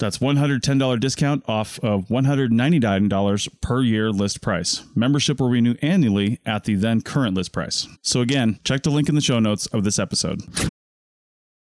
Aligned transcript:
That's 0.00 0.18
$110 0.18 0.98
discount 0.98 1.44
off 1.46 1.78
of 1.80 2.08
$199 2.08 3.60
per 3.60 3.82
year 3.82 4.10
list 4.10 4.40
price. 4.40 4.82
Membership 4.94 5.38
will 5.38 5.50
renew 5.50 5.76
annually 5.82 6.40
at 6.46 6.64
the 6.64 6.74
then 6.74 7.02
current 7.02 7.36
list 7.36 7.52
price. 7.52 7.86
So 8.00 8.22
again, 8.22 8.58
check 8.64 8.82
the 8.82 8.90
link 8.90 9.10
in 9.10 9.14
the 9.14 9.20
show 9.20 9.38
notes 9.38 9.66
of 9.66 9.84
this 9.84 9.98
episode. 9.98 10.42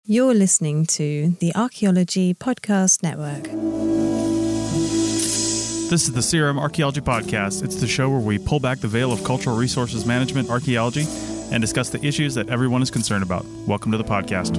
You're 0.05 0.33
listening 0.33 0.85
to 0.87 1.35
the 1.39 1.53
Archaeology 1.55 2.33
Podcast 2.33 3.03
Network. 3.03 3.43
This 5.89 6.07
is 6.07 6.13
the 6.13 6.21
CRM 6.21 6.57
Archaeology 6.57 7.01
Podcast. 7.01 7.63
It's 7.65 7.75
the 7.75 7.87
show 7.87 8.09
where 8.09 8.21
we 8.21 8.39
pull 8.39 8.61
back 8.61 8.79
the 8.79 8.87
veil 8.87 9.11
of 9.11 9.25
cultural 9.25 9.57
resources 9.57 10.05
management 10.05 10.49
archaeology 10.49 11.03
and 11.51 11.59
discuss 11.59 11.89
the 11.89 12.03
issues 12.03 12.33
that 12.35 12.49
everyone 12.49 12.81
is 12.81 12.89
concerned 12.89 13.23
about. 13.23 13.45
Welcome 13.67 13.91
to 13.91 13.97
the 13.97 14.05
podcast. 14.05 14.55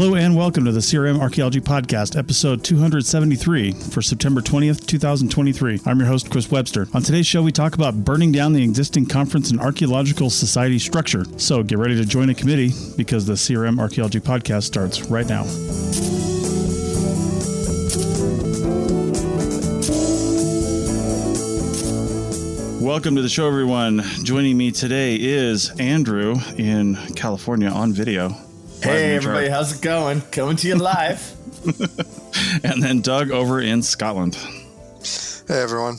Hello 0.00 0.14
and 0.14 0.36
welcome 0.36 0.64
to 0.64 0.70
the 0.70 0.78
CRM 0.78 1.18
Archaeology 1.18 1.60
Podcast, 1.60 2.16
episode 2.16 2.62
273 2.62 3.72
for 3.72 4.00
September 4.00 4.40
20th, 4.40 4.86
2023. 4.86 5.80
I'm 5.86 5.98
your 5.98 6.06
host, 6.06 6.30
Chris 6.30 6.48
Webster. 6.52 6.86
On 6.94 7.02
today's 7.02 7.26
show, 7.26 7.42
we 7.42 7.50
talk 7.50 7.74
about 7.74 8.04
burning 8.04 8.30
down 8.30 8.52
the 8.52 8.62
existing 8.62 9.06
conference 9.06 9.50
and 9.50 9.58
archaeological 9.58 10.30
society 10.30 10.78
structure. 10.78 11.24
So 11.36 11.64
get 11.64 11.78
ready 11.78 11.96
to 11.96 12.04
join 12.04 12.30
a 12.30 12.34
committee 12.34 12.70
because 12.96 13.26
the 13.26 13.32
CRM 13.32 13.80
Archaeology 13.80 14.20
Podcast 14.20 14.62
starts 14.62 15.02
right 15.10 15.26
now. 15.26 15.42
Welcome 22.80 23.16
to 23.16 23.22
the 23.22 23.28
show, 23.28 23.48
everyone. 23.48 24.04
Joining 24.22 24.56
me 24.56 24.70
today 24.70 25.16
is 25.16 25.70
Andrew 25.80 26.36
in 26.56 26.94
California 27.16 27.68
on 27.68 27.92
video. 27.92 28.47
Hey 28.82 29.16
everybody, 29.16 29.48
how's 29.48 29.76
it 29.76 29.82
going? 29.82 30.20
Coming 30.30 30.56
to 30.56 30.68
you 30.68 30.76
live. 30.76 31.34
and 32.64 32.82
then 32.82 33.00
Doug 33.00 33.30
over 33.30 33.60
in 33.60 33.82
Scotland. 33.82 34.36
Hey 35.48 35.60
everyone. 35.60 35.96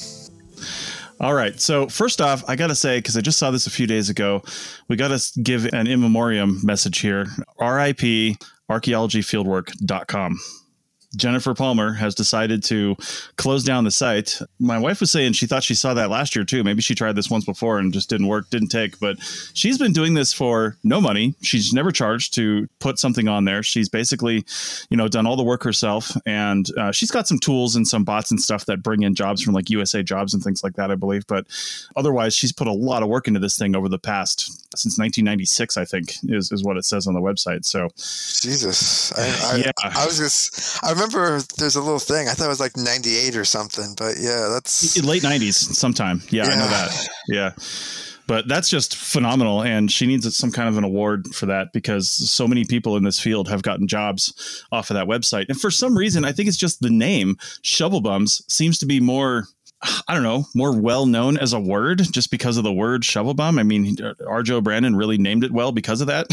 All 1.19 1.33
right. 1.33 1.59
So 1.59 1.87
first 1.89 2.21
off, 2.21 2.43
I 2.47 2.55
got 2.55 2.67
to 2.67 2.75
say 2.75 2.99
because 2.99 3.17
I 3.17 3.21
just 3.21 3.37
saw 3.37 3.51
this 3.51 3.67
a 3.67 3.69
few 3.69 3.85
days 3.85 4.09
ago, 4.09 4.41
we 4.87 4.95
got 4.95 5.09
to 5.09 5.41
give 5.41 5.65
an 5.65 5.87
in 5.87 5.99
memoriam 5.99 6.59
message 6.63 6.99
here. 6.99 7.25
RIP 7.59 8.37
archaeologyfieldwork.com. 8.69 10.39
Jennifer 11.15 11.53
Palmer 11.53 11.93
has 11.93 12.13
decided 12.13 12.63
to 12.65 12.95
close 13.35 13.63
down 13.63 13.83
the 13.83 13.91
site. 13.91 14.39
My 14.59 14.77
wife 14.77 14.99
was 14.99 15.11
saying 15.11 15.33
she 15.33 15.47
thought 15.47 15.63
she 15.63 15.73
saw 15.73 15.93
that 15.95 16.09
last 16.09 16.35
year 16.35 16.45
too. 16.45 16.63
Maybe 16.63 16.81
she 16.81 16.93
tried 16.93 17.15
this 17.15 17.29
once 17.29 17.45
before 17.45 17.79
and 17.79 17.91
just 17.91 18.09
didn't 18.09 18.27
work, 18.27 18.49
didn't 18.49 18.69
take. 18.69 18.99
But 18.99 19.17
she's 19.53 19.77
been 19.77 19.93
doing 19.93 20.13
this 20.13 20.31
for 20.33 20.77
no 20.83 21.01
money. 21.01 21.33
She's 21.41 21.73
never 21.73 21.91
charged 21.91 22.33
to 22.35 22.67
put 22.79 22.99
something 22.99 23.27
on 23.27 23.45
there. 23.45 23.63
She's 23.63 23.89
basically, 23.89 24.45
you 24.89 24.97
know, 24.97 25.07
done 25.07 25.25
all 25.25 25.35
the 25.35 25.43
work 25.43 25.63
herself, 25.63 26.15
and 26.25 26.67
uh, 26.77 26.91
she's 26.91 27.11
got 27.11 27.27
some 27.27 27.39
tools 27.39 27.75
and 27.75 27.87
some 27.87 28.03
bots 28.03 28.29
and 28.29 28.39
stuff 28.39 28.65
that 28.65 28.83
bring 28.83 29.03
in 29.03 29.15
jobs 29.15 29.41
from 29.41 29.53
like 29.53 29.69
USA 29.69 30.03
Jobs 30.03 30.33
and 30.33 30.43
things 30.43 30.63
like 30.63 30.75
that, 30.75 30.91
I 30.91 30.95
believe. 30.95 31.25
But 31.27 31.47
otherwise, 31.95 32.35
she's 32.35 32.51
put 32.51 32.67
a 32.67 32.73
lot 32.73 33.03
of 33.03 33.09
work 33.09 33.27
into 33.27 33.39
this 33.39 33.57
thing 33.57 33.75
over 33.75 33.89
the 33.89 33.99
past 33.99 34.68
since 34.79 34.97
1996, 34.97 35.77
I 35.77 35.85
think 35.85 36.13
is, 36.23 36.51
is 36.51 36.63
what 36.63 36.77
it 36.77 36.85
says 36.85 37.07
on 37.07 37.13
the 37.13 37.21
website. 37.21 37.65
So, 37.65 37.87
Jesus, 37.95 39.11
I, 39.17 39.23
I, 39.23 39.57
yeah. 39.57 39.71
I 39.83 40.05
was 40.05 40.17
just, 40.17 40.83
I 40.83 40.91
remember 40.91 41.39
there's 41.57 41.75
a 41.75 41.81
little 41.81 41.99
thing. 41.99 42.27
I 42.27 42.31
thought 42.31 42.45
it 42.45 42.49
was 42.49 42.59
like 42.59 42.77
98 42.77 43.35
or 43.35 43.45
something, 43.45 43.93
but 43.97 44.15
yeah, 44.19 44.49
that's 44.51 45.01
late 45.03 45.23
90s 45.23 45.53
sometime. 45.53 46.21
Yeah, 46.29 46.45
yeah. 46.45 46.51
I 46.51 46.55
know 46.55 46.67
that. 46.67 47.07
Yeah. 47.27 47.51
But 48.29 48.47
that's 48.47 48.69
just 48.69 48.95
phenomenal. 48.95 49.63
And 49.63 49.91
she 49.91 50.05
needs 50.05 50.37
some 50.37 50.51
kind 50.51 50.69
of 50.69 50.77
an 50.77 50.83
award 50.83 51.33
for 51.33 51.47
that 51.47 51.73
because 51.73 52.07
so 52.07 52.47
many 52.47 52.63
people 52.63 52.95
in 52.95 53.03
this 53.03 53.19
field 53.19 53.49
have 53.49 53.63
gotten 53.63 53.87
jobs 53.87 54.63
off 54.71 54.91
of 54.91 54.93
that 54.93 55.07
website. 55.07 55.47
And 55.49 55.59
for 55.59 55.71
some 55.71 55.97
reason, 55.97 56.23
I 56.23 56.31
think 56.31 56.47
it's 56.47 56.55
just 56.55 56.79
the 56.79 56.91
name 56.91 57.37
Shovel 57.63 58.01
Bums 58.01 58.43
seems 58.47 58.77
to 58.79 58.85
be 58.85 58.99
more 58.99 59.45
I 59.81 60.13
don't 60.13 60.23
know, 60.23 60.45
more 60.53 60.77
well 60.77 61.05
known 61.05 61.37
as 61.37 61.53
a 61.53 61.59
word 61.59 62.01
just 62.11 62.31
because 62.31 62.57
of 62.57 62.63
the 62.63 62.73
word 62.73 63.05
shovel 63.05 63.33
bum. 63.33 63.57
I 63.57 63.63
mean, 63.63 63.95
Arjo 63.95 64.61
Brandon 64.61 64.95
really 64.95 65.17
named 65.17 65.43
it 65.43 65.51
well 65.51 65.71
because 65.71 66.01
of 66.01 66.07
that. 66.07 66.27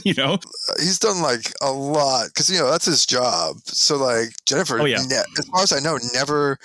you 0.04 0.14
know, 0.14 0.34
uh, 0.34 0.74
he's 0.78 0.98
done 0.98 1.22
like 1.22 1.52
a 1.62 1.70
lot 1.70 2.28
because 2.28 2.50
you 2.50 2.58
know 2.58 2.70
that's 2.70 2.86
his 2.86 3.06
job. 3.06 3.56
So 3.64 3.96
like 3.96 4.30
Jennifer, 4.44 4.80
oh, 4.80 4.86
yeah. 4.86 5.02
Ne- 5.08 5.22
as 5.38 5.46
far 5.46 5.62
as 5.62 5.72
I 5.72 5.78
know, 5.78 5.98
never 6.14 6.58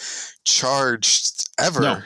charged 0.46 1.50
ever. 1.60 1.82
No. 1.82 2.02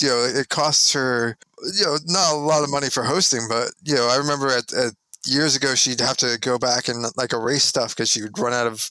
You 0.00 0.08
know, 0.08 0.24
it 0.24 0.48
costs 0.48 0.92
her 0.92 1.38
you 1.78 1.84
know 1.84 1.96
not 2.06 2.32
a 2.32 2.36
lot 2.36 2.64
of 2.64 2.70
money 2.70 2.90
for 2.90 3.04
hosting, 3.04 3.46
but 3.48 3.70
you 3.84 3.94
know 3.94 4.08
I 4.08 4.16
remember 4.16 4.48
at, 4.48 4.72
at 4.72 4.92
years 5.26 5.56
ago 5.56 5.74
she'd 5.74 6.00
have 6.00 6.16
to 6.16 6.38
go 6.40 6.58
back 6.58 6.88
and 6.88 7.06
like 7.16 7.32
erase 7.32 7.64
stuff 7.64 7.94
because 7.94 8.10
she 8.10 8.22
would 8.22 8.38
run 8.38 8.52
out 8.52 8.66
of 8.66 8.88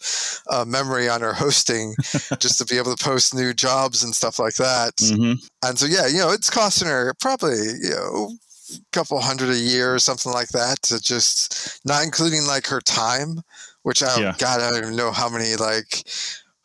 uh, 0.50 0.66
memory 0.66 1.10
on 1.10 1.22
her 1.22 1.34
hosting 1.34 1.96
just 2.40 2.58
to 2.58 2.66
be 2.66 2.78
able 2.78 2.96
to 2.96 3.04
post 3.04 3.34
new 3.34 3.54
jobs 3.54 4.04
and 4.04 4.14
stuff 4.14 4.40
like 4.40 4.56
that 4.56 4.96
mm-hmm. 4.98 5.34
and 5.66 5.80
so 5.80 5.86
yeah 5.86 6.08
you 6.08 6.18
know 6.18 6.32
it's 6.32 6.50
costing 6.50 6.88
her 6.88 7.14
probably 7.20 7.58
you 7.82 7.90
know 7.90 8.32
a 8.72 8.78
couple 8.92 9.20
hundred 9.20 9.50
a 9.50 9.58
year 9.58 9.94
or 9.94 10.00
something 10.00 10.32
like 10.32 10.50
that 10.50 10.82
to 10.82 11.00
just 11.02 11.80
not 11.85 12.03
including 12.03 12.46
like 12.46 12.66
her 12.68 12.82
time 12.82 13.41
which 13.84 14.02
i 14.02 14.20
yeah. 14.20 14.36
god 14.40 14.62
i 14.62 14.70
don't 14.70 14.79
even 14.79 14.96
know 14.96 15.12
how 15.12 15.29
many 15.29 15.56
like 15.56 16.03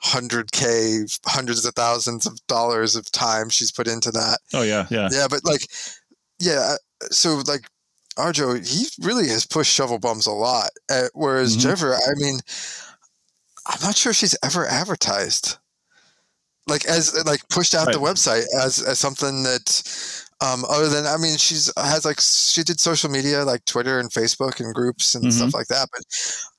100k 0.04 1.18
hundreds 1.26 1.64
of 1.64 1.74
thousands 1.74 2.24
of 2.24 2.38
dollars 2.46 2.94
of 2.94 3.10
time 3.10 3.48
she's 3.48 3.72
put 3.72 3.88
into 3.88 4.10
that 4.12 4.38
oh 4.54 4.62
yeah 4.62 4.86
yeah 4.90 5.08
yeah 5.10 5.26
but 5.28 5.44
like 5.44 5.62
yeah 6.38 6.76
so 7.10 7.42
like 7.46 7.68
Arjo, 8.18 8.54
he 8.66 8.86
really 9.00 9.28
has 9.28 9.46
pushed 9.46 9.72
shovel 9.72 9.98
bums 9.98 10.26
a 10.26 10.32
lot. 10.32 10.70
Uh, 10.90 11.08
whereas 11.14 11.52
mm-hmm. 11.52 11.60
Jennifer, 11.60 11.94
I 11.94 12.14
mean, 12.16 12.40
I'm 13.66 13.80
not 13.82 13.96
sure 13.96 14.12
she's 14.12 14.36
ever 14.42 14.66
advertised, 14.66 15.58
like 16.66 16.84
as 16.86 17.24
like 17.26 17.48
pushed 17.48 17.74
out 17.74 17.86
right. 17.86 17.94
the 17.94 18.00
website 18.00 18.44
as 18.62 18.82
as 18.82 18.98
something 18.98 19.42
that, 19.44 20.26
um, 20.40 20.64
other 20.68 20.88
than 20.88 21.06
I 21.06 21.16
mean, 21.16 21.36
she's 21.36 21.72
has 21.76 22.04
like 22.04 22.20
she 22.20 22.62
did 22.62 22.80
social 22.80 23.10
media 23.10 23.44
like 23.44 23.64
Twitter 23.64 24.00
and 24.00 24.10
Facebook 24.10 24.60
and 24.60 24.74
groups 24.74 25.14
and 25.14 25.24
mm-hmm. 25.24 25.30
stuff 25.30 25.54
like 25.54 25.68
that. 25.68 25.88
But 25.92 26.02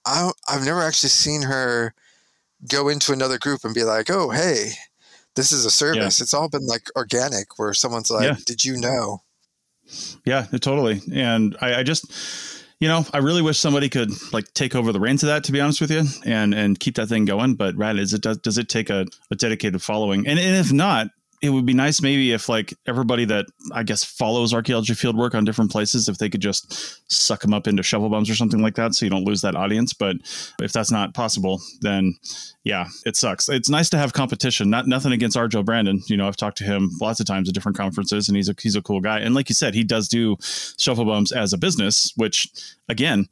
I 0.06 0.32
I've 0.48 0.66
never 0.66 0.82
actually 0.82 1.10
seen 1.10 1.42
her 1.42 1.94
go 2.68 2.90
into 2.90 3.14
another 3.14 3.38
group 3.38 3.64
and 3.64 3.74
be 3.74 3.84
like, 3.84 4.10
oh 4.10 4.30
hey, 4.30 4.72
this 5.36 5.52
is 5.52 5.66
a 5.66 5.72
service. 5.72 6.20
Yeah. 6.20 6.24
It's 6.24 6.34
all 6.34 6.50
been 6.50 6.68
like 6.68 6.88
organic, 6.96 7.58
where 7.58 7.74
someone's 7.74 8.12
like, 8.12 8.26
yeah. 8.26 8.38
did 8.46 8.64
you 8.64 8.78
know? 8.78 9.22
Yeah, 10.26 10.46
totally. 10.60 11.02
And 11.12 11.56
I, 11.62 11.76
I 11.76 11.84
just 11.84 12.06
you 12.80 12.88
know, 12.88 13.06
I 13.14 13.18
really 13.18 13.42
wish 13.42 13.60
somebody 13.60 13.90
could 13.90 14.10
like 14.32 14.54
take 14.54 14.74
over 14.74 14.94
the 14.94 15.02
reins 15.02 15.22
of 15.22 15.28
that, 15.28 15.44
to 15.46 15.52
be 15.52 15.60
honest 15.60 15.82
with 15.82 15.92
you, 15.92 16.04
and 16.26 16.54
and 16.54 16.80
keep 16.80 16.96
that 16.96 17.08
thing 17.08 17.26
going. 17.26 17.56
But 17.56 17.76
rad 17.76 18.00
is 18.00 18.14
it 18.14 18.22
does 18.22 18.38
does 18.38 18.58
it 18.58 18.70
take 18.70 18.90
a, 18.90 19.06
a 19.30 19.36
dedicated 19.36 19.82
following? 19.82 20.26
And, 20.26 20.40
and 20.40 20.56
if 20.56 20.72
not, 20.72 21.08
it 21.42 21.50
would 21.52 21.66
be 21.66 21.74
nice 21.74 22.02
maybe 22.02 22.34
if 22.34 22.50
like 22.50 22.74
everybody 22.86 23.24
that 23.26 23.46
I 23.72 23.84
guess 23.84 24.04
follows 24.04 24.54
archaeology 24.54 24.94
field 24.94 25.18
work 25.18 25.36
on 25.36 25.46
different 25.46 25.72
places, 25.72 26.10
if 26.10 26.18
they 26.18 26.30
could 26.30 26.42
just 26.42 27.12
suck 27.12 27.42
them 27.42 27.54
up 27.54 27.68
into 27.68 27.82
shovel 27.82 28.10
bums 28.10 28.30
or 28.30 28.36
something 28.36 28.62
like 28.62 28.76
that, 28.76 28.94
so 28.94 29.06
you 29.06 29.10
don't 29.10 29.24
lose 29.24 29.42
that 29.42 29.56
audience. 29.56 29.94
But 29.94 30.18
if 30.62 30.74
that's 30.74 30.92
not 30.92 31.14
possible, 31.14 31.62
then 31.82 32.16
yeah, 32.64 32.88
it 33.06 33.16
sucks. 33.16 33.48
It's 33.48 33.70
nice 33.70 33.90
to 33.92 33.98
have 33.98 34.12
competition. 34.12 34.70
Not 34.70 34.88
nothing 34.88 35.14
against 35.14 35.38
Arjo 35.38 35.64
Brandon. 35.64 36.02
You 36.08 36.18
know, 36.18 36.28
I've 36.28 36.38
talked 36.38 36.58
to 36.58 36.66
him 36.66 36.92
lots 37.00 37.20
of 37.20 37.26
times 37.26 37.48
at 37.48 37.56
different 37.56 37.78
conferences, 37.78 38.28
and 38.28 38.36
he's 38.36 38.50
a 38.50 38.56
he's 38.60 38.76
a 38.76 38.82
cool 38.82 39.00
guy. 39.00 39.20
And 39.20 39.34
like 39.34 39.50
you 39.50 39.56
said, 39.56 39.74
he 39.74 39.84
does 39.84 40.10
do 40.10 40.36
shovel 40.78 41.06
bums 41.06 41.32
as 41.32 41.54
a 41.54 41.58
business, 41.58 42.12
which 42.18 42.50
again 42.90 43.28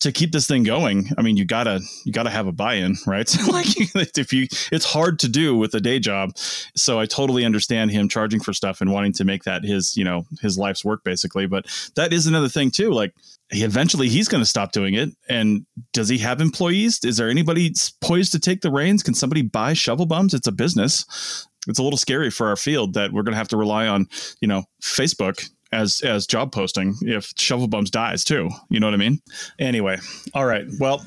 to 0.00 0.12
keep 0.12 0.32
this 0.32 0.46
thing 0.46 0.62
going, 0.62 1.10
I 1.16 1.22
mean, 1.22 1.36
you 1.36 1.44
gotta 1.44 1.80
you 2.04 2.12
gotta 2.12 2.30
have 2.30 2.46
a 2.46 2.52
buy-in, 2.52 2.96
right? 3.06 3.28
like 3.48 3.66
mm-hmm. 3.66 3.98
if 4.20 4.32
you, 4.32 4.46
it's 4.72 4.84
hard 4.84 5.18
to 5.20 5.28
do 5.28 5.56
with 5.56 5.74
a 5.74 5.80
day 5.80 5.98
job. 5.98 6.36
So 6.36 6.98
I 6.98 7.06
totally 7.06 7.44
understand 7.44 7.90
him 7.90 8.08
charging 8.08 8.40
for 8.40 8.52
stuff 8.52 8.80
and 8.80 8.92
wanting 8.92 9.12
to 9.14 9.24
make 9.24 9.44
that 9.44 9.64
his, 9.64 9.96
you 9.96 10.04
know, 10.04 10.24
his 10.40 10.58
life's 10.58 10.84
work 10.84 11.02
basically. 11.04 11.46
But 11.46 11.66
that 11.96 12.12
is 12.12 12.26
another 12.26 12.48
thing 12.48 12.70
too. 12.70 12.90
Like 12.90 13.14
he 13.50 13.62
eventually 13.62 14.08
he's 14.08 14.28
going 14.28 14.42
to 14.42 14.48
stop 14.48 14.72
doing 14.72 14.94
it. 14.94 15.10
And 15.28 15.66
does 15.92 16.08
he 16.08 16.18
have 16.18 16.40
employees? 16.40 17.00
Is 17.04 17.16
there 17.16 17.30
anybody 17.30 17.72
poised 18.00 18.32
to 18.32 18.40
take 18.40 18.60
the 18.60 18.70
reins? 18.70 19.02
Can 19.02 19.14
somebody 19.14 19.42
buy 19.42 19.72
shovel 19.72 20.06
bums? 20.06 20.34
It's 20.34 20.46
a 20.46 20.52
business. 20.52 21.46
It's 21.68 21.78
a 21.78 21.82
little 21.82 21.98
scary 21.98 22.30
for 22.30 22.48
our 22.48 22.56
field 22.56 22.94
that 22.94 23.12
we're 23.12 23.22
going 23.22 23.32
to 23.32 23.38
have 23.38 23.48
to 23.48 23.56
rely 23.56 23.88
on, 23.88 24.06
you 24.40 24.48
know, 24.48 24.64
Facebook 24.80 25.48
as 25.72 26.00
as 26.02 26.26
job 26.26 26.52
posting 26.52 26.94
if 27.02 27.32
shovel 27.36 27.68
bums 27.68 27.90
dies 27.90 28.24
too. 28.24 28.48
You 28.70 28.80
know 28.80 28.86
what 28.86 28.94
i 28.94 28.98
mean? 28.98 29.20
Anyway 29.58 29.98
all 30.34 30.46
right. 30.46 30.66
Well 30.78 31.04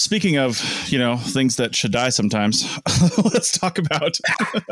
speaking 0.00 0.38
of 0.38 0.60
you 0.88 0.98
know 0.98 1.16
things 1.16 1.56
that 1.56 1.74
should 1.74 1.92
die 1.92 2.08
sometimes 2.08 2.64
let's 3.24 3.56
talk 3.56 3.78
about 3.78 4.18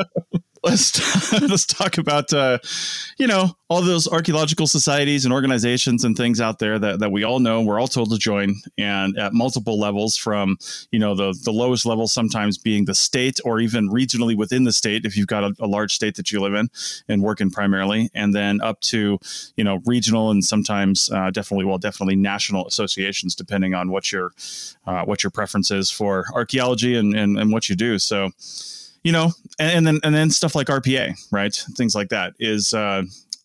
let's 0.63 1.31
let's 1.41 1.65
talk 1.65 1.97
about 1.97 2.31
uh, 2.33 2.59
you 3.17 3.27
know 3.27 3.55
all 3.69 3.81
those 3.81 4.07
archaeological 4.07 4.65
societies 4.65 5.25
and 5.25 5.33
organizations 5.33 6.03
and 6.03 6.17
things 6.17 6.41
out 6.41 6.57
there 6.57 6.79
that, 6.79 6.99
that 6.99 7.11
we 7.11 7.23
all 7.23 7.39
know 7.39 7.61
we're 7.61 7.79
all 7.79 7.87
told 7.87 8.09
to 8.09 8.17
join 8.17 8.55
and 8.79 9.17
at 9.17 9.31
multiple 9.33 9.79
levels 9.79 10.17
from 10.17 10.57
you 10.91 10.99
know 10.99 11.15
the 11.15 11.37
the 11.43 11.51
lowest 11.51 11.85
level 11.85 12.07
sometimes 12.07 12.57
being 12.57 12.85
the 12.85 12.95
state 12.95 13.39
or 13.45 13.59
even 13.59 13.89
regionally 13.89 14.35
within 14.35 14.63
the 14.63 14.71
state 14.71 15.05
if 15.05 15.15
you've 15.15 15.27
got 15.27 15.43
a, 15.43 15.53
a 15.59 15.67
large 15.67 15.93
state 15.93 16.15
that 16.15 16.31
you 16.31 16.39
live 16.39 16.53
in 16.53 16.69
and 17.07 17.21
work 17.21 17.41
in 17.41 17.49
primarily. 17.49 18.09
And 18.13 18.33
then 18.33 18.61
up 18.61 18.79
to 18.81 19.19
you 19.55 19.63
know 19.63 19.81
regional 19.85 20.31
and 20.31 20.43
sometimes 20.43 21.09
uh, 21.11 21.31
definitely 21.31 21.65
well 21.65 21.77
definitely 21.77 22.15
national 22.15 22.67
associations 22.67 23.35
depending 23.35 23.73
on 23.73 23.89
what 23.89 24.11
your 24.11 24.31
uh, 24.85 25.03
what 25.03 25.23
your 25.23 25.31
preference 25.31 25.71
is 25.71 25.91
for 25.91 26.25
archaeology 26.33 26.95
and, 26.95 27.15
and, 27.15 27.37
and 27.37 27.51
what 27.51 27.69
you 27.69 27.75
do. 27.75 27.99
So 27.99 28.31
you 29.09 29.13
know, 29.13 29.31
and, 29.57 29.71
and, 29.71 29.87
then 29.87 29.99
and 30.03 30.13
then 30.13 30.29
stuff 30.29 30.53
like 30.53 30.67
RPA, 30.67 31.15
right? 31.31 31.55
Things 31.75 31.95
like 31.95 32.09
that 32.09 32.35
is 32.39 32.75
uh, 32.75 33.01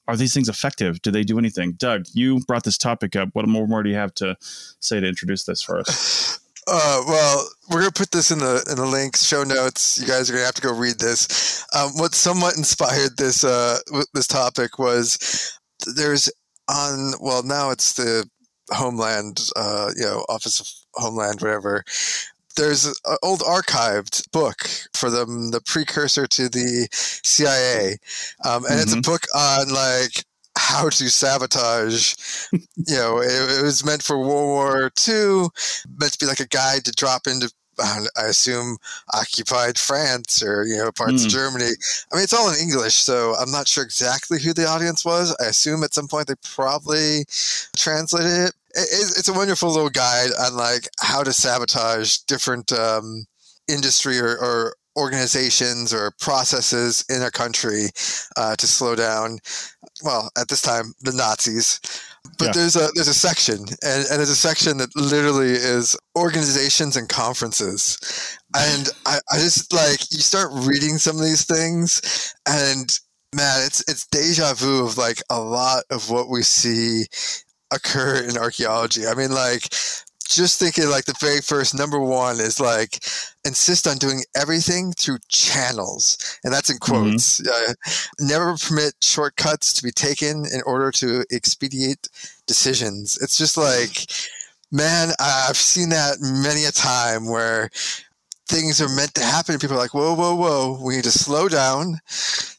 are 0.06 0.14
these 0.14 0.34
things 0.34 0.50
effective? 0.50 1.00
Do 1.00 1.10
they 1.10 1.22
do 1.22 1.38
anything? 1.38 1.72
Doug, 1.72 2.04
you 2.12 2.40
brought 2.40 2.64
this 2.64 2.76
topic 2.76 3.16
up. 3.16 3.30
What 3.32 3.48
more, 3.48 3.66
more 3.66 3.82
do 3.82 3.88
you 3.88 3.96
have 3.96 4.12
to 4.16 4.36
say 4.40 5.00
to 5.00 5.06
introduce 5.06 5.44
this 5.44 5.62
for 5.62 5.78
us? 5.78 6.38
Uh, 6.66 7.02
well, 7.06 7.46
we're 7.68 7.80
gonna 7.80 7.92
put 7.92 8.10
this 8.10 8.30
in 8.30 8.38
the 8.38 8.64
in 8.70 8.76
the 8.76 8.86
links, 8.86 9.22
show 9.22 9.42
notes. 9.42 10.00
You 10.00 10.06
guys 10.06 10.30
are 10.30 10.32
gonna 10.32 10.46
have 10.46 10.54
to 10.54 10.62
go 10.62 10.72
read 10.72 10.98
this. 10.98 11.62
Um, 11.76 11.90
what 11.96 12.14
somewhat 12.14 12.54
inspired 12.56 13.18
this 13.18 13.44
uh, 13.44 13.80
this 14.14 14.26
topic 14.26 14.78
was 14.78 15.58
there's 15.94 16.32
on 16.70 17.12
well 17.20 17.42
now 17.42 17.68
it's 17.68 17.92
the 17.92 18.26
Homeland, 18.70 19.42
uh, 19.56 19.90
you 19.94 20.04
know, 20.04 20.24
Office 20.30 20.58
of 20.58 20.66
Homeland, 20.94 21.42
whatever 21.42 21.84
there's 22.56 22.86
an 22.86 23.16
old 23.22 23.40
archived 23.40 24.30
book 24.32 24.68
for 24.92 25.10
them, 25.10 25.50
the 25.50 25.60
precursor 25.60 26.26
to 26.26 26.48
the 26.48 26.88
CIA, 26.92 27.96
um, 28.44 28.64
and 28.64 28.64
mm-hmm. 28.64 28.82
it's 28.82 28.92
a 28.92 28.96
mm-hmm. 28.96 29.10
book 29.10 29.22
on 29.34 29.70
like 29.70 30.24
how 30.56 30.88
to 30.88 31.10
sabotage. 31.10 32.14
you 32.52 32.96
know, 32.96 33.18
it, 33.18 33.58
it, 33.58 33.62
was 33.62 33.84
meant 33.84 34.02
for 34.02 34.18
World 34.18 34.30
War 34.30 34.90
II, 35.06 35.48
meant 35.98 36.12
to 36.12 36.18
be 36.18 36.26
like 36.26 36.40
a 36.40 36.48
guide 36.48 36.84
to 36.84 36.92
drop 36.92 37.26
into. 37.26 37.52
I 37.80 38.26
assume 38.26 38.76
occupied 39.14 39.76
France 39.76 40.44
or 40.44 40.64
you 40.64 40.76
know 40.76 40.92
parts 40.92 41.22
mm. 41.22 41.26
of 41.26 41.32
Germany. 41.32 41.64
I 41.64 42.14
mean, 42.14 42.22
it's 42.22 42.32
all 42.32 42.48
in 42.48 42.60
English, 42.60 42.94
so 42.94 43.34
I'm 43.34 43.50
not 43.50 43.66
sure 43.66 43.82
exactly 43.82 44.40
who 44.40 44.52
the 44.52 44.64
audience 44.64 45.04
was. 45.04 45.34
I 45.40 45.46
assume 45.46 45.82
at 45.82 45.92
some 45.92 46.06
point 46.06 46.28
they 46.28 46.36
probably 46.44 47.24
translated 47.74 48.30
it, 48.30 48.52
it's 48.74 49.28
a 49.28 49.32
wonderful 49.32 49.70
little 49.70 49.90
guide 49.90 50.30
on 50.38 50.56
like 50.56 50.88
how 51.00 51.22
to 51.22 51.32
sabotage 51.32 52.18
different 52.26 52.72
um, 52.72 53.24
industry 53.68 54.18
or, 54.18 54.36
or, 54.38 54.74
organizations 54.96 55.92
or 55.92 56.12
processes 56.20 57.04
in 57.08 57.22
a 57.22 57.30
country 57.30 57.86
uh, 58.36 58.54
to 58.54 58.64
slow 58.64 58.94
down. 58.94 59.38
Well, 60.04 60.30
at 60.38 60.46
this 60.46 60.62
time, 60.62 60.94
the 61.00 61.12
Nazis. 61.12 61.80
But 62.38 62.46
yeah. 62.46 62.52
there's 62.52 62.76
a 62.76 62.88
there's 62.94 63.08
a 63.08 63.14
section, 63.14 63.58
and, 63.58 64.06
and 64.08 64.18
there's 64.18 64.30
a 64.30 64.36
section 64.36 64.78
that 64.78 64.94
literally 64.96 65.50
is 65.50 65.96
organizations 66.16 66.96
and 66.96 67.08
conferences. 67.08 67.98
And 68.56 68.88
I, 69.04 69.18
I 69.32 69.38
just 69.38 69.72
like 69.72 70.00
you 70.12 70.18
start 70.18 70.50
reading 70.52 70.98
some 70.98 71.16
of 71.16 71.22
these 71.22 71.44
things, 71.44 72.34
and 72.48 72.98
man, 73.34 73.66
it's 73.66 73.84
it's 73.88 74.06
deja 74.06 74.54
vu 74.54 74.86
of 74.86 74.96
like 74.96 75.20
a 75.28 75.40
lot 75.40 75.84
of 75.90 76.08
what 76.08 76.30
we 76.30 76.42
see 76.42 77.04
occur 77.74 78.22
in 78.22 78.38
archaeology. 78.38 79.06
I 79.06 79.14
mean, 79.14 79.30
like, 79.30 79.68
just 80.28 80.58
thinking 80.58 80.88
like 80.88 81.04
the 81.04 81.14
very 81.20 81.40
first 81.40 81.74
number 81.74 82.00
one 82.00 82.40
is 82.40 82.58
like 82.58 83.04
insist 83.44 83.86
on 83.86 83.98
doing 83.98 84.22
everything 84.34 84.92
through 84.92 85.18
channels 85.28 86.38
and 86.44 86.52
that's 86.52 86.70
in 86.70 86.76
mm-hmm. 86.78 87.02
quotes 87.02 87.40
mm-hmm. 87.40 87.70
uh, 87.70 87.74
never 88.20 88.56
permit 88.56 88.94
shortcuts 89.02 89.72
to 89.72 89.82
be 89.82 89.90
taken 89.90 90.44
in 90.46 90.62
order 90.66 90.90
to 90.90 91.24
expedite 91.30 92.08
decisions 92.46 93.18
it's 93.20 93.36
just 93.36 93.56
like 93.56 94.10
man 94.72 95.10
i've 95.20 95.56
seen 95.56 95.90
that 95.90 96.16
many 96.20 96.64
a 96.64 96.72
time 96.72 97.28
where 97.28 97.70
things 98.48 98.80
are 98.80 98.88
meant 98.88 99.14
to 99.14 99.22
happen 99.22 99.58
people 99.58 99.76
are 99.76 99.80
like 99.80 99.94
whoa 99.94 100.14
whoa 100.14 100.34
whoa 100.34 100.78
we 100.84 100.96
need 100.96 101.04
to 101.04 101.10
slow 101.10 101.48
down 101.48 101.98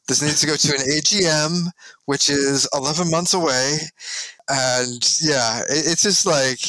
this 0.07 0.21
needs 0.21 0.41
to 0.41 0.47
go 0.47 0.55
to 0.55 0.73
an 0.73 0.81
agm 0.81 1.67
which 2.05 2.29
is 2.29 2.67
11 2.73 3.09
months 3.09 3.33
away 3.33 3.77
and 4.49 5.17
yeah, 5.21 5.61
it, 5.61 5.85
it's 5.87 6.03
just 6.03 6.25
like 6.25 6.59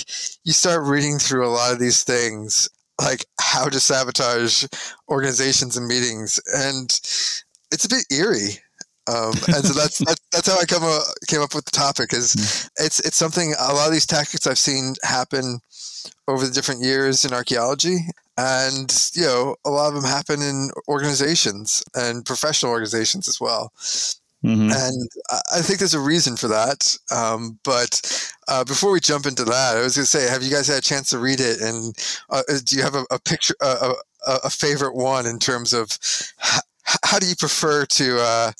you 0.44 0.52
start 0.52 0.84
reading 0.84 1.18
through 1.18 1.46
a 1.46 1.50
lot 1.50 1.72
of 1.72 1.78
these 1.78 2.04
things, 2.04 2.68
like 3.00 3.24
how 3.40 3.68
to 3.68 3.80
sabotage 3.80 4.64
organizations 5.08 5.76
and 5.76 5.86
meetings, 5.86 6.40
and 6.54 6.88
it's 7.72 7.84
a 7.84 7.88
bit 7.88 8.06
eerie. 8.10 8.58
Um, 9.08 9.34
and 9.46 9.64
so 9.64 9.72
that's, 9.72 9.98
that's 9.98 10.20
that's 10.32 10.48
how 10.48 10.58
I 10.58 10.64
come 10.64 10.84
up, 10.84 11.02
came 11.28 11.42
up 11.42 11.54
with 11.54 11.64
the 11.66 11.70
topic. 11.70 12.12
Is 12.12 12.32
hmm. 12.32 12.84
it's 12.84 13.00
it's 13.00 13.16
something 13.16 13.54
a 13.58 13.74
lot 13.74 13.86
of 13.86 13.92
these 13.92 14.06
tactics 14.06 14.46
I've 14.46 14.58
seen 14.58 14.94
happen 15.02 15.60
over 16.28 16.46
the 16.46 16.52
different 16.52 16.82
years 16.82 17.24
in 17.24 17.32
archaeology, 17.32 17.98
and 18.38 19.10
you 19.14 19.22
know 19.22 19.56
a 19.64 19.70
lot 19.70 19.88
of 19.88 19.94
them 19.94 20.04
happen 20.04 20.42
in 20.42 20.70
organizations 20.88 21.82
and 21.94 22.24
professional 22.24 22.72
organizations 22.72 23.28
as 23.28 23.40
well. 23.40 23.72
Mm-hmm. 24.44 24.70
And 24.70 25.08
I 25.52 25.60
think 25.60 25.78
there's 25.78 25.94
a 25.94 26.00
reason 26.00 26.36
for 26.36 26.46
that. 26.48 26.96
Um, 27.10 27.58
but 27.64 28.32
uh, 28.48 28.64
before 28.64 28.92
we 28.92 29.00
jump 29.00 29.26
into 29.26 29.44
that, 29.44 29.76
I 29.76 29.82
was 29.82 29.96
going 29.96 30.04
to 30.04 30.10
say, 30.10 30.30
have 30.30 30.42
you 30.42 30.50
guys 30.50 30.68
had 30.68 30.78
a 30.78 30.82
chance 30.82 31.10
to 31.10 31.18
read 31.18 31.40
it? 31.40 31.60
And 31.60 31.96
uh, 32.30 32.42
do 32.64 32.76
you 32.76 32.82
have 32.82 32.94
a, 32.94 33.04
a 33.10 33.18
picture, 33.18 33.54
a, 33.60 33.94
a, 34.26 34.38
a, 34.44 34.50
favorite 34.50 34.94
one 34.94 35.26
in 35.26 35.40
terms 35.40 35.72
of 35.72 35.98
how, 36.36 36.60
how 37.02 37.18
do 37.18 37.26
you 37.26 37.34
prefer 37.34 37.86
to 37.86 38.20
uh, 38.20 38.52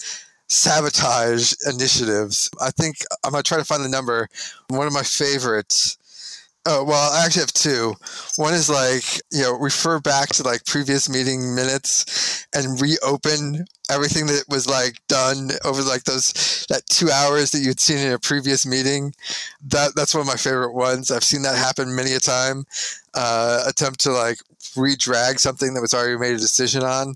sabotage 0.48 1.52
initiatives? 1.72 2.50
I 2.60 2.70
think 2.70 2.96
I'm 3.22 3.30
going 3.30 3.44
to 3.44 3.48
try 3.48 3.58
to 3.58 3.64
find 3.64 3.84
the 3.84 3.88
number. 3.88 4.28
One 4.68 4.88
of 4.88 4.92
my 4.92 5.02
favorites 5.02 5.98
Oh, 6.68 6.82
well, 6.82 7.12
I 7.12 7.24
actually 7.24 7.42
have 7.42 7.52
two. 7.52 7.94
One 8.36 8.52
is 8.52 8.68
like, 8.68 9.04
you 9.30 9.42
know, 9.42 9.52
refer 9.52 10.00
back 10.00 10.30
to 10.30 10.42
like 10.42 10.66
previous 10.66 11.08
meeting 11.08 11.54
minutes 11.54 12.46
and 12.52 12.80
reopen 12.80 13.66
everything 13.88 14.26
that 14.26 14.44
was 14.48 14.68
like 14.68 14.98
done 15.06 15.50
over 15.64 15.80
like 15.82 16.02
those 16.04 16.66
that 16.68 16.84
two 16.86 17.08
hours 17.08 17.52
that 17.52 17.60
you'd 17.60 17.78
seen 17.78 17.98
in 17.98 18.12
a 18.12 18.18
previous 18.18 18.66
meeting. 18.66 19.14
That 19.68 19.94
that's 19.94 20.12
one 20.12 20.22
of 20.22 20.26
my 20.26 20.34
favorite 20.34 20.72
ones. 20.72 21.12
I've 21.12 21.22
seen 21.22 21.42
that 21.42 21.56
happen 21.56 21.94
many 21.94 22.14
a 22.14 22.20
time. 22.20 22.66
Uh, 23.14 23.62
attempt 23.68 24.00
to 24.00 24.10
like 24.10 24.38
re-drag 24.76 25.38
something 25.38 25.72
that 25.72 25.80
was 25.80 25.94
already 25.94 26.18
made 26.18 26.34
a 26.34 26.38
decision 26.38 26.82
on. 26.82 27.14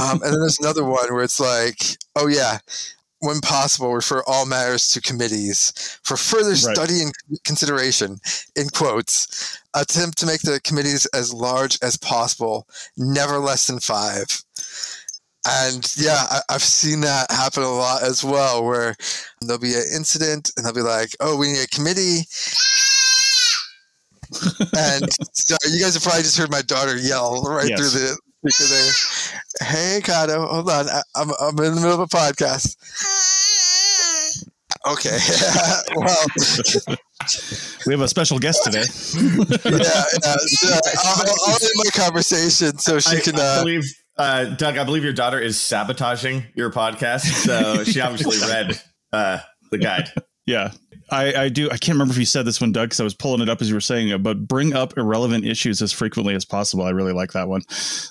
Um, 0.00 0.22
and 0.22 0.32
then 0.32 0.40
there's 0.40 0.58
another 0.60 0.84
one 0.84 1.12
where 1.12 1.24
it's 1.24 1.40
like, 1.40 1.78
oh 2.16 2.26
yeah, 2.26 2.58
when 3.22 3.40
possible, 3.40 3.94
refer 3.94 4.22
all 4.26 4.46
matters 4.46 4.88
to 4.88 5.00
committees 5.00 5.72
for 6.02 6.16
further 6.16 6.50
right. 6.50 6.58
study 6.58 7.02
and 7.02 7.12
consideration, 7.44 8.18
in 8.56 8.68
quotes. 8.68 9.58
Attempt 9.74 10.18
to 10.18 10.26
make 10.26 10.42
the 10.42 10.60
committees 10.64 11.06
as 11.14 11.32
large 11.32 11.78
as 11.82 11.96
possible, 11.96 12.66
never 12.96 13.38
less 13.38 13.68
than 13.68 13.78
five. 13.78 14.26
And 15.46 15.90
yeah, 15.96 16.26
I, 16.30 16.52
have 16.52 16.62
seen 16.62 17.00
that 17.02 17.30
happen 17.30 17.62
a 17.62 17.70
lot 17.70 18.02
as 18.02 18.24
well, 18.24 18.64
where 18.64 18.94
there'll 19.40 19.60
be 19.60 19.74
an 19.74 19.84
incident 19.94 20.50
and 20.56 20.66
they'll 20.66 20.74
be 20.74 20.82
like, 20.82 21.10
oh, 21.20 21.36
we 21.36 21.52
need 21.52 21.62
a 21.62 21.68
committee. 21.68 22.22
and 24.76 25.12
sorry, 25.32 25.72
you 25.72 25.80
guys 25.80 25.94
have 25.94 26.02
probably 26.02 26.22
just 26.22 26.38
heard 26.38 26.50
my 26.50 26.62
daughter 26.62 26.96
yell 26.96 27.42
right 27.42 27.68
yes. 27.68 27.78
through 27.78 28.00
the 28.00 28.18
speaker 28.46 28.68
there. 28.68 29.68
Hey, 29.68 30.00
Kato, 30.02 30.46
hold 30.46 30.70
on. 30.70 30.88
I, 30.88 31.02
I'm, 31.14 31.30
I'm 31.40 31.58
in 31.64 31.74
the 31.74 31.80
middle 31.80 31.94
of 31.94 32.00
a 32.00 32.06
podcast. 32.06 32.76
Okay. 34.84 35.16
well, 35.96 36.26
we 37.86 37.92
have 37.92 38.00
a 38.00 38.08
special 38.08 38.38
guest 38.38 38.64
today. 38.64 38.82
yeah, 38.82 40.04
yeah. 40.24 40.36
So 40.46 40.80
I'll, 41.04 41.24
I'll 41.46 41.54
end 41.54 41.70
my 41.76 41.90
conversation 41.94 42.78
so 42.78 42.98
she 42.98 43.18
I, 43.18 43.20
can. 43.20 43.38
Uh, 43.38 43.42
I 43.42 43.58
believe, 43.60 43.84
uh, 44.16 44.44
Doug, 44.56 44.76
I 44.76 44.84
believe 44.84 45.04
your 45.04 45.12
daughter 45.12 45.38
is 45.38 45.60
sabotaging 45.60 46.46
your 46.54 46.70
podcast. 46.70 47.20
So 47.20 47.84
she 47.84 48.00
obviously 48.00 48.38
read 48.48 48.80
uh, 49.12 49.38
the 49.70 49.78
guide. 49.78 50.10
Yeah. 50.46 50.72
I, 51.12 51.44
I 51.44 51.48
do. 51.50 51.66
I 51.66 51.76
can't 51.76 51.94
remember 51.96 52.12
if 52.12 52.18
you 52.18 52.24
said 52.24 52.46
this 52.46 52.58
one, 52.58 52.72
Doug, 52.72 52.88
because 52.88 53.00
I 53.00 53.04
was 53.04 53.12
pulling 53.14 53.42
it 53.42 53.50
up 53.50 53.60
as 53.60 53.68
you 53.68 53.74
were 53.74 53.82
saying 53.82 54.08
it. 54.08 54.22
But 54.22 54.48
bring 54.48 54.72
up 54.72 54.96
irrelevant 54.96 55.44
issues 55.44 55.82
as 55.82 55.92
frequently 55.92 56.34
as 56.34 56.46
possible. 56.46 56.84
I 56.84 56.90
really 56.90 57.12
like 57.12 57.32
that 57.32 57.48
one. 57.48 57.60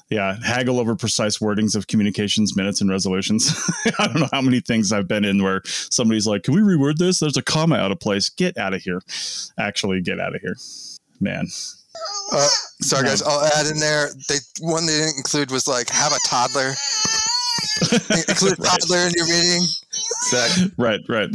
Yeah, 0.09 0.37
haggle 0.45 0.79
over 0.79 0.95
precise 0.95 1.39
wordings 1.39 1.75
of 1.75 1.87
communications 1.87 2.55
minutes 2.55 2.79
and 2.79 2.91
resolutions. 2.91 3.51
I 3.99 4.05
don't 4.05 4.19
know 4.19 4.29
how 4.31 4.41
many 4.41 4.59
things 4.59 4.93
I've 4.93 5.07
been 5.07 5.25
in 5.25 5.41
where 5.41 5.61
somebody's 5.65 6.27
like, 6.27 6.43
"Can 6.43 6.53
we 6.53 6.61
reword 6.61 6.97
this? 6.97 7.19
There's 7.19 7.37
a 7.37 7.41
comma 7.41 7.75
out 7.75 7.91
of 7.91 7.99
place. 7.99 8.29
Get 8.29 8.55
out 8.57 8.75
of 8.75 8.83
here." 8.83 9.01
Actually, 9.57 10.01
get 10.01 10.19
out 10.19 10.35
of 10.35 10.41
here, 10.41 10.55
man. 11.19 11.47
Uh, 12.31 12.47
sorry, 12.81 13.07
guys. 13.07 13.23
I'll 13.23 13.43
add 13.43 13.65
in 13.65 13.79
there. 13.79 14.09
They 14.29 14.35
one 14.61 14.85
they 14.85 14.93
didn't 14.93 15.17
include 15.17 15.49
was 15.49 15.67
like 15.67 15.89
have 15.89 16.13
a 16.13 16.19
toddler. 16.27 16.73
include 17.91 18.59
right. 18.59 18.69
toddler 18.69 19.07
in 19.07 19.13
your 19.15 19.25
meeting. 19.25 19.63
Exactly. 20.23 20.71
Right, 20.77 21.01
right. 21.09 21.29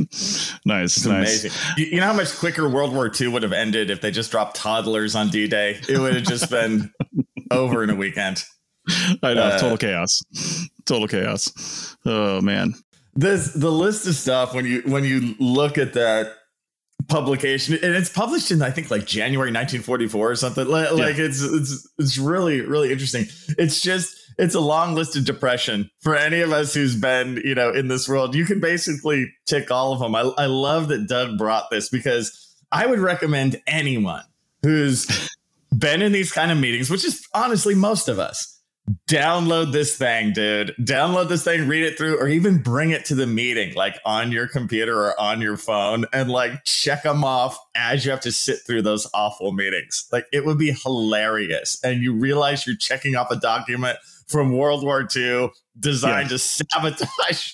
Nice, 0.66 0.96
it's 0.96 1.06
nice. 1.06 1.44
Amazing. 1.44 1.52
You, 1.76 2.00
know 2.00 2.06
how 2.06 2.12
much 2.12 2.36
quicker 2.38 2.68
World 2.68 2.92
War 2.92 3.08
II 3.08 3.28
would 3.28 3.44
have 3.44 3.52
ended 3.52 3.88
if 3.88 4.00
they 4.00 4.10
just 4.10 4.32
dropped 4.32 4.56
toddlers 4.56 5.14
on 5.14 5.28
D 5.28 5.46
Day? 5.46 5.78
It 5.88 5.96
would 5.96 6.14
have 6.14 6.24
just 6.24 6.50
been 6.50 6.90
over 7.52 7.84
in 7.84 7.90
a 7.90 7.94
weekend. 7.94 8.42
I 9.22 9.34
know. 9.34 9.42
Uh, 9.42 9.58
total 9.58 9.78
chaos. 9.78 10.24
Total 10.84 11.06
chaos. 11.06 11.96
Oh 12.04 12.40
man. 12.40 12.74
This 13.14 13.52
the 13.52 13.70
list 13.70 14.08
of 14.08 14.16
stuff 14.16 14.54
when 14.54 14.64
you 14.64 14.82
when 14.86 15.04
you 15.04 15.36
look 15.38 15.78
at 15.78 15.92
that 15.92 16.32
publication 17.08 17.74
and 17.74 17.94
it's 17.94 18.08
published 18.08 18.50
in 18.50 18.60
I 18.60 18.72
think 18.72 18.90
like 18.90 19.06
January 19.06 19.50
1944 19.50 20.30
or 20.32 20.34
something. 20.34 20.66
Like, 20.66 20.88
yeah. 20.90 20.96
like 20.96 21.18
it's 21.18 21.42
it's 21.42 21.88
it's 21.96 22.18
really 22.18 22.60
really 22.62 22.90
interesting. 22.90 23.26
It's 23.56 23.80
just 23.80 24.16
it's 24.38 24.54
a 24.54 24.60
long 24.60 24.94
list 24.94 25.16
of 25.16 25.24
depression 25.24 25.90
for 26.00 26.14
any 26.14 26.40
of 26.40 26.52
us 26.52 26.74
who's 26.74 26.96
been, 26.96 27.40
you 27.44 27.54
know, 27.54 27.70
in 27.70 27.88
this 27.88 28.08
world. 28.08 28.34
You 28.34 28.44
can 28.44 28.60
basically 28.60 29.32
tick 29.46 29.70
all 29.70 29.92
of 29.92 30.00
them. 30.00 30.14
I, 30.14 30.20
I 30.36 30.46
love 30.46 30.88
that 30.88 31.08
Doug 31.08 31.38
brought 31.38 31.70
this 31.70 31.88
because 31.88 32.54
I 32.70 32.86
would 32.86 32.98
recommend 32.98 33.60
anyone 33.66 34.24
who's 34.62 35.30
been 35.76 36.02
in 36.02 36.12
these 36.12 36.32
kind 36.32 36.50
of 36.50 36.58
meetings, 36.58 36.90
which 36.90 37.04
is 37.04 37.26
honestly 37.34 37.74
most 37.74 38.08
of 38.08 38.18
us, 38.18 38.60
download 39.08 39.72
this 39.72 39.96
thing, 39.96 40.32
dude. 40.32 40.74
Download 40.80 41.28
this 41.28 41.44
thing, 41.44 41.66
read 41.66 41.82
it 41.82 41.98
through, 41.98 42.18
or 42.18 42.28
even 42.28 42.58
bring 42.58 42.90
it 42.90 43.04
to 43.06 43.14
the 43.14 43.26
meeting, 43.26 43.74
like 43.74 43.98
on 44.04 44.32
your 44.32 44.46
computer 44.46 44.96
or 44.96 45.20
on 45.20 45.40
your 45.40 45.56
phone, 45.56 46.04
and 46.12 46.30
like 46.30 46.64
check 46.64 47.02
them 47.02 47.24
off 47.24 47.58
as 47.74 48.04
you 48.04 48.10
have 48.10 48.20
to 48.20 48.32
sit 48.32 48.60
through 48.66 48.82
those 48.82 49.08
awful 49.12 49.52
meetings. 49.52 50.06
Like 50.12 50.26
it 50.32 50.44
would 50.44 50.58
be 50.58 50.72
hilarious. 50.72 51.78
And 51.82 52.02
you 52.02 52.12
realize 52.14 52.66
you're 52.66 52.76
checking 52.76 53.16
off 53.16 53.30
a 53.30 53.36
document 53.36 53.98
from 54.28 54.56
World 54.56 54.84
War 54.84 55.06
II 55.14 55.50
designed 55.78 56.30
yeah. 56.30 56.36
to 56.36 56.38
sabotage. 56.38 57.52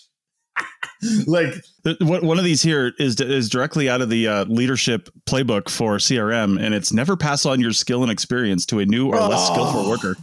like 1.26 1.54
one 2.00 2.38
of 2.38 2.44
these 2.44 2.62
here 2.62 2.92
is 2.98 3.20
is 3.20 3.48
directly 3.48 3.88
out 3.88 4.00
of 4.00 4.10
the 4.10 4.28
uh, 4.28 4.44
leadership 4.44 5.08
playbook 5.26 5.68
for 5.68 5.96
CRM, 5.96 6.60
and 6.60 6.74
it's 6.74 6.92
never 6.92 7.16
pass 7.16 7.46
on 7.46 7.60
your 7.60 7.72
skill 7.72 8.02
and 8.02 8.12
experience 8.12 8.66
to 8.66 8.78
a 8.78 8.86
new 8.86 9.08
or 9.08 9.16
less 9.16 9.48
oh. 9.50 9.52
skillful 9.52 9.90
worker. 9.90 10.16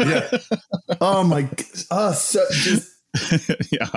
yeah. 0.00 0.96
Oh 1.00 1.22
my. 1.22 1.48
Oh, 1.90 2.12
so 2.12 2.42
just 2.50 2.90
yeah. 3.72 3.88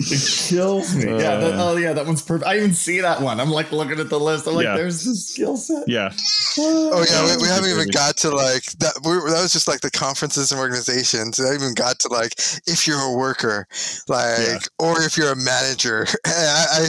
It 0.00 0.48
kills 0.48 0.96
me. 0.96 1.04
Uh, 1.04 1.18
yeah. 1.18 1.36
That, 1.36 1.54
uh. 1.54 1.70
oh, 1.70 1.76
yeah. 1.76 1.92
That 1.92 2.06
one's 2.06 2.22
perfect. 2.22 2.48
I 2.48 2.56
even 2.56 2.74
see 2.74 3.00
that 3.00 3.20
one. 3.20 3.38
I'm 3.38 3.50
like 3.50 3.70
looking 3.70 4.00
at 4.00 4.08
the 4.08 4.18
list. 4.18 4.46
I'm 4.46 4.54
like, 4.54 4.64
yeah. 4.64 4.76
there's 4.76 5.06
a 5.06 5.14
skill 5.14 5.56
set. 5.56 5.88
Yeah. 5.88 6.12
Oh 6.58 7.04
yeah. 7.08 7.36
We, 7.36 7.42
we 7.42 7.48
haven't 7.48 7.70
even 7.70 7.88
got 7.90 8.16
to 8.18 8.30
like 8.30 8.64
that. 8.78 8.94
We, 9.04 9.12
that 9.30 9.40
was 9.42 9.52
just 9.52 9.68
like 9.68 9.80
the 9.80 9.90
conferences 9.90 10.50
and 10.50 10.60
organizations. 10.60 11.38
I 11.38 11.54
even 11.54 11.74
got 11.74 12.00
to 12.00 12.08
like 12.08 12.32
if 12.66 12.88
you're 12.88 13.00
a 13.00 13.16
worker, 13.16 13.68
like, 14.08 14.38
yeah. 14.38 14.58
or 14.78 15.00
if 15.02 15.16
you're 15.16 15.32
a 15.32 15.36
manager. 15.36 16.06
I, 16.26 16.88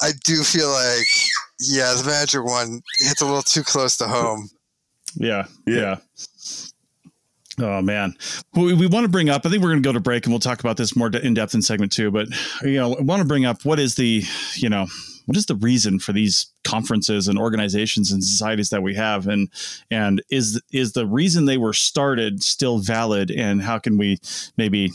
I, 0.00 0.06
I 0.08 0.10
do 0.24 0.42
feel 0.44 0.70
like, 0.70 1.06
yeah, 1.60 1.92
the 1.94 2.04
manager 2.06 2.44
one 2.44 2.82
hits 3.00 3.20
a 3.20 3.26
little 3.26 3.42
too 3.42 3.64
close 3.64 3.96
to 3.96 4.06
home. 4.06 4.48
Yeah. 5.16 5.46
Yeah. 5.66 5.96
Oh 7.58 7.80
man, 7.80 8.14
we, 8.54 8.74
we 8.74 8.86
want 8.86 9.04
to 9.04 9.08
bring 9.08 9.28
up. 9.28 9.46
I 9.46 9.48
think 9.48 9.62
we're 9.62 9.70
going 9.70 9.82
to 9.82 9.86
go 9.86 9.92
to 9.92 10.00
break, 10.00 10.24
and 10.24 10.32
we'll 10.32 10.40
talk 10.40 10.60
about 10.60 10.76
this 10.76 10.96
more 10.96 11.08
in 11.08 11.34
depth 11.34 11.54
in 11.54 11.62
segment 11.62 11.92
two. 11.92 12.10
But 12.10 12.28
you 12.62 12.74
know, 12.74 12.94
I 12.94 13.02
want 13.02 13.20
to 13.22 13.28
bring 13.28 13.44
up 13.44 13.64
what 13.64 13.78
is 13.78 13.94
the 13.94 14.24
you 14.54 14.68
know 14.68 14.86
what 15.26 15.36
is 15.36 15.46
the 15.46 15.54
reason 15.54 15.98
for 15.98 16.12
these 16.12 16.46
conferences 16.64 17.28
and 17.28 17.38
organizations 17.38 18.10
and 18.10 18.22
societies 18.24 18.70
that 18.70 18.82
we 18.82 18.94
have, 18.94 19.26
and 19.28 19.48
and 19.90 20.22
is 20.30 20.60
is 20.72 20.92
the 20.92 21.06
reason 21.06 21.44
they 21.44 21.58
were 21.58 21.72
started 21.72 22.42
still 22.42 22.78
valid, 22.78 23.30
and 23.30 23.62
how 23.62 23.78
can 23.78 23.98
we 23.98 24.18
maybe 24.56 24.90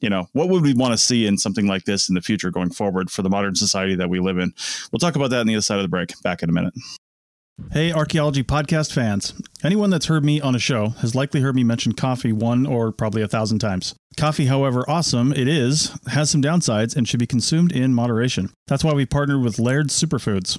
you 0.00 0.08
know 0.08 0.28
what 0.32 0.48
would 0.48 0.62
we 0.62 0.72
want 0.72 0.92
to 0.92 0.98
see 0.98 1.26
in 1.26 1.36
something 1.36 1.66
like 1.66 1.84
this 1.84 2.08
in 2.08 2.14
the 2.14 2.22
future 2.22 2.50
going 2.50 2.70
forward 2.70 3.10
for 3.10 3.22
the 3.22 3.30
modern 3.30 3.54
society 3.54 3.94
that 3.94 4.08
we 4.08 4.18
live 4.18 4.38
in? 4.38 4.54
We'll 4.90 5.00
talk 5.00 5.16
about 5.16 5.30
that 5.30 5.40
on 5.40 5.46
the 5.46 5.54
other 5.54 5.62
side 5.62 5.78
of 5.78 5.84
the 5.84 5.88
break. 5.88 6.14
Back 6.22 6.42
in 6.42 6.48
a 6.48 6.52
minute. 6.52 6.74
Hey, 7.72 7.92
archaeology 7.92 8.42
podcast 8.42 8.92
fans. 8.92 9.34
Anyone 9.62 9.90
that's 9.90 10.06
heard 10.06 10.24
me 10.24 10.40
on 10.40 10.54
a 10.54 10.58
show 10.58 10.90
has 11.00 11.14
likely 11.14 11.42
heard 11.42 11.54
me 11.54 11.64
mention 11.64 11.92
coffee 11.92 12.32
one 12.32 12.64
or 12.64 12.90
probably 12.90 13.20
a 13.20 13.28
thousand 13.28 13.58
times. 13.58 13.94
Coffee, 14.16 14.46
however 14.46 14.88
awesome 14.88 15.32
it 15.32 15.46
is, 15.46 15.96
has 16.06 16.30
some 16.30 16.40
downsides 16.40 16.96
and 16.96 17.06
should 17.06 17.20
be 17.20 17.26
consumed 17.26 17.70
in 17.70 17.92
moderation. 17.92 18.50
That's 18.68 18.82
why 18.84 18.94
we 18.94 19.06
partnered 19.06 19.42
with 19.42 19.58
Laird 19.58 19.88
Superfoods. 19.88 20.58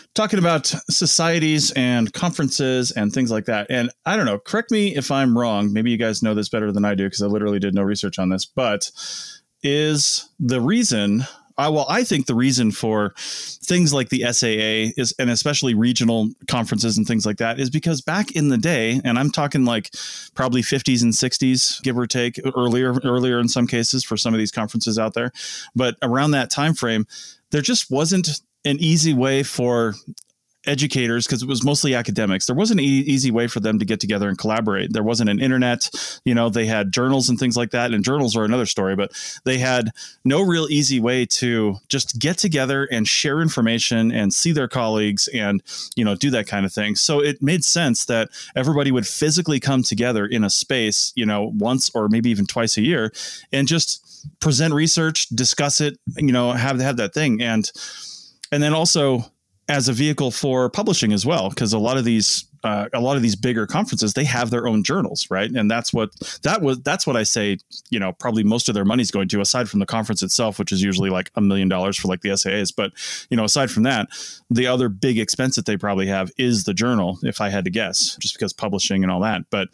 talking 0.13 0.39
about 0.39 0.67
societies 0.89 1.71
and 1.71 2.11
conferences 2.13 2.91
and 2.91 3.13
things 3.13 3.31
like 3.31 3.45
that. 3.45 3.67
And 3.69 3.91
I 4.05 4.15
don't 4.15 4.25
know, 4.25 4.39
correct 4.39 4.71
me 4.71 4.95
if 4.95 5.11
I'm 5.11 5.37
wrong. 5.37 5.71
Maybe 5.71 5.91
you 5.91 5.97
guys 5.97 6.21
know 6.21 6.33
this 6.33 6.49
better 6.49 6.71
than 6.71 6.85
I 6.85 6.95
do 6.95 7.05
because 7.05 7.21
I 7.21 7.27
literally 7.27 7.59
did 7.59 7.73
no 7.73 7.83
research 7.83 8.19
on 8.19 8.29
this. 8.29 8.45
But 8.45 8.91
is 9.63 10.29
the 10.39 10.59
reason 10.59 11.25
I, 11.57 11.69
well, 11.69 11.85
I 11.89 12.03
think 12.03 12.25
the 12.25 12.33
reason 12.33 12.71
for 12.71 13.13
things 13.17 13.93
like 13.93 14.09
the 14.09 14.23
SAA 14.31 14.93
is, 14.99 15.13
and 15.19 15.29
especially 15.29 15.75
regional 15.75 16.29
conferences 16.47 16.97
and 16.97 17.05
things 17.05 17.25
like 17.25 17.37
that, 17.37 17.59
is 17.59 17.69
because 17.69 18.01
back 18.01 18.31
in 18.31 18.47
the 18.47 18.57
day, 18.57 18.99
and 19.03 19.19
I'm 19.19 19.29
talking 19.29 19.63
like 19.63 19.91
probably 20.33 20.61
50s 20.61 21.03
and 21.03 21.13
60s, 21.13 21.81
give 21.83 21.97
or 21.97 22.07
take, 22.07 22.39
earlier, 22.57 22.95
earlier 23.03 23.39
in 23.39 23.47
some 23.47 23.67
cases 23.67 24.03
for 24.03 24.17
some 24.17 24.33
of 24.33 24.39
these 24.39 24.51
conferences 24.51 24.97
out 24.97 25.13
there, 25.13 25.31
but 25.75 25.97
around 26.01 26.31
that 26.31 26.49
time 26.49 26.73
frame, 26.73 27.05
there 27.51 27.61
just 27.61 27.91
wasn't 27.91 28.41
an 28.65 28.77
easy 28.79 29.13
way 29.13 29.43
for 29.43 29.95
educators 30.67 31.25
because 31.25 31.41
it 31.41 31.47
was 31.47 31.63
mostly 31.63 31.95
academics. 31.95 32.45
There 32.45 32.55
wasn't 32.55 32.81
an 32.81 32.85
e- 32.85 32.99
easy 32.99 33.31
way 33.31 33.47
for 33.47 33.59
them 33.59 33.79
to 33.79 33.85
get 33.85 33.99
together 33.99 34.29
and 34.29 34.37
collaborate. 34.37 34.93
There 34.93 35.03
wasn't 35.03 35.29
an 35.29 35.39
internet 35.39 35.89
you 36.23 36.35
know 36.35 36.49
they 36.49 36.65
had 36.65 36.91
journals 36.91 37.29
and 37.29 37.39
things 37.39 37.57
like 37.57 37.71
that 37.71 37.91
and 37.91 38.03
journals 38.03 38.35
are 38.35 38.43
another 38.43 38.65
story 38.65 38.95
but 38.95 39.11
they 39.43 39.57
had 39.57 39.91
no 40.23 40.41
real 40.41 40.67
easy 40.69 40.99
way 40.99 41.25
to 41.25 41.77
just 41.89 42.19
get 42.19 42.37
together 42.37 42.85
and 42.91 43.07
share 43.07 43.41
information 43.41 44.11
and 44.11 44.33
see 44.33 44.51
their 44.51 44.67
colleagues 44.67 45.27
and 45.29 45.63
you 45.95 46.05
know 46.05 46.15
do 46.15 46.29
that 46.29 46.47
kind 46.47 46.65
of 46.65 46.71
thing. 46.71 46.95
So 46.95 47.21
it 47.21 47.41
made 47.41 47.63
sense 47.63 48.05
that 48.05 48.29
everybody 48.55 48.91
would 48.91 49.07
physically 49.07 49.59
come 49.59 49.81
together 49.81 50.25
in 50.25 50.43
a 50.43 50.49
space 50.49 51.11
you 51.15 51.25
know 51.25 51.51
once 51.55 51.89
or 51.95 52.07
maybe 52.07 52.29
even 52.29 52.45
twice 52.45 52.77
a 52.77 52.81
year 52.81 53.11
and 53.51 53.67
just 53.67 54.07
present 54.39 54.73
research 54.73 55.27
discuss 55.29 55.81
it 55.81 55.97
you 56.17 56.31
know 56.31 56.51
have 56.51 56.79
have 56.79 56.97
that 56.97 57.15
thing. 57.15 57.41
And 57.41 57.71
and 58.51 58.61
then 58.61 58.73
also 58.73 59.25
as 59.69 59.87
a 59.87 59.93
vehicle 59.93 60.31
for 60.31 60.69
publishing 60.69 61.13
as 61.13 61.25
well, 61.25 61.49
because 61.49 61.71
a 61.71 61.79
lot 61.79 61.97
of 61.97 62.03
these 62.03 62.45
uh, 62.63 62.87
a 62.93 62.99
lot 62.99 63.15
of 63.15 63.23
these 63.23 63.35
bigger 63.35 63.65
conferences 63.65 64.13
they 64.13 64.23
have 64.23 64.49
their 64.49 64.67
own 64.67 64.83
journals, 64.83 65.31
right? 65.31 65.49
And 65.49 65.71
that's 65.71 65.93
what 65.93 66.11
that 66.43 66.61
was. 66.61 66.79
That's 66.81 67.07
what 67.07 67.15
I 67.15 67.23
say. 67.23 67.57
You 67.89 67.99
know, 67.99 68.11
probably 68.13 68.43
most 68.43 68.69
of 68.69 68.75
their 68.75 68.85
money's 68.85 69.11
going 69.11 69.29
to 69.29 69.41
aside 69.41 69.69
from 69.69 69.79
the 69.79 69.85
conference 69.85 70.21
itself, 70.21 70.59
which 70.59 70.71
is 70.71 70.81
usually 70.81 71.09
like 71.09 71.31
a 71.35 71.41
million 71.41 71.69
dollars 71.69 71.97
for 71.97 72.07
like 72.07 72.21
the 72.21 72.29
SAAs. 72.29 72.73
But 72.75 72.91
you 73.29 73.37
know, 73.37 73.45
aside 73.45 73.71
from 73.71 73.83
that, 73.83 74.09
the 74.49 74.67
other 74.67 74.89
big 74.89 75.17
expense 75.17 75.55
that 75.55 75.65
they 75.65 75.77
probably 75.77 76.07
have 76.07 76.31
is 76.37 76.65
the 76.65 76.73
journal. 76.73 77.17
If 77.23 77.41
I 77.41 77.49
had 77.49 77.65
to 77.65 77.71
guess, 77.71 78.17
just 78.17 78.35
because 78.35 78.53
publishing 78.53 79.03
and 79.03 79.11
all 79.11 79.21
that, 79.21 79.43
but 79.49 79.69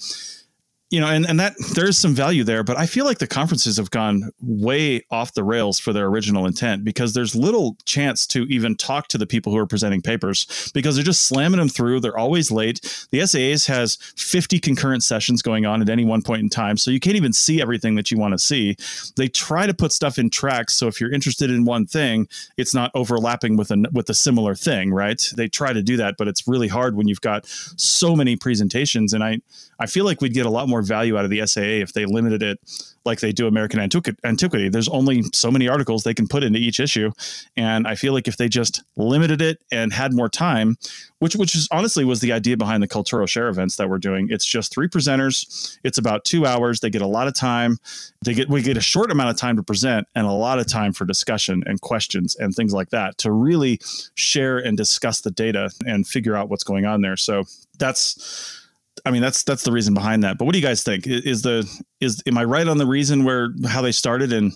you 0.89 1.01
know, 1.01 1.08
and, 1.08 1.27
and 1.27 1.38
that 1.39 1.53
there's 1.75 1.98
some 1.98 2.13
value 2.13 2.46
there, 2.46 2.63
but 2.63 2.77
I 2.77 2.86
feel 2.86 3.03
like 3.03 3.17
the 3.17 3.27
conferences 3.27 3.75
have 3.75 3.91
gone 3.91 4.32
way 4.41 5.06
off 5.12 5.34
the 5.34 5.44
rails 5.44 5.79
for 5.79 5.91
their 5.91 6.06
original 6.06 6.46
intent 6.46 6.86
because 6.86 7.13
there's 7.13 7.36
little 7.36 7.75
chance 7.84 8.25
to 8.27 8.44
even 8.44 8.75
talk 8.75 9.10
to 9.10 9.17
the 9.17 9.25
people 9.25 9.51
who 9.51 9.58
are 9.58 9.67
presenting 9.67 10.01
papers 10.01 10.72
because 10.74 10.96
they're 10.96 11.03
just 11.03 11.25
slamming 11.25 11.60
them 11.60 11.67
through. 11.67 12.00
They're 12.00 12.17
always 12.17 12.51
late. 12.51 12.79
The 13.12 13.20
SAAs 13.20 13.67
has 13.67 13.98
50 14.15 14.60
concurrent 14.60 15.03
sessions 15.03 15.41
going 15.41 15.65
on 15.65 15.82
at 15.82 15.89
any 15.89 16.06
one 16.06 16.22
point 16.22 16.41
in 16.41 16.50
time, 16.50 16.77
so 16.77 16.89
you 16.89 17.01
can't 17.01 17.17
even 17.17 17.34
see 17.34 17.62
everything 17.62 17.96
that 17.96 18.10
you 18.10 18.17
want 18.17 18.34
to 18.34 18.39
see. 18.39 18.77
They 19.17 19.27
try 19.27 19.67
to 19.67 19.74
put 19.74 19.91
stuff 19.91 20.17
in 20.17 20.29
tracks, 20.29 20.74
so 20.74 20.88
if 20.88 21.01
you're 21.01 21.12
interested 21.12 21.51
in 21.51 21.65
one 21.65 21.86
thing, 21.86 22.29
it's 22.56 22.74
not 22.74 22.91
overlapping 22.94 23.58
with 23.58 23.72
a 23.72 23.86
with 23.91 24.10
a 24.10 24.13
similar 24.13 24.56
thing, 24.56 24.94
right? 24.94 25.22
They 25.36 25.50
try 25.50 25.74
to 25.74 25.84
do 25.84 25.98
that, 25.98 26.15
but 26.17 26.29
it's 26.29 26.48
really 26.48 26.70
hard 26.70 26.96
when 26.96 27.10
you've 27.10 27.20
got 27.20 27.46
so 27.46 28.15
many 28.15 28.38
presentations, 28.38 29.12
and 29.12 29.22
I 29.22 29.41
I 29.79 29.86
feel 29.86 30.06
like 30.06 30.22
we'd 30.22 30.34
get 30.34 30.46
a 30.46 30.50
lot 30.50 30.70
more 30.70 30.76
value 30.81 31.17
out 31.17 31.25
of 31.25 31.31
the 31.31 31.46
SAA 31.46 31.81
if 31.81 31.93
they 31.93 32.05
limited 32.05 32.43
it 32.43 32.60
like 33.05 33.22
they 33.22 33.31
do 33.31 33.48
American 33.48 33.79
Antiquity. 33.79 34.69
There's 34.69 34.89
only 34.89 35.24
so 35.34 35.50
many 35.50 35.67
articles 35.67 36.03
they 36.03 36.13
can 36.13 36.27
put 36.27 36.43
into 36.43 36.60
each 36.60 36.79
issue, 36.79 37.12
and 37.55 37.88
I 37.88 37.96
feel 37.96 38.13
like 38.13 38.27
if 38.27 38.38
they 38.38 38.50
just 38.50 38.84
limited 38.98 39.41
it 39.41 39.62
and 39.72 39.93
had 39.93 40.13
more 40.13 40.29
time, 40.29 40.77
which 41.19 41.36
which 41.36 41.55
is 41.55 41.67
honestly 41.72 42.05
was 42.05 42.19
the 42.19 42.31
idea 42.31 42.57
behind 42.57 42.84
the 42.84 42.88
cultural 42.88 43.25
Share 43.25 43.48
events 43.48 43.77
that 43.77 43.89
we're 43.89 43.98
doing. 43.98 44.27
It's 44.29 44.46
just 44.46 44.74
three 44.74 44.88
presenters. 44.88 45.77
It's 45.84 45.98
about 45.98 46.25
two 46.25 46.46
hours. 46.46 46.79
They 46.79 46.89
get 46.89 47.01
a 47.01 47.07
lot 47.07 47.27
of 47.27 47.34
time. 47.34 47.77
They 48.24 48.34
get 48.34 48.50
we 48.50 48.62
get 48.62 48.77
a 48.77 48.81
short 48.81 49.12
amount 49.12 49.29
of 49.29 49.38
time 49.38 49.55
to 49.55 49.63
present 49.63 50.07
and 50.15 50.27
a 50.27 50.31
lot 50.31 50.60
of 50.60 50.67
time 50.67 50.93
for 50.93 51.05
discussion 51.05 51.63
and 51.65 51.81
questions 51.81 52.36
and 52.36 52.53
things 52.53 52.74
like 52.74 52.89
that 52.89 53.17
to 53.19 53.31
really 53.31 53.79
share 54.15 54.57
and 54.57 54.77
discuss 54.77 55.22
the 55.22 55.31
data 55.31 55.72
and 55.86 56.07
figure 56.07 56.36
out 56.36 56.50
what's 56.50 56.63
going 56.63 56.86
on 56.86 57.01
there. 57.01 57.17
So 57.17 57.46
that's 57.79 58.66
I 59.07 59.11
mean, 59.11 59.21
that's 59.21 59.43
that's 59.43 59.63
the 59.63 59.71
reason 59.71 59.93
behind 59.93 60.23
that. 60.23 60.37
But 60.37 60.45
what 60.45 60.51
do 60.51 60.59
you 60.59 60.65
guys 60.65 60.83
think? 60.83 61.07
Is 61.07 61.41
the 61.41 61.65
is 62.01 62.21
am 62.27 62.37
I 62.37 62.43
right 62.43 62.67
on 62.67 62.77
the 62.77 62.85
reason 62.85 63.23
where 63.23 63.53
how 63.65 63.81
they 63.81 63.93
started 63.93 64.33
and 64.33 64.53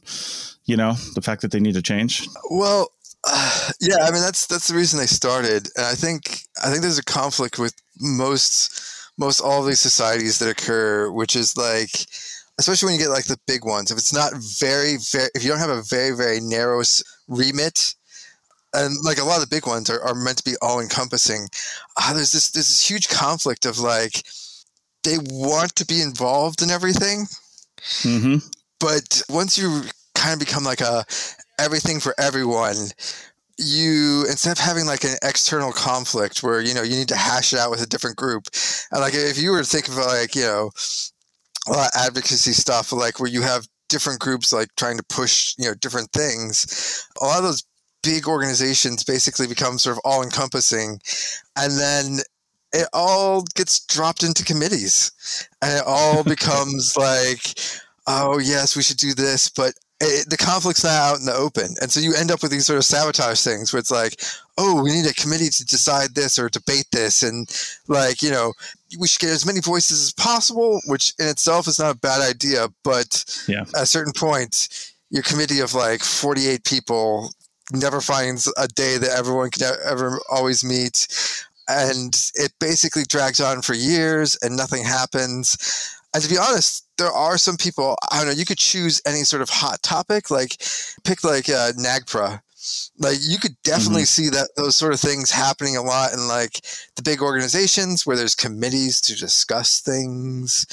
you 0.66 0.76
know 0.76 0.94
the 1.16 1.22
fact 1.22 1.42
that 1.44 1.52
they 1.52 1.60
need 1.62 1.76
to 1.76 1.82
change? 1.82 2.28
Well, 2.50 2.92
uh, 3.26 3.70
yeah, 3.80 3.98
I 4.02 4.12
mean 4.12 4.22
that's 4.22 4.48
that's 4.48 4.68
the 4.68 4.76
reason 4.76 5.00
they 5.00 5.06
started, 5.06 5.70
and 5.78 5.86
I 5.86 5.94
think 5.94 6.42
I 6.62 6.70
think 6.70 6.82
there's 6.82 7.00
a 7.00 7.04
conflict 7.04 7.60
with 7.60 7.74
most 8.02 8.82
most 9.18 9.40
all 9.40 9.64
these 9.64 9.80
societies 9.80 10.40
that 10.40 10.50
occur, 10.50 11.10
which 11.10 11.38
is 11.38 11.56
like, 11.56 11.92
especially 12.60 12.88
when 12.88 12.96
you 12.96 13.06
get 13.06 13.12
like 13.12 13.28
the 13.28 13.40
big 13.48 13.64
ones. 13.64 13.90
If 13.90 13.98
it's 13.98 14.14
not 14.14 14.34
very 14.60 14.98
very, 15.12 15.30
if 15.34 15.46
you 15.46 15.50
don't 15.50 15.60
have 15.60 15.70
a 15.70 15.84
very 15.84 16.12
very 16.12 16.42
narrow 16.42 16.84
remit, 17.30 17.96
and 18.74 18.96
like 19.06 19.18
a 19.18 19.24
lot 19.24 19.42
of 19.42 19.50
the 19.50 19.56
big 19.56 19.66
ones 19.66 19.90
are, 19.90 20.02
are 20.02 20.16
meant 20.16 20.40
to 20.40 20.44
be 20.44 20.58
all 20.62 20.82
encompassing. 20.82 21.48
Uh, 21.96 22.14
there's 22.14 22.34
this 22.34 22.52
there's 22.52 22.68
this 22.68 22.90
huge 22.90 23.08
conflict 23.08 23.66
of 23.66 23.80
like 23.80 24.24
they 25.04 25.18
want 25.30 25.76
to 25.76 25.86
be 25.86 26.02
involved 26.02 26.62
in 26.62 26.70
everything, 26.70 27.26
mm-hmm. 28.04 28.38
but 28.80 29.22
once 29.30 29.58
you 29.58 29.84
kind 30.16 30.34
of 30.34 30.40
become 30.40 30.64
like 30.64 30.82
a 30.82 31.04
everything 31.60 32.00
for 32.00 32.14
everyone, 32.20 32.76
you 33.58 34.26
instead 34.30 34.52
of 34.52 34.60
having 34.60 34.86
like 34.86 35.04
an 35.04 35.16
external 35.24 35.72
conflict 35.72 36.44
where 36.44 36.62
you 36.62 36.74
know 36.74 36.84
you 36.84 36.96
need 36.96 37.10
to 37.10 37.16
hash 37.16 37.54
it 37.54 37.60
out 37.60 37.72
with 37.72 37.82
a 37.82 37.88
different 37.88 38.18
group, 38.18 38.48
and 38.92 39.02
like 39.02 39.14
if 39.14 39.38
you 39.38 39.52
were 39.52 39.60
to 39.60 39.66
think 39.66 39.88
of 39.88 39.98
like 39.98 40.36
you 40.36 40.44
know 40.44 40.72
a 41.68 41.72
lot 41.72 41.92
of 41.94 42.02
advocacy 42.02 42.54
stuff 42.54 42.92
like 42.92 43.20
where 43.20 43.30
you 43.30 43.42
have 43.42 43.68
different 43.90 44.20
groups 44.20 44.54
like 44.54 44.70
trying 44.78 44.98
to 44.98 45.04
push 45.04 45.54
you 45.58 45.66
know 45.66 45.74
different 45.76 46.10
things 46.12 47.06
a 47.22 47.26
lot 47.26 47.38
of 47.38 47.44
those 47.44 47.64
big 48.04 48.28
organizations 48.28 49.04
basically 49.04 49.48
become 49.48 49.78
sort 49.78 49.96
of 49.96 50.02
all 50.04 50.24
encompassing 50.24 51.00
and 51.58 51.78
then 51.78 52.20
it 52.74 52.88
all 52.94 53.44
gets 53.56 53.86
dropped 53.86 54.24
into 54.24 54.46
committees 54.46 55.12
and 55.62 55.78
it 55.78 55.84
all 55.86 56.24
becomes 56.36 56.96
like 56.98 57.56
oh 58.08 58.40
yes 58.40 58.76
we 58.76 58.84
should 58.84 58.98
do 58.98 59.14
this 59.14 59.50
but 59.50 59.74
it, 60.04 60.28
the 60.30 60.38
conflict's 60.38 60.84
not 60.84 60.94
out 60.94 61.20
in 61.20 61.26
the 61.26 61.34
open 61.34 61.76
and 61.82 61.92
so 61.92 62.00
you 62.00 62.16
end 62.16 62.32
up 62.32 62.42
with 62.42 62.52
these 62.52 62.66
sort 62.66 62.78
of 62.78 62.86
sabotage 62.86 63.42
things 63.42 63.72
where 63.72 63.80
it's 63.80 63.92
like 63.92 64.20
oh 64.58 64.82
we 64.82 64.92
need 64.92 65.06
a 65.06 65.14
committee 65.14 65.50
to 65.50 65.64
decide 65.66 66.16
this 66.16 66.40
or 66.40 66.50
debate 66.50 66.88
this 66.92 67.22
and 67.22 67.48
like 67.88 68.24
you 68.24 68.32
know 68.32 68.52
we 69.00 69.08
should 69.08 69.22
get 69.22 69.30
as 69.30 69.46
many 69.46 69.60
voices 69.60 70.02
as 70.02 70.14
possible 70.14 70.82
which 70.88 71.14
in 71.20 71.28
itself 71.28 71.68
is 71.68 71.80
not 71.80 71.96
a 71.96 72.00
bad 72.00 72.22
idea 72.22 72.68
but 72.84 73.24
yeah. 73.48 73.62
at 73.62 73.84
a 73.84 73.86
certain 73.86 74.14
point 74.14 74.92
your 75.12 75.24
committee 75.24 75.60
of 75.60 75.76
like 75.76 76.02
48 76.02 76.64
people 76.64 77.30
never 77.74 78.02
finds 78.02 78.52
a 78.58 78.68
day 78.68 78.98
that 78.98 79.18
everyone 79.18 79.50
can 79.52 79.74
ever 79.86 80.20
always 80.30 80.64
meet. 80.64 81.08
And 81.72 82.14
it 82.36 82.54
basically 82.60 83.04
drags 83.08 83.40
on 83.40 83.62
for 83.62 83.74
years 83.74 84.38
and 84.42 84.58
nothing 84.58 84.84
happens. 84.84 85.58
And 86.14 86.22
to 86.22 86.30
be 86.30 86.38
honest, 86.38 86.86
there 86.98 87.12
are 87.12 87.38
some 87.38 87.56
people, 87.56 87.96
I 88.12 88.18
don't 88.18 88.28
know, 88.28 88.34
you 88.34 88.46
could 88.46 88.58
choose 88.58 89.02
any 89.06 89.24
sort 89.24 89.42
of 89.42 89.50
hot 89.50 89.82
topic, 89.82 90.30
like 90.30 90.58
pick 91.04 91.24
like 91.24 91.50
uh, 91.50 91.72
NAGPRA 91.74 92.42
like 93.00 93.18
you 93.22 93.40
could 93.40 93.56
definitely 93.64 94.04
mm-hmm. 94.04 94.26
see 94.26 94.30
that 94.30 94.50
those 94.56 94.76
sort 94.76 94.94
of 94.94 95.00
things 95.00 95.32
happening 95.32 95.78
a 95.78 95.82
lot 95.82 96.14
in 96.14 96.28
like 96.28 96.62
the 96.96 97.02
big 97.02 97.22
organizations 97.22 98.06
where 98.06 98.16
there's 98.16 98.36
committees 98.36 99.02
to 99.02 99.16
discuss 99.16 99.80
things 99.80 100.66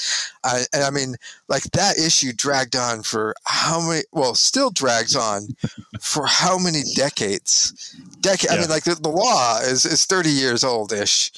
I, 0.45 0.65
and 0.73 0.85
i 0.85 0.91
mean 0.91 1.17
like 1.49 1.65
that 1.73 1.99
issue 1.99 2.33
dragged 2.33 2.77
on 2.77 3.03
for 3.03 3.35
how 3.45 3.81
many 3.81 4.03
well 4.13 4.35
still 4.35 4.71
drags 4.71 5.17
on 5.17 5.49
for 6.01 6.27
how 6.27 6.59
many 6.59 6.83
decades 6.95 7.97
decade 8.21 8.51
yeah. 8.51 8.57
i 8.57 8.61
mean 8.61 8.71
like 8.71 8.85
the, 8.85 8.95
the 8.95 9.09
law 9.09 9.61
is 9.61 9.85
is 9.85 10.05
30 10.05 10.31
years 10.31 10.65
old 10.65 10.93
ish 10.93 11.33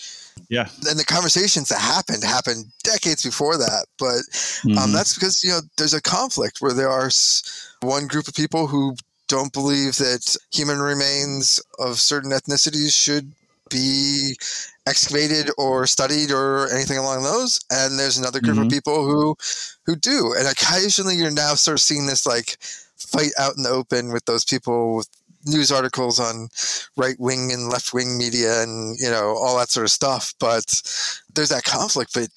yeah 0.49 0.69
and 0.89 0.99
the 0.99 1.05
conversations 1.05 1.69
that 1.69 1.81
happened 1.81 2.25
happened 2.25 2.67
decades 2.83 3.23
before 3.23 3.57
that 3.57 3.87
but 3.99 4.07
um, 4.07 4.23
mm-hmm. 4.73 4.93
that's 4.93 5.15
because 5.15 5.45
you 5.45 5.51
know 5.51 5.61
there's 5.77 5.95
a 5.95 6.03
conflict 6.03 6.61
where 6.61 6.73
there 6.73 6.91
are 6.91 7.11
one 7.83 8.07
group 8.07 8.29
of 8.29 8.35
people 8.35 8.67
who 8.67 8.95
don't 9.31 9.53
believe 9.53 9.97
that 9.97 10.37
human 10.53 10.81
remains 10.81 11.63
of 11.79 12.01
certain 12.01 12.33
ethnicities 12.33 12.93
should 12.93 13.31
be 13.71 14.35
excavated 14.85 15.49
or 15.57 15.87
studied 15.87 16.33
or 16.33 16.69
anything 16.75 16.99
along 16.99 17.23
those 17.23 17.61
and 17.71 17.97
there's 17.97 18.19
another 18.19 18.41
group 18.41 18.57
mm-hmm. 18.57 18.65
of 18.65 18.73
people 18.73 19.05
who 19.05 19.37
who 19.87 19.95
do 19.95 20.35
and 20.37 20.49
occasionally 20.49 21.15
you're 21.15 21.31
now 21.31 21.55
sort 21.55 21.77
of 21.77 21.81
seeing 21.81 22.07
this 22.07 22.27
like 22.27 22.57
fight 22.97 23.31
out 23.39 23.57
in 23.57 23.63
the 23.63 23.69
open 23.69 24.13
with 24.13 24.25
those 24.25 24.45
people 24.45 24.97
with 24.97 25.09
news 25.47 25.71
articles 25.71 26.19
on 26.19 26.49
right 26.97 27.21
wing 27.21 27.53
and 27.53 27.69
left 27.69 27.95
wing 27.95 28.19
media 28.19 28.65
and 28.65 28.99
you 28.99 29.09
know 29.09 29.37
all 29.41 29.57
that 29.57 29.71
sort 29.71 29.87
of 29.87 29.91
stuff 29.93 30.35
but 30.41 30.83
there's 31.37 31.51
that 31.51 31.63
conflict 31.63 32.13
but 32.13 32.29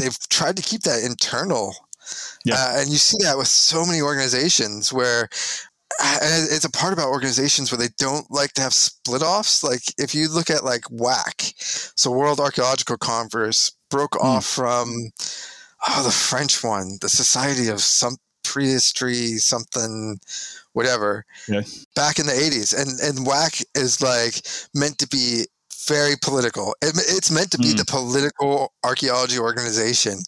they've 0.00 0.18
tried 0.30 0.56
to 0.56 0.62
keep 0.62 0.82
that 0.82 1.04
internal 1.04 1.74
yeah. 2.44 2.54
Uh, 2.56 2.80
and 2.80 2.90
you 2.90 2.96
see 2.96 3.18
that 3.22 3.38
with 3.38 3.46
so 3.46 3.86
many 3.86 4.00
organizations 4.00 4.92
where 4.92 5.28
it's 6.00 6.64
a 6.64 6.70
part 6.70 6.92
about 6.92 7.08
organizations 7.08 7.70
where 7.70 7.78
they 7.78 7.92
don't 7.98 8.30
like 8.30 8.52
to 8.54 8.62
have 8.62 8.74
split 8.74 9.22
offs. 9.22 9.64
Like 9.64 9.82
if 9.98 10.14
you 10.14 10.28
look 10.28 10.50
at 10.50 10.64
like 10.64 10.82
WAC, 10.82 11.54
so 11.98 12.10
World 12.10 12.40
Archaeological 12.40 12.96
Congress 12.96 13.72
broke 13.90 14.12
mm. 14.12 14.24
off 14.24 14.46
from 14.46 15.10
oh 15.88 16.02
the 16.02 16.10
French 16.10 16.62
one, 16.62 16.98
the 17.00 17.08
Society 17.08 17.68
of 17.68 17.80
some 17.80 18.16
prehistory 18.44 19.38
something 19.38 20.18
whatever 20.72 21.24
yeah. 21.48 21.62
back 21.94 22.18
in 22.18 22.26
the 22.26 22.32
80s 22.32 22.76
and 22.76 22.98
and 23.00 23.24
WAC 23.24 23.64
is 23.76 24.02
like 24.02 24.34
meant 24.74 24.98
to 24.98 25.06
be 25.06 25.44
very 25.86 26.14
political. 26.20 26.74
It, 26.82 26.94
it's 26.96 27.30
meant 27.30 27.50
to 27.52 27.58
be 27.58 27.72
mm. 27.72 27.76
the 27.76 27.84
political 27.84 28.72
archaeology 28.84 29.38
organization. 29.38 30.18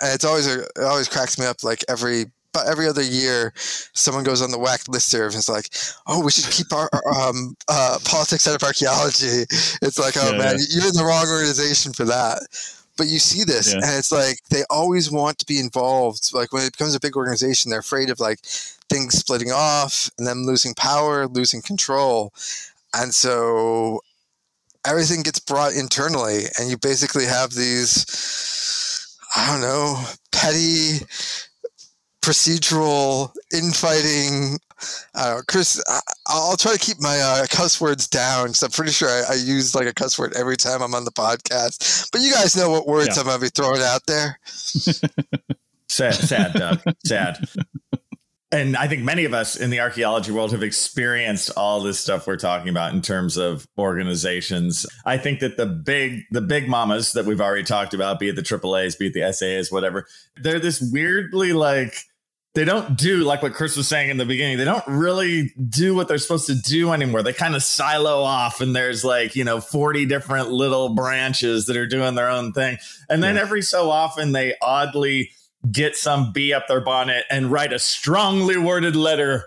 And 0.00 0.14
it's 0.14 0.24
always 0.24 0.46
a, 0.46 0.62
it 0.62 0.82
always 0.82 1.08
cracks 1.08 1.38
me 1.38 1.46
up. 1.46 1.62
Like 1.62 1.84
every 1.88 2.26
about 2.56 2.70
every 2.70 2.86
other 2.86 3.02
year, 3.02 3.52
someone 3.56 4.24
goes 4.24 4.42
on 4.42 4.50
the 4.50 4.58
WAC 4.58 4.84
listserv 4.88 5.26
and 5.26 5.36
is 5.36 5.48
like, 5.48 5.70
"Oh, 6.06 6.24
we 6.24 6.30
should 6.30 6.50
keep 6.50 6.72
our 6.72 6.88
um, 7.14 7.56
uh, 7.68 7.98
politics 8.04 8.48
out 8.48 8.56
of 8.56 8.62
archaeology." 8.62 9.44
It's 9.82 9.98
like, 9.98 10.14
"Oh 10.16 10.32
yeah, 10.32 10.38
man, 10.38 10.56
yeah. 10.58 10.66
you're 10.70 10.88
in 10.88 10.94
the 10.94 11.04
wrong 11.04 11.28
organization 11.28 11.92
for 11.92 12.04
that." 12.04 12.40
But 12.96 13.08
you 13.08 13.18
see 13.18 13.44
this, 13.44 13.72
yeah. 13.72 13.80
and 13.84 13.98
it's 13.98 14.10
like 14.10 14.38
they 14.48 14.62
always 14.70 15.10
want 15.10 15.38
to 15.38 15.46
be 15.46 15.60
involved. 15.60 16.30
Like 16.32 16.52
when 16.52 16.64
it 16.64 16.72
becomes 16.72 16.94
a 16.94 17.00
big 17.00 17.16
organization, 17.16 17.70
they're 17.70 17.80
afraid 17.80 18.08
of 18.08 18.20
like 18.20 18.40
things 18.88 19.18
splitting 19.18 19.52
off 19.52 20.10
and 20.16 20.26
them 20.26 20.44
losing 20.44 20.74
power, 20.74 21.26
losing 21.26 21.60
control, 21.60 22.32
and 22.94 23.12
so 23.12 24.00
everything 24.86 25.22
gets 25.22 25.40
brought 25.40 25.74
internally, 25.74 26.44
and 26.58 26.70
you 26.70 26.78
basically 26.78 27.26
have 27.26 27.50
these. 27.50 28.06
I 29.38 29.52
don't 29.52 29.60
know, 29.60 30.02
petty 30.32 31.00
procedural 32.26 33.30
infighting 33.54 34.58
uh, 35.14 35.40
Chris, 35.48 35.82
I, 35.88 36.48
will 36.48 36.56
try 36.56 36.72
to 36.72 36.78
keep 36.78 37.00
my 37.00 37.18
uh, 37.18 37.46
cuss 37.48 37.80
words 37.80 38.08
down 38.08 38.48
because 38.48 38.62
I'm 38.62 38.70
pretty 38.70 38.92
sure 38.92 39.08
I, 39.08 39.22
I, 39.30 39.34
use 39.34 39.74
like 39.74 39.86
a 39.86 39.94
cuss 39.94 40.18
word 40.18 40.34
every 40.36 40.56
time 40.56 40.82
I'm 40.82 40.94
on 40.94 41.04
the 41.04 41.12
podcast. 41.12 42.10
But 42.12 42.20
you 42.20 42.32
guys 42.32 42.56
know 42.56 42.70
what 42.70 42.86
words 42.86 43.16
yeah. 43.16 43.20
I'm 43.20 43.26
going 43.26 43.38
to 43.38 43.44
be 43.44 43.48
throwing 43.48 43.80
out 43.80 44.02
there. 44.06 44.38
sad, 45.88 46.14
sad, 46.14 46.52
Doug. 46.54 46.82
Sad. 47.04 47.38
And 48.52 48.76
I 48.76 48.86
think 48.86 49.02
many 49.02 49.24
of 49.24 49.34
us 49.34 49.56
in 49.56 49.70
the 49.70 49.80
archaeology 49.80 50.30
world 50.30 50.52
have 50.52 50.62
experienced 50.62 51.50
all 51.56 51.80
this 51.80 51.98
stuff 51.98 52.26
we're 52.26 52.36
talking 52.36 52.68
about 52.68 52.92
in 52.92 53.02
terms 53.02 53.36
of 53.36 53.66
organizations. 53.78 54.86
I 55.04 55.18
think 55.18 55.40
that 55.40 55.56
the 55.56 55.66
big 55.66 56.22
the 56.30 56.40
big 56.40 56.68
mamas 56.68 57.12
that 57.12 57.24
we've 57.24 57.40
already 57.40 57.64
talked 57.64 57.92
about, 57.92 58.20
be 58.20 58.28
it 58.28 58.36
the 58.36 58.42
AAAs, 58.42 58.98
be 58.98 59.08
it 59.08 59.14
the 59.14 59.20
SAAs, 59.20 59.72
whatever, 59.72 60.06
they're 60.36 60.60
this 60.60 60.80
weirdly 60.80 61.52
like 61.52 61.96
they 62.56 62.64
don't 62.64 62.96
do 62.96 63.18
like 63.18 63.42
what 63.42 63.52
Chris 63.52 63.76
was 63.76 63.86
saying 63.86 64.08
in 64.08 64.16
the 64.16 64.24
beginning. 64.24 64.56
They 64.56 64.64
don't 64.64 64.86
really 64.86 65.52
do 65.68 65.94
what 65.94 66.08
they're 66.08 66.16
supposed 66.16 66.46
to 66.46 66.54
do 66.54 66.90
anymore. 66.90 67.22
They 67.22 67.34
kind 67.34 67.54
of 67.54 67.62
silo 67.62 68.22
off, 68.22 68.62
and 68.62 68.74
there's 68.74 69.04
like, 69.04 69.36
you 69.36 69.44
know, 69.44 69.60
40 69.60 70.06
different 70.06 70.50
little 70.50 70.94
branches 70.94 71.66
that 71.66 71.76
are 71.76 71.86
doing 71.86 72.14
their 72.14 72.30
own 72.30 72.54
thing. 72.54 72.78
And 73.10 73.22
then 73.22 73.34
yeah. 73.34 73.42
every 73.42 73.60
so 73.60 73.90
often 73.90 74.32
they 74.32 74.54
oddly 74.62 75.32
get 75.70 75.96
some 75.96 76.32
bee 76.32 76.54
up 76.54 76.66
their 76.66 76.80
bonnet 76.80 77.26
and 77.30 77.52
write 77.52 77.74
a 77.74 77.78
strongly 77.78 78.56
worded 78.56 78.96
letter. 78.96 79.44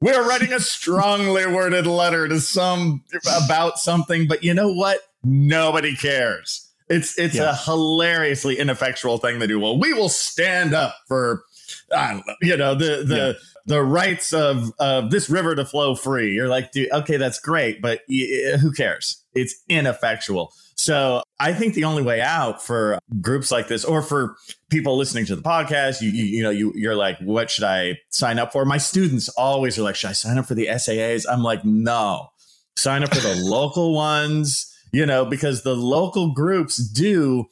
We're 0.00 0.28
writing 0.28 0.52
a 0.52 0.58
strongly 0.58 1.46
worded 1.46 1.86
letter 1.86 2.26
to 2.26 2.40
some 2.40 3.04
about 3.44 3.78
something, 3.78 4.26
but 4.26 4.42
you 4.42 4.52
know 4.52 4.72
what? 4.72 4.98
Nobody 5.22 5.94
cares. 5.94 6.68
It's 6.88 7.16
it's 7.18 7.36
yeah. 7.36 7.50
a 7.50 7.54
hilariously 7.54 8.58
ineffectual 8.58 9.18
thing 9.18 9.38
to 9.38 9.46
do. 9.46 9.60
Well, 9.60 9.78
we 9.78 9.92
will 9.92 10.08
stand 10.08 10.74
up 10.74 10.96
for 11.06 11.44
know, 11.90 12.22
you 12.42 12.56
know, 12.56 12.74
the 12.74 13.04
the 13.06 13.16
yeah. 13.16 13.32
the 13.66 13.82
rights 13.82 14.32
of 14.32 14.72
of 14.78 15.10
this 15.10 15.28
river 15.30 15.54
to 15.54 15.64
flow 15.64 15.94
free. 15.94 16.34
You're 16.34 16.48
like, 16.48 16.72
dude, 16.72 16.90
okay, 16.92 17.16
that's 17.16 17.40
great, 17.40 17.80
but 17.80 18.00
who 18.08 18.72
cares? 18.72 19.24
It's 19.34 19.54
ineffectual. 19.68 20.52
So 20.76 21.22
I 21.40 21.54
think 21.54 21.74
the 21.74 21.84
only 21.84 22.02
way 22.02 22.20
out 22.20 22.62
for 22.62 22.98
groups 23.20 23.50
like 23.50 23.66
this, 23.66 23.84
or 23.84 24.00
for 24.00 24.36
people 24.70 24.96
listening 24.96 25.26
to 25.26 25.36
the 25.36 25.42
podcast, 25.42 26.00
you 26.00 26.10
you, 26.10 26.24
you 26.24 26.42
know, 26.42 26.50
you 26.50 26.72
you're 26.76 26.94
like, 26.94 27.18
what 27.18 27.50
should 27.50 27.64
I 27.64 27.98
sign 28.10 28.38
up 28.38 28.52
for? 28.52 28.64
My 28.64 28.78
students 28.78 29.28
always 29.30 29.76
are 29.78 29.82
like, 29.82 29.96
should 29.96 30.10
I 30.10 30.14
sign 30.14 30.38
up 30.38 30.46
for 30.46 30.54
the 30.54 30.66
SAAs? 30.66 31.26
I'm 31.28 31.42
like, 31.42 31.64
no, 31.64 32.28
sign 32.76 33.02
up 33.02 33.12
for 33.12 33.20
the 33.20 33.34
local 33.42 33.94
ones. 33.94 34.72
You 34.92 35.04
know, 35.04 35.26
because 35.26 35.64
the 35.64 35.76
local 35.76 36.32
groups 36.32 36.76
do 36.78 37.46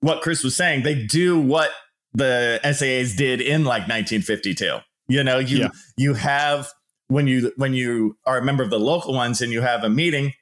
what 0.00 0.22
Chris 0.22 0.44
was 0.44 0.54
saying. 0.54 0.82
They 0.82 0.94
do 1.06 1.40
what 1.40 1.70
the 2.16 2.60
SAAs 2.64 3.16
did 3.16 3.40
in 3.40 3.64
like 3.64 3.82
1952. 3.82 4.78
You 5.08 5.22
know, 5.22 5.38
you 5.38 5.58
yeah. 5.58 5.68
you 5.96 6.14
have 6.14 6.68
when 7.08 7.26
you 7.26 7.52
when 7.56 7.74
you 7.74 8.16
are 8.26 8.38
a 8.38 8.44
member 8.44 8.62
of 8.62 8.70
the 8.70 8.80
local 8.80 9.14
ones 9.14 9.40
and 9.40 9.52
you 9.52 9.60
have 9.60 9.84
a 9.84 9.90
meeting, 9.90 10.32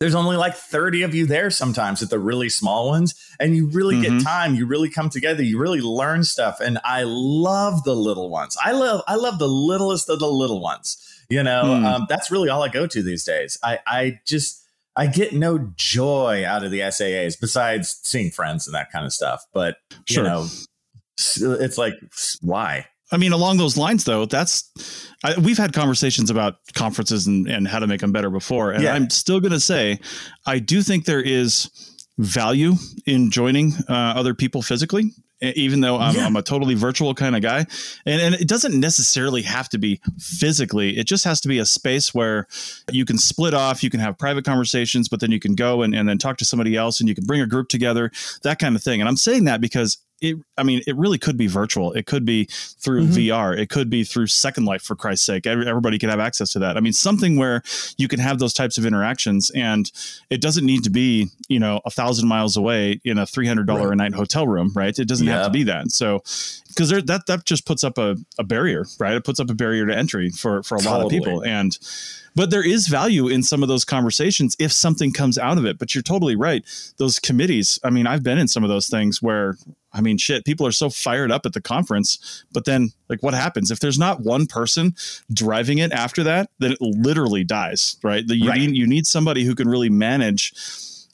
there's 0.00 0.14
only 0.14 0.36
like 0.36 0.54
30 0.54 1.02
of 1.02 1.14
you 1.14 1.24
there 1.24 1.50
sometimes 1.50 2.02
at 2.02 2.10
the 2.10 2.18
really 2.18 2.48
small 2.48 2.88
ones 2.88 3.14
and 3.40 3.56
you 3.56 3.68
really 3.68 3.96
mm-hmm. 3.96 4.18
get 4.18 4.24
time 4.24 4.54
you 4.54 4.66
really 4.66 4.90
come 4.90 5.08
together 5.08 5.42
you 5.42 5.58
really 5.58 5.80
learn 5.80 6.22
stuff 6.22 6.60
and 6.60 6.78
i 6.84 7.02
love 7.04 7.82
the 7.84 7.94
little 7.94 8.28
ones 8.28 8.58
i 8.62 8.72
love 8.72 9.02
i 9.08 9.14
love 9.14 9.38
the 9.38 9.48
littlest 9.48 10.10
of 10.10 10.18
the 10.18 10.28
little 10.28 10.60
ones 10.60 10.98
you 11.30 11.42
know 11.42 11.62
mm. 11.64 11.84
um, 11.84 12.06
that's 12.10 12.30
really 12.30 12.50
all 12.50 12.62
i 12.62 12.68
go 12.68 12.86
to 12.86 13.02
these 13.02 13.24
days 13.24 13.58
i 13.62 13.78
i 13.86 14.20
just 14.26 14.62
I 14.98 15.06
get 15.06 15.34
no 15.34 15.58
joy 15.76 16.44
out 16.46 16.64
of 16.64 16.70
the 16.70 16.80
SAAs 16.80 17.38
besides 17.38 18.00
seeing 18.02 18.30
friends 18.30 18.66
and 18.66 18.74
that 18.74 18.90
kind 18.90 19.04
of 19.04 19.12
stuff. 19.12 19.44
But 19.52 19.76
sure. 20.06 20.24
you 20.24 20.30
know, 20.30 20.46
it's 21.18 21.78
like 21.78 21.94
why 22.40 22.86
I 23.12 23.18
mean, 23.18 23.32
along 23.32 23.58
those 23.58 23.76
lines, 23.76 24.04
though, 24.04 24.26
that's 24.26 25.08
I, 25.22 25.38
we've 25.38 25.58
had 25.58 25.72
conversations 25.72 26.28
about 26.28 26.56
conferences 26.74 27.26
and, 27.26 27.46
and 27.46 27.68
how 27.68 27.78
to 27.78 27.86
make 27.86 28.00
them 28.00 28.10
better 28.10 28.30
before, 28.30 28.72
and 28.72 28.82
yeah. 28.82 28.94
I'm 28.94 29.10
still 29.10 29.38
going 29.38 29.52
to 29.52 29.60
say, 29.60 30.00
I 30.44 30.58
do 30.58 30.82
think 30.82 31.04
there 31.04 31.20
is 31.20 31.70
value 32.18 32.72
in 33.06 33.30
joining 33.30 33.74
uh, 33.88 34.14
other 34.16 34.34
people 34.34 34.62
physically 34.62 35.12
even 35.42 35.80
though 35.80 35.98
I'm, 35.98 36.14
yeah. 36.14 36.24
I'm, 36.24 36.36
a 36.36 36.42
totally 36.42 36.74
virtual 36.74 37.14
kind 37.14 37.36
of 37.36 37.42
guy. 37.42 37.66
And, 38.06 38.20
and 38.22 38.34
it 38.36 38.48
doesn't 38.48 38.78
necessarily 38.78 39.42
have 39.42 39.68
to 39.70 39.78
be 39.78 40.00
physically, 40.18 40.96
it 40.96 41.06
just 41.06 41.24
has 41.24 41.40
to 41.42 41.48
be 41.48 41.58
a 41.58 41.66
space 41.66 42.14
where 42.14 42.46
you 42.90 43.04
can 43.04 43.18
split 43.18 43.52
off, 43.52 43.84
you 43.84 43.90
can 43.90 44.00
have 44.00 44.16
private 44.16 44.44
conversations, 44.44 45.08
but 45.08 45.20
then 45.20 45.30
you 45.30 45.38
can 45.38 45.54
go 45.54 45.82
and, 45.82 45.94
and 45.94 46.08
then 46.08 46.16
talk 46.16 46.38
to 46.38 46.44
somebody 46.44 46.74
else 46.74 47.00
and 47.00 47.08
you 47.08 47.14
can 47.14 47.26
bring 47.26 47.42
a 47.42 47.46
group 47.46 47.68
together, 47.68 48.10
that 48.44 48.58
kind 48.58 48.76
of 48.76 48.82
thing. 48.82 49.00
And 49.00 49.08
I'm 49.08 49.16
saying 49.16 49.44
that 49.44 49.60
because 49.60 49.98
it 50.20 50.36
i 50.56 50.62
mean 50.62 50.82
it 50.86 50.96
really 50.96 51.18
could 51.18 51.36
be 51.36 51.46
virtual 51.46 51.92
it 51.92 52.06
could 52.06 52.24
be 52.24 52.44
through 52.44 53.02
mm-hmm. 53.02 53.12
vr 53.12 53.58
it 53.58 53.68
could 53.68 53.90
be 53.90 54.02
through 54.02 54.26
second 54.26 54.64
life 54.64 54.82
for 54.82 54.96
christ's 54.96 55.26
sake 55.26 55.46
everybody 55.46 55.98
could 55.98 56.08
have 56.08 56.20
access 56.20 56.50
to 56.50 56.58
that 56.58 56.76
i 56.76 56.80
mean 56.80 56.92
something 56.92 57.36
where 57.36 57.62
you 57.98 58.08
can 58.08 58.18
have 58.18 58.38
those 58.38 58.54
types 58.54 58.78
of 58.78 58.86
interactions 58.86 59.50
and 59.50 59.92
it 60.30 60.40
doesn't 60.40 60.64
need 60.64 60.82
to 60.82 60.90
be 60.90 61.28
you 61.48 61.58
know 61.58 61.80
a 61.84 61.90
thousand 61.90 62.28
miles 62.28 62.56
away 62.56 63.00
in 63.04 63.18
a 63.18 63.24
$300 63.24 63.68
right. 63.68 63.92
a 63.92 63.96
night 63.96 64.14
hotel 64.14 64.46
room 64.46 64.72
right 64.74 64.98
it 64.98 65.06
doesn't 65.06 65.26
yeah. 65.26 65.34
have 65.34 65.46
to 65.46 65.50
be 65.50 65.64
that 65.64 65.90
so 65.90 66.22
because 66.76 66.90
that 66.90 67.24
that 67.26 67.44
just 67.44 67.64
puts 67.64 67.82
up 67.82 67.96
a, 67.98 68.16
a 68.38 68.44
barrier 68.44 68.84
right 69.00 69.14
it 69.14 69.24
puts 69.24 69.40
up 69.40 69.50
a 69.50 69.54
barrier 69.54 69.86
to 69.86 69.96
entry 69.96 70.30
for 70.30 70.62
for 70.62 70.76
a 70.76 70.78
totally. 70.78 70.98
lot 70.98 71.04
of 71.04 71.10
people 71.10 71.42
and 71.44 71.78
but 72.36 72.50
there 72.50 72.64
is 72.64 72.86
value 72.86 73.28
in 73.28 73.42
some 73.42 73.62
of 73.62 73.68
those 73.68 73.84
conversations 73.84 74.54
if 74.58 74.70
something 74.70 75.10
comes 75.10 75.38
out 75.38 75.56
of 75.56 75.64
it. 75.64 75.78
But 75.78 75.94
you're 75.94 76.02
totally 76.02 76.36
right. 76.36 76.62
Those 76.98 77.18
committees, 77.18 77.80
I 77.82 77.88
mean, 77.88 78.06
I've 78.06 78.22
been 78.22 78.36
in 78.36 78.46
some 78.46 78.62
of 78.62 78.68
those 78.68 78.88
things 78.88 79.22
where 79.22 79.56
I 79.92 80.02
mean, 80.02 80.18
shit, 80.18 80.44
people 80.44 80.66
are 80.66 80.72
so 80.72 80.90
fired 80.90 81.32
up 81.32 81.46
at 81.46 81.54
the 81.54 81.62
conference, 81.62 82.44
but 82.52 82.66
then 82.66 82.90
like 83.08 83.22
what 83.22 83.32
happens 83.32 83.70
if 83.70 83.80
there's 83.80 83.98
not 83.98 84.20
one 84.20 84.44
person 84.44 84.94
driving 85.32 85.78
it 85.78 85.90
after 85.90 86.22
that, 86.24 86.50
then 86.58 86.72
it 86.72 86.82
literally 86.82 87.44
dies, 87.44 87.96
right? 88.02 88.26
The, 88.26 88.36
you 88.36 88.50
right. 88.50 88.60
need 88.60 88.76
you 88.76 88.86
need 88.86 89.06
somebody 89.06 89.44
who 89.44 89.54
can 89.54 89.66
really 89.66 89.88
manage 89.88 90.52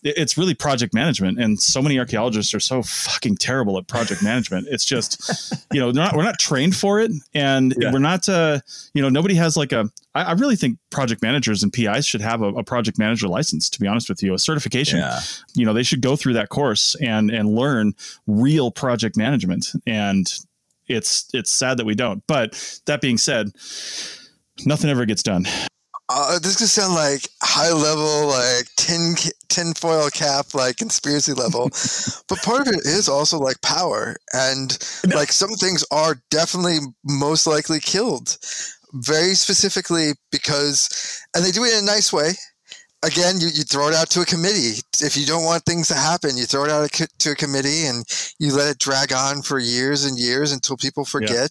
it's 0.03 0.37
really 0.37 0.55
project 0.55 0.95
management. 0.95 1.39
And 1.41 1.61
so 1.61 1.81
many 1.81 1.99
archaeologists 1.99 2.53
are 2.55 2.61
so 2.61 2.83
fucking 2.83 3.37
terrible 3.37 3.79
at 3.79 3.87
project 3.87 4.23
management. 4.23 4.67
It's 4.71 4.85
just 4.85 5.55
you 5.73 5.81
know 5.81 5.91
not, 5.91 6.17
we're 6.17 6.25
not 6.25 6.39
trained 6.39 6.77
for 6.77 7.01
it. 7.01 7.11
And 7.35 7.75
yeah. 7.79 7.93
we're 7.93 7.99
not 7.99 8.29
uh, 8.29 8.61
you 8.95 9.03
know 9.03 9.09
nobody 9.09 9.35
has 9.37 9.57
like 9.57 9.73
a 9.73 9.91
I, 10.15 10.23
I 10.25 10.33
really 10.33 10.57
think 10.57 10.79
project 10.91 11.23
managers 11.23 11.63
and 11.63 11.73
pis 11.73 12.05
should 12.07 12.21
have 12.21 12.43
a, 12.43 12.49
a, 12.49 12.65
project 12.65 12.99
manager 12.99 13.29
license 13.29 13.69
to 13.71 13.81
be 13.81 13.87
honest 13.87 14.09
with 14.09 14.23
you 14.23 14.35
a 14.35 14.39
certification. 14.39 14.99
Yeah. 14.99 15.21
you 15.55 15.65
know 15.65 15.73
they 15.73 15.83
should 15.83 16.01
go 16.01 16.17
through 16.17 16.35
that 16.35 16.49
course 16.49 16.95
and 16.97 17.31
and 17.31 17.55
learn 17.55 17.95
real 18.27 18.71
project 18.71 19.17
management. 19.17 19.73
And 19.87 20.33
it's 20.89 21.29
it's 21.33 21.51
sad 21.51 21.79
that 21.79 21.87
we 21.87 21.95
don't. 21.95 22.23
But 22.27 22.81
that 22.87 23.01
being 23.01 23.19
said 23.19 23.53
nothing 24.67 24.91
ever 24.91 25.07
gets 25.07 25.23
done 25.23 25.47
uh, 26.15 26.39
this 26.39 26.57
could 26.57 26.69
sound 26.69 26.95
like 26.95 27.29
high 27.43 27.73
level, 27.73 28.29
like 28.29 28.67
tin 28.77 29.15
tinfoil 29.49 30.09
cap, 30.11 30.55
like 30.55 30.77
conspiracy 30.77 31.33
level, 31.33 31.65
but 32.29 32.43
part 32.43 32.67
of 32.67 32.75
it 32.75 32.87
is 32.87 33.09
also 33.09 33.39
like 33.39 33.61
power, 33.63 34.17
and 34.33 34.79
like 35.15 35.33
some 35.33 35.51
things 35.51 35.85
are 35.91 36.21
definitely 36.31 36.79
most 37.05 37.47
likely 37.47 37.81
killed, 37.81 38.39
very 38.93 39.35
specifically 39.35 40.13
because, 40.31 41.23
and 41.35 41.45
they 41.45 41.51
do 41.51 41.65
it 41.65 41.73
in 41.73 41.85
a 41.85 41.87
nice 41.87 42.13
way. 42.13 42.33
Again, 43.05 43.41
you, 43.41 43.49
you 43.49 43.65
throw 43.65 43.89
it 43.89 43.95
out 43.95 44.11
to 44.11 44.21
a 44.21 44.25
committee. 44.25 44.79
If 45.01 45.17
you 45.17 45.27
don't 45.27 45.45
want 45.45 45.65
things 45.65 45.89
to 45.89 45.95
happen, 45.95 46.37
you 46.37 46.45
throw 46.45 46.65
it 46.65 46.71
out 46.71 46.89
to 46.93 47.31
a 47.33 47.35
committee 47.35 47.87
and 47.87 48.05
you 48.39 48.55
let 48.55 48.71
it 48.71 48.79
drag 48.79 49.13
on 49.13 49.43
for 49.43 49.59
years 49.59 50.05
and 50.05 50.17
years 50.17 50.53
until 50.53 50.77
people 50.77 51.05
forget. 51.05 51.51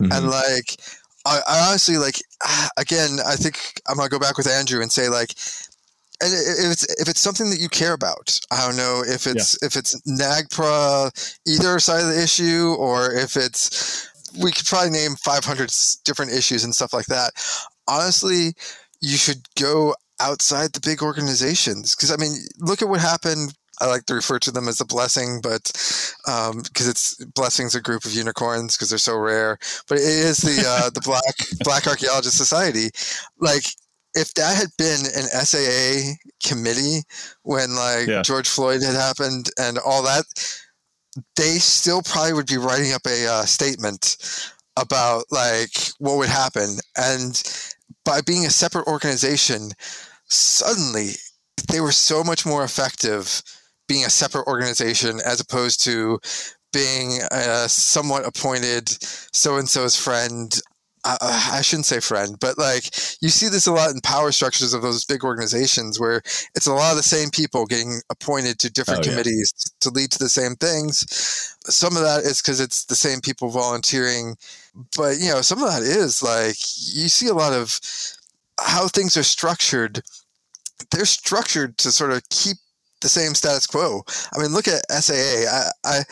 Yeah. 0.00 0.06
Mm-hmm. 0.06 0.12
And 0.12 0.30
like, 0.30 0.80
I, 1.26 1.40
I 1.46 1.68
honestly 1.68 1.98
like 1.98 2.22
again. 2.76 3.18
I 3.26 3.36
think 3.36 3.80
I'm 3.88 3.96
gonna 3.96 4.08
go 4.08 4.18
back 4.18 4.36
with 4.36 4.48
Andrew 4.48 4.80
and 4.80 4.90
say 4.90 5.08
like, 5.08 5.34
and 6.22 6.32
if 6.32 6.72
it's 6.72 7.00
if 7.00 7.08
it's 7.08 7.20
something 7.20 7.50
that 7.50 7.60
you 7.60 7.68
care 7.68 7.92
about, 7.92 8.38
I 8.50 8.66
don't 8.66 8.76
know 8.76 9.02
if 9.06 9.26
it's 9.26 9.58
yeah. 9.60 9.66
if 9.66 9.76
it's 9.76 10.00
NAGPRA 10.02 11.38
either 11.46 11.78
side 11.80 12.02
of 12.02 12.14
the 12.14 12.22
issue 12.22 12.74
or 12.78 13.12
if 13.12 13.36
it's 13.36 14.08
we 14.40 14.52
could 14.52 14.66
probably 14.66 14.90
name 14.90 15.16
500 15.16 15.72
different 16.04 16.32
issues 16.32 16.64
and 16.64 16.74
stuff 16.74 16.92
like 16.92 17.06
that. 17.06 17.32
Honestly, 17.88 18.54
you 19.00 19.16
should 19.16 19.46
go 19.58 19.94
outside 20.20 20.72
the 20.72 20.80
big 20.80 21.02
organizations 21.02 21.94
because 21.94 22.12
I 22.12 22.16
mean, 22.16 22.32
look 22.58 22.82
at 22.82 22.88
what 22.88 23.00
happened 23.00 23.54
I 23.80 23.86
like 23.86 24.06
to 24.06 24.14
refer 24.14 24.38
to 24.40 24.50
them 24.50 24.68
as 24.68 24.78
the 24.78 24.84
blessing, 24.84 25.40
but 25.42 25.62
because 26.24 26.50
um, 26.50 26.62
it's 26.90 27.22
blessings 27.34 27.74
a 27.74 27.80
group 27.80 28.04
of 28.04 28.14
unicorns 28.14 28.76
because 28.76 28.90
they're 28.90 28.98
so 28.98 29.16
rare. 29.16 29.58
But 29.88 29.98
it 29.98 30.04
is 30.04 30.38
the 30.38 30.64
uh, 30.66 30.90
the 30.90 31.00
Black 31.00 31.34
Black 31.64 31.86
Archaeologist 31.86 32.36
Society. 32.36 32.88
Like 33.38 33.64
if 34.14 34.32
that 34.34 34.56
had 34.56 34.70
been 34.78 35.00
an 35.14 35.28
SAA 35.44 36.14
committee 36.42 37.02
when 37.42 37.76
like 37.76 38.08
yeah. 38.08 38.22
George 38.22 38.48
Floyd 38.48 38.82
had 38.82 38.94
happened 38.94 39.50
and 39.58 39.78
all 39.78 40.02
that, 40.02 40.24
they 41.36 41.58
still 41.58 42.02
probably 42.02 42.32
would 42.32 42.46
be 42.46 42.56
writing 42.56 42.92
up 42.92 43.02
a 43.06 43.26
uh, 43.26 43.44
statement 43.44 44.16
about 44.78 45.24
like 45.30 45.70
what 45.98 46.16
would 46.16 46.30
happen. 46.30 46.78
And 46.96 47.42
by 48.04 48.20
being 48.22 48.46
a 48.46 48.50
separate 48.50 48.86
organization, 48.86 49.70
suddenly 50.28 51.10
they 51.68 51.80
were 51.80 51.92
so 51.92 52.24
much 52.24 52.46
more 52.46 52.64
effective 52.64 53.42
being 53.86 54.04
a 54.04 54.10
separate 54.10 54.46
organization 54.46 55.20
as 55.24 55.40
opposed 55.40 55.82
to 55.84 56.18
being 56.72 57.20
a 57.30 57.68
somewhat 57.68 58.26
appointed 58.26 58.88
so 59.32 59.56
and 59.56 59.68
so's 59.68 59.96
friend. 59.96 60.60
I, 61.08 61.62
shouldn't 61.62 61.86
say 61.86 62.00
friend, 62.00 62.36
but 62.40 62.58
like 62.58 62.86
you 63.22 63.28
see 63.28 63.48
this 63.48 63.68
a 63.68 63.72
lot 63.72 63.92
in 63.92 64.00
power 64.00 64.32
structures 64.32 64.74
of 64.74 64.82
those 64.82 65.04
big 65.04 65.22
organizations 65.22 66.00
where 66.00 66.16
it's 66.56 66.66
a 66.66 66.72
lot 66.72 66.90
of 66.90 66.96
the 66.96 67.04
same 67.04 67.30
people 67.30 67.64
getting 67.64 68.00
appointed 68.10 68.58
to 68.58 68.72
different 68.72 69.06
oh, 69.06 69.10
committees 69.10 69.52
yeah. 69.56 69.70
to 69.82 69.90
lead 69.90 70.10
to 70.10 70.18
the 70.18 70.28
same 70.28 70.56
things. 70.56 71.54
Some 71.66 71.96
of 71.96 72.02
that 72.02 72.24
is 72.24 72.42
because 72.42 72.58
it's 72.58 72.86
the 72.86 72.96
same 72.96 73.20
people 73.20 73.50
volunteering, 73.50 74.34
but 74.96 75.18
you 75.20 75.30
know, 75.30 75.42
some 75.42 75.62
of 75.62 75.70
that 75.70 75.82
is 75.82 76.24
like 76.24 76.56
you 76.76 77.08
see 77.08 77.28
a 77.28 77.34
lot 77.34 77.52
of 77.52 77.78
how 78.60 78.88
things 78.88 79.16
are 79.16 79.22
structured. 79.22 80.02
They're 80.90 81.04
structured 81.04 81.78
to 81.78 81.92
sort 81.92 82.10
of 82.10 82.28
keep 82.30 82.56
the 83.06 83.20
same 83.20 83.34
status 83.34 83.66
quo. 83.66 84.02
I 84.34 84.40
mean, 84.40 84.52
look 84.52 84.66
at 84.68 84.90
SAA. 84.90 85.46
I, 85.48 85.70
I 85.84 86.02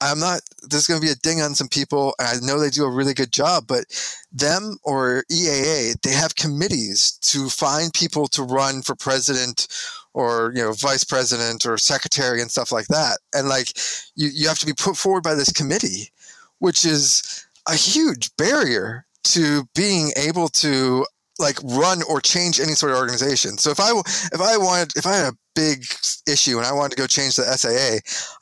I'm 0.00 0.18
not, 0.18 0.40
there's 0.68 0.86
going 0.86 1.00
to 1.00 1.06
be 1.06 1.12
a 1.12 1.16
ding 1.16 1.40
on 1.40 1.54
some 1.54 1.68
people. 1.68 2.14
I 2.18 2.34
know 2.42 2.58
they 2.58 2.68
do 2.68 2.84
a 2.84 2.90
really 2.90 3.14
good 3.14 3.32
job, 3.32 3.64
but 3.66 3.84
them 4.32 4.76
or 4.82 5.24
EAA, 5.32 6.00
they 6.02 6.10
have 6.10 6.34
committees 6.34 7.12
to 7.22 7.48
find 7.48 7.92
people 7.92 8.26
to 8.28 8.42
run 8.42 8.82
for 8.82 8.94
president 8.94 9.68
or, 10.12 10.52
you 10.54 10.62
know, 10.62 10.72
vice 10.72 11.04
president 11.04 11.64
or 11.64 11.78
secretary 11.78 12.42
and 12.42 12.50
stuff 12.50 12.70
like 12.70 12.88
that. 12.88 13.18
And 13.32 13.48
like, 13.48 13.68
you, 14.14 14.28
you 14.34 14.48
have 14.48 14.58
to 14.58 14.66
be 14.66 14.74
put 14.74 14.96
forward 14.96 15.22
by 15.22 15.34
this 15.34 15.52
committee, 15.52 16.10
which 16.58 16.84
is 16.84 17.46
a 17.66 17.74
huge 17.74 18.36
barrier 18.36 19.06
to 19.24 19.64
being 19.74 20.12
able 20.16 20.48
to 20.48 21.06
like 21.38 21.58
run 21.62 22.02
or 22.08 22.20
change 22.20 22.60
any 22.60 22.74
sort 22.74 22.92
of 22.92 22.98
organization. 22.98 23.58
So 23.58 23.70
if 23.70 23.80
I 23.80 23.90
if 24.32 24.40
I 24.40 24.56
wanted 24.56 24.92
if 24.96 25.06
I 25.06 25.16
had 25.16 25.32
a 25.32 25.36
big 25.54 25.84
issue 26.28 26.58
and 26.58 26.66
I 26.66 26.72
wanted 26.72 26.96
to 26.96 27.02
go 27.02 27.06
change 27.06 27.36
the 27.36 27.44
SAA, 27.44 27.98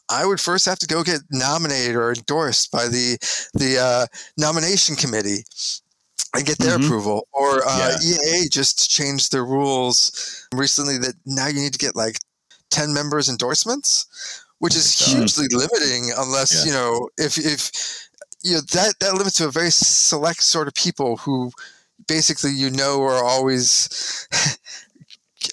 I 0.09 0.27
would 0.27 0.41
first 0.41 0.67
have 0.67 0.79
to 0.81 0.87
go 0.87 1.03
get 1.03 1.21
nominated 1.31 1.97
or 1.97 2.13
endorsed 2.13 2.71
by 2.71 2.89
the 2.89 3.19
the 3.55 3.79
uh, 3.79 4.07
nomination 4.37 4.97
committee 4.97 5.45
and 6.35 6.47
get 6.47 6.59
their 6.59 6.77
mm-hmm. 6.77 6.85
approval. 6.85 7.29
Or 7.33 7.63
uh, 7.67 7.97
yeah. 8.03 8.17
EA 8.43 8.49
just 8.49 8.91
changed 8.91 9.33
their 9.33 9.45
rules 9.45 10.47
recently 10.55 10.99
that 10.99 11.15
now 11.27 11.49
you 11.49 11.61
need 11.61 11.73
to 11.73 11.79
get 11.79 11.97
like 11.97 12.17
ten 12.71 12.93
members 12.93 13.29
endorsements, 13.29 14.45
which 14.59 14.75
is 14.75 14.99
hugely 14.99 15.47
limiting 15.51 16.13
unless 16.17 16.65
yeah. 16.65 16.73
you 16.73 16.79
know 16.79 17.09
if 17.19 17.39
if 17.39 17.71
you 18.43 18.55
know 18.55 18.61
that 18.73 18.95
that 19.01 19.15
limits 19.15 19.37
to 19.37 19.49
a 19.49 19.51
very 19.51 19.71
select 19.71 20.43
sort 20.43 20.69
of 20.69 20.75
people 20.75 21.17
who 21.19 21.51
basically 22.09 22.51
you 22.51 22.71
know 22.71 23.03
are 23.03 23.25
always 23.25 24.29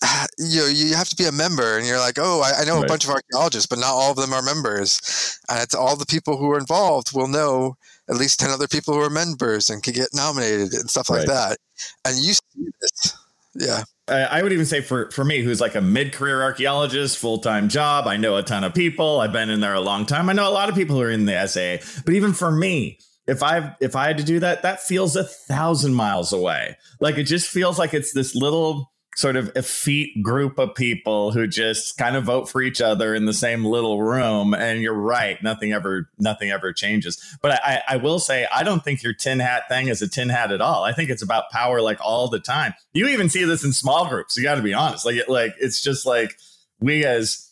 you 0.38 0.62
know, 0.62 0.68
you 0.68 0.96
have 0.96 1.10
to 1.10 1.16
be 1.16 1.26
a 1.26 1.32
member 1.32 1.78
and 1.78 1.86
you're 1.86 2.00
like, 2.00 2.18
oh, 2.18 2.42
I, 2.42 2.62
I 2.62 2.66
know 2.66 2.78
right. 2.78 2.86
a 2.86 2.88
bunch 2.88 3.06
of 3.06 3.12
archaeologists, 3.12 3.68
but 3.68 3.80
not 3.80 3.90
all 3.90 4.12
of 4.12 4.18
them 4.18 4.34
are 4.34 4.42
members. 4.42 5.40
And 5.50 5.62
it's 5.62 5.76
all 5.76 5.96
the 5.96 6.06
people 6.06 6.38
who 6.38 6.52
are 6.52 6.58
involved 6.58 7.12
will 7.14 7.28
know 7.28 7.76
at 8.10 8.16
least 8.16 8.40
10 8.40 8.50
other 8.50 8.68
people 8.68 8.94
who 8.94 9.02
are 9.02 9.10
members 9.10 9.70
and 9.70 9.84
can 9.84 9.94
get 9.94 10.10
nominated 10.14 10.74
and 10.74 10.90
stuff 10.90 11.10
like 11.10 11.20
right. 11.20 11.28
that. 11.28 11.58
And 12.06 12.18
you 12.18 12.34
see 12.34 12.70
this. 12.82 13.18
Yeah. 13.56 13.84
I 14.08 14.42
would 14.42 14.52
even 14.52 14.66
say 14.66 14.82
for, 14.82 15.12
for 15.12 15.24
me, 15.24 15.42
who's 15.42 15.62
like 15.62 15.76
a 15.76 15.82
mid 15.82 16.14
career 16.14 16.42
archaeologist, 16.42 17.20
full 17.20 17.38
time 17.38 17.70
job, 17.70 18.08
I 18.08 18.18
know 18.18 18.38
a 18.38 18.44
ton 18.44 18.64
of 18.64 18.74
people. 18.74 19.20
I've 19.20 19.32
been 19.32 19.52
in 19.52 19.60
there 19.60 19.76
a 19.76 19.82
long 19.82 20.08
time. 20.08 20.30
I 20.30 20.34
know 20.34 20.50
a 20.50 20.52
lot 20.52 20.68
of 20.68 20.74
people 20.74 20.96
who 20.96 21.04
are 21.04 21.12
in 21.12 21.26
the 21.26 21.46
SAA. 21.46 22.02
But 22.06 22.16
even 22.16 22.34
for 22.34 22.52
me, 22.52 22.98
if 23.30 23.44
I 23.44 23.76
if 23.80 23.96
I 23.96 24.08
had 24.08 24.18
to 24.18 24.24
do 24.24 24.40
that, 24.40 24.64
that 24.64 24.82
feels 24.82 25.16
a 25.16 25.24
thousand 25.24 25.94
miles 25.94 26.34
away. 26.34 26.78
Like 27.00 27.18
it 27.18 27.26
just 27.26 27.50
feels 27.50 27.78
like 27.78 27.94
it's 27.94 28.14
this 28.14 28.36
little 28.36 28.92
sort 29.16 29.36
of 29.36 29.52
effete 29.56 30.24
group 30.24 30.58
of 30.58 30.74
people 30.76 31.32
who 31.32 31.46
just 31.46 31.98
kind 31.98 32.16
of 32.16 32.24
vote 32.24 32.48
for 32.48 32.62
each 32.62 32.80
other 32.80 33.14
in 33.14 33.26
the 33.26 33.34
same 33.34 33.66
little 33.66 34.02
room. 34.02 34.54
And 34.54 34.82
you're 34.82 34.94
right, 34.94 35.42
nothing 35.44 35.74
ever 35.74 36.10
nothing 36.18 36.52
ever 36.52 36.72
changes. 36.72 37.38
But 37.42 37.62
I, 37.64 37.82
I 37.88 37.98
will 37.98 38.20
say 38.20 38.48
I 38.54 38.64
don't 38.64 38.84
think 38.84 39.04
your 39.04 39.14
tin 39.14 39.40
hat 39.40 39.64
thing 39.68 39.88
is 39.88 40.02
a 40.02 40.08
tin 40.08 40.30
hat 40.30 40.52
at 40.52 40.62
all. 40.62 40.84
I 40.84 40.94
think 40.94 41.10
it's 41.10 41.24
about 41.24 41.50
power 41.52 41.82
like 41.82 42.00
all 42.02 42.30
the 42.30 42.40
time. 42.40 42.74
You 42.94 43.08
even 43.08 43.30
see 43.30 43.44
this 43.44 43.64
in 43.64 43.74
small 43.74 44.08
groups. 44.08 44.38
You 44.38 44.44
got 44.44 44.56
to 44.56 44.62
be 44.62 44.74
honest. 44.74 45.06
Like 45.06 45.28
like 45.28 45.56
it's 45.60 45.82
just 45.82 46.06
like 46.06 46.38
we 46.80 47.04
as 47.04 47.50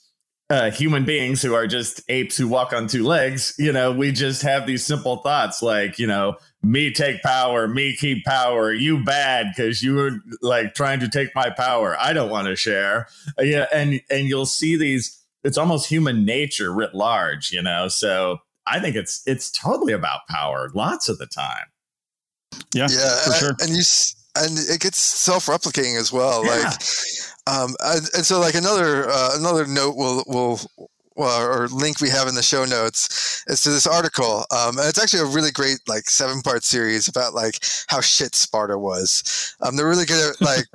uh, 0.49 0.71
human 0.71 1.03
beings 1.03 1.41
who 1.41 1.53
are 1.53 1.67
just 1.67 2.01
apes 2.07 2.37
who 2.37 2.47
walk 2.47 2.71
on 2.71 2.87
two 2.87 3.03
legs, 3.03 3.53
you 3.59 3.71
know, 3.73 3.91
we 3.91 4.11
just 4.11 4.41
have 4.41 4.65
these 4.65 4.85
simple 4.85 5.17
thoughts 5.17 5.61
like, 5.61 5.99
you 5.99 6.07
know, 6.07 6.37
me 6.63 6.91
take 6.91 7.21
power, 7.21 7.67
me 7.67 7.95
keep 7.95 8.25
power, 8.25 8.73
you 8.73 9.03
bad 9.03 9.47
because 9.55 9.81
you 9.81 9.95
were 9.95 10.11
like 10.41 10.73
trying 10.73 10.99
to 10.99 11.07
take 11.07 11.33
my 11.35 11.49
power. 11.49 11.95
I 11.99 12.13
don't 12.13 12.29
want 12.29 12.47
to 12.47 12.55
share. 12.55 13.07
Yeah, 13.39 13.67
and 13.73 14.01
and 14.09 14.27
you'll 14.27 14.45
see 14.45 14.75
these. 14.75 15.13
It's 15.43 15.57
almost 15.57 15.87
human 15.87 16.25
nature 16.25 16.73
writ 16.73 16.93
large, 16.93 17.51
you 17.51 17.61
know. 17.61 17.87
So 17.87 18.39
I 18.65 18.79
think 18.79 18.95
it's 18.95 19.21
it's 19.25 19.51
totally 19.51 19.93
about 19.93 20.27
power 20.27 20.69
lots 20.73 21.09
of 21.09 21.17
the 21.19 21.27
time. 21.27 21.65
Yeah, 22.73 22.87
yeah, 22.89 23.19
for 23.25 23.33
sure. 23.33 23.55
And 23.59 23.69
you 23.69 23.83
and 24.35 24.57
it 24.57 24.81
gets 24.81 24.99
self-replicating 24.99 25.99
as 25.99 26.11
well. 26.11 26.45
Yeah. 26.45 26.51
Like, 26.51 26.73
um, 27.47 27.75
and, 27.79 28.01
and, 28.13 28.25
so 28.25 28.39
like 28.39 28.55
another 28.55 29.09
uh, 29.09 29.31
another 29.37 29.65
note 29.65 29.95
will 29.95 30.23
will 30.27 30.59
will 31.17 31.27
or 31.27 31.67
link 31.67 31.99
we 32.01 32.09
have 32.09 32.27
in 32.27 32.35
the 32.35 32.43
show 32.43 32.65
notes 32.65 33.43
is 33.47 33.61
to 33.63 33.69
this 33.69 33.87
article. 33.87 34.45
Um, 34.51 34.77
and 34.77 34.87
it's 34.87 35.01
actually 35.01 35.21
a 35.21 35.33
really 35.33 35.51
great 35.51 35.79
like 35.87 36.09
seven 36.09 36.41
part 36.41 36.63
series 36.63 37.07
about 37.07 37.33
like 37.33 37.59
how 37.87 38.01
shit 38.01 38.35
Sparta 38.35 38.77
was. 38.77 39.55
Um, 39.61 39.75
they're 39.75 39.87
really 39.89 40.05
good 40.05 40.33
at 40.33 40.41
like 40.45 40.65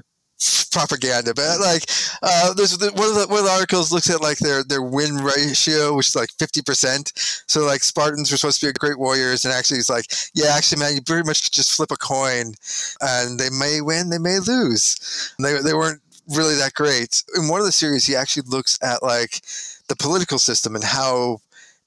propaganda, 0.72 1.32
but 1.34 1.60
like 1.60 1.84
uh, 2.22 2.52
there's 2.54 2.78
one 2.78 3.08
of 3.08 3.14
the 3.14 3.26
one 3.28 3.38
of 3.38 3.44
the 3.44 3.50
articles 3.52 3.92
looks 3.92 4.10
at 4.10 4.20
like 4.20 4.38
their 4.38 4.64
their 4.64 4.82
win 4.82 5.16
ratio, 5.16 5.94
which 5.94 6.08
is 6.08 6.16
like 6.16 6.30
fifty 6.38 6.62
percent. 6.62 7.12
So 7.46 7.64
like 7.64 7.82
Spartans 7.82 8.30
were 8.30 8.36
supposed 8.36 8.60
to 8.60 8.66
be 8.66 8.72
great 8.72 8.98
warriors, 8.98 9.44
and 9.44 9.54
actually 9.54 9.78
it's 9.78 9.90
like 9.90 10.06
yeah, 10.34 10.52
actually 10.56 10.80
man, 10.80 10.94
you 10.94 11.02
pretty 11.02 11.26
much 11.26 11.50
just 11.52 11.76
flip 11.76 11.90
a 11.90 11.96
coin, 11.96 12.54
and 13.00 13.38
they 13.38 13.50
may 13.50 13.80
win, 13.80 14.10
they 14.10 14.18
may 14.18 14.38
lose. 14.38 15.34
And 15.38 15.46
they 15.46 15.60
they 15.62 15.74
weren't 15.74 16.02
really 16.28 16.54
that 16.56 16.74
great. 16.74 17.22
In 17.36 17.48
one 17.48 17.60
of 17.60 17.66
the 17.66 17.72
series, 17.72 18.06
he 18.06 18.16
actually 18.16 18.44
looks 18.48 18.78
at 18.82 19.02
like 19.02 19.40
the 19.88 19.96
political 19.96 20.38
system 20.38 20.74
and 20.74 20.84
how 20.84 21.38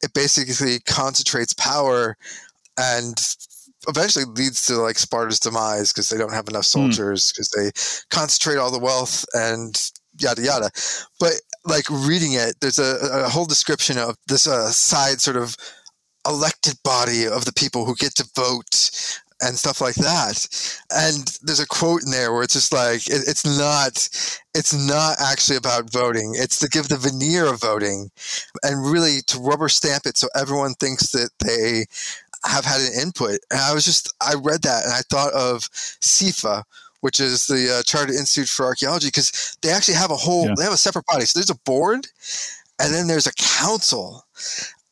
it 0.01 0.13
basically 0.13 0.79
concentrates 0.79 1.53
power 1.53 2.17
and 2.77 3.35
eventually 3.87 4.25
leads 4.25 4.65
to 4.65 4.75
like 4.75 4.97
Sparta's 4.97 5.39
demise 5.39 5.91
because 5.91 6.09
they 6.09 6.17
don't 6.17 6.33
have 6.33 6.47
enough 6.47 6.65
hmm. 6.65 6.79
soldiers 6.79 7.31
because 7.31 7.49
mm. 7.49 7.63
they 7.63 8.15
concentrate 8.15 8.57
all 8.57 8.71
the 8.71 8.79
wealth 8.79 9.25
and 9.33 9.91
yada 10.19 10.41
yada. 10.41 10.69
But 11.19 11.33
like 11.65 11.85
reading 11.89 12.33
it, 12.33 12.55
there's 12.61 12.79
a, 12.79 12.97
a 13.25 13.29
whole 13.29 13.45
description 13.45 13.97
of 13.97 14.17
this 14.27 14.47
uh, 14.47 14.69
side 14.69 15.21
sort 15.21 15.37
of 15.37 15.55
elected 16.27 16.75
body 16.83 17.27
of 17.27 17.45
the 17.45 17.53
people 17.53 17.85
who 17.85 17.95
get 17.95 18.15
to 18.15 18.29
vote 18.35 19.19
and 19.45 19.57
stuff 19.57 19.79
like 19.81 19.95
that. 19.95 20.47
And 20.91 21.37
there's 21.43 21.59
a 21.59 21.67
quote 21.67 22.03
in 22.03 22.11
there 22.11 22.33
where 22.33 22.43
it's 22.43 22.53
just 22.53 22.73
like 22.73 23.07
it, 23.07 23.27
it's 23.27 23.45
not 23.45 24.09
it's 24.53 24.73
not 24.73 25.17
actually 25.21 25.57
about 25.57 25.91
voting. 25.91 26.33
It's 26.35 26.59
to 26.59 26.69
give 26.69 26.87
the 26.87 26.97
veneer 26.97 27.45
of 27.45 27.61
voting 27.61 28.09
and 28.63 28.91
really 28.91 29.21
to 29.27 29.39
rubber 29.39 29.69
stamp 29.69 30.05
it 30.05 30.17
so 30.17 30.27
everyone 30.35 30.73
thinks 30.75 31.11
that 31.11 31.29
they 31.39 31.85
have 32.45 32.65
had 32.65 32.81
an 32.81 33.01
input. 33.01 33.39
And 33.51 33.59
I 33.59 33.73
was 33.73 33.85
just 33.85 34.11
I 34.21 34.33
read 34.33 34.63
that 34.63 34.85
and 34.85 34.93
I 34.93 35.01
thought 35.09 35.33
of 35.33 35.61
CIFA, 36.01 36.63
which 37.01 37.19
is 37.19 37.47
the 37.47 37.77
uh, 37.79 37.83
Chartered 37.83 38.15
Institute 38.15 38.49
for 38.49 38.65
Archaeology, 38.65 39.07
because 39.07 39.57
they 39.61 39.69
actually 39.69 39.95
have 39.95 40.11
a 40.11 40.15
whole 40.15 40.47
yeah. 40.47 40.55
they 40.57 40.63
have 40.63 40.73
a 40.73 40.77
separate 40.77 41.05
body. 41.05 41.25
So 41.25 41.39
there's 41.39 41.49
a 41.49 41.59
board, 41.65 42.07
and 42.79 42.93
then 42.93 43.07
there's 43.07 43.27
a 43.27 43.33
council, 43.33 44.25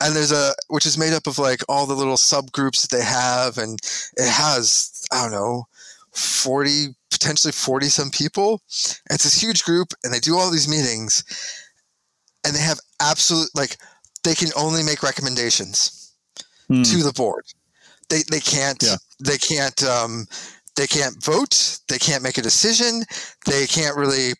and 0.04 0.14
there's 0.14 0.32
a 0.32 0.52
which 0.68 0.86
is 0.86 0.98
made 0.98 1.14
up 1.14 1.26
of 1.26 1.38
like 1.38 1.62
all 1.68 1.86
the 1.86 1.94
little 1.94 2.16
subgroups 2.16 2.82
that 2.82 2.96
they 2.96 3.02
have 3.02 3.58
and 3.58 3.80
it 4.16 4.28
has 4.28 5.04
i 5.12 5.22
don't 5.22 5.32
know 5.32 5.66
40 6.12 6.94
potentially 7.10 7.52
40 7.52 7.86
some 7.86 8.10
people 8.10 8.60
it's 9.10 9.24
this 9.24 9.40
huge 9.40 9.64
group 9.64 9.88
and 10.04 10.12
they 10.12 10.20
do 10.20 10.36
all 10.36 10.50
these 10.50 10.68
meetings 10.68 11.24
and 12.44 12.54
they 12.54 12.60
have 12.60 12.78
absolute 13.00 13.48
like 13.54 13.78
they 14.22 14.34
can 14.34 14.50
only 14.56 14.82
make 14.82 15.02
recommendations 15.02 16.12
mm. 16.70 16.88
to 16.90 17.02
the 17.02 17.12
board 17.12 17.44
they 18.08 18.20
they 18.30 18.40
can't 18.40 18.82
yeah. 18.82 18.96
they 19.20 19.38
can't 19.38 19.82
um 19.84 20.26
they 20.76 20.86
can't 20.86 21.22
vote 21.24 21.78
they 21.88 21.98
can't 21.98 22.22
make 22.22 22.38
a 22.38 22.42
decision 22.42 23.04
they 23.46 23.66
can't 23.66 23.96
really 23.96 24.32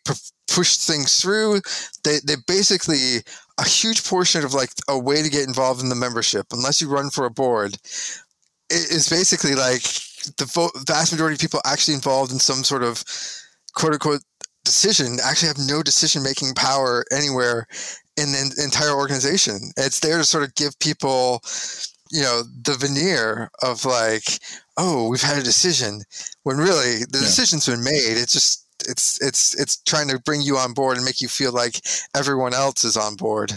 push 0.47 0.77
things 0.77 1.19
through 1.21 1.59
they 2.03 2.19
they 2.25 2.35
basically 2.47 3.23
a 3.57 3.67
huge 3.67 4.03
portion 4.03 4.43
of 4.43 4.53
like 4.53 4.71
a 4.87 4.97
way 4.97 5.21
to 5.21 5.29
get 5.29 5.47
involved 5.47 5.81
in 5.81 5.89
the 5.89 5.95
membership, 5.95 6.47
unless 6.51 6.81
you 6.81 6.89
run 6.89 7.09
for 7.09 7.25
a 7.25 7.31
board, 7.31 7.77
is 8.69 9.07
basically 9.09 9.55
like 9.55 9.83
the 10.37 10.71
vast 10.87 11.11
majority 11.11 11.35
of 11.35 11.39
people 11.39 11.61
actually 11.65 11.93
involved 11.93 12.31
in 12.31 12.39
some 12.39 12.63
sort 12.63 12.83
of 12.83 13.03
quote 13.75 13.93
unquote 13.93 14.21
decision 14.65 15.17
actually 15.23 15.47
have 15.47 15.67
no 15.69 15.83
decision 15.83 16.23
making 16.23 16.53
power 16.55 17.05
anywhere 17.11 17.67
in 18.17 18.31
the 18.31 18.61
entire 18.63 18.95
organization. 18.95 19.59
It's 19.77 19.99
there 19.99 20.17
to 20.17 20.23
sort 20.23 20.43
of 20.43 20.55
give 20.55 20.77
people, 20.79 21.41
you 22.11 22.21
know, 22.21 22.41
the 22.63 22.75
veneer 22.75 23.49
of 23.61 23.85
like, 23.85 24.23
oh, 24.77 25.07
we've 25.07 25.21
had 25.21 25.37
a 25.37 25.43
decision, 25.43 26.01
when 26.43 26.57
really 26.57 27.05
the 27.11 27.19
yeah. 27.19 27.25
decision's 27.25 27.67
been 27.67 27.83
made. 27.83 28.17
It's 28.17 28.33
just 28.33 28.64
it's 28.85 29.21
it's 29.21 29.59
it's 29.59 29.77
trying 29.83 30.07
to 30.09 30.19
bring 30.19 30.41
you 30.41 30.57
on 30.57 30.73
board 30.73 30.97
and 30.97 31.05
make 31.05 31.21
you 31.21 31.27
feel 31.27 31.51
like 31.51 31.81
everyone 32.15 32.53
else 32.53 32.83
is 32.83 32.97
on 32.97 33.15
board. 33.15 33.53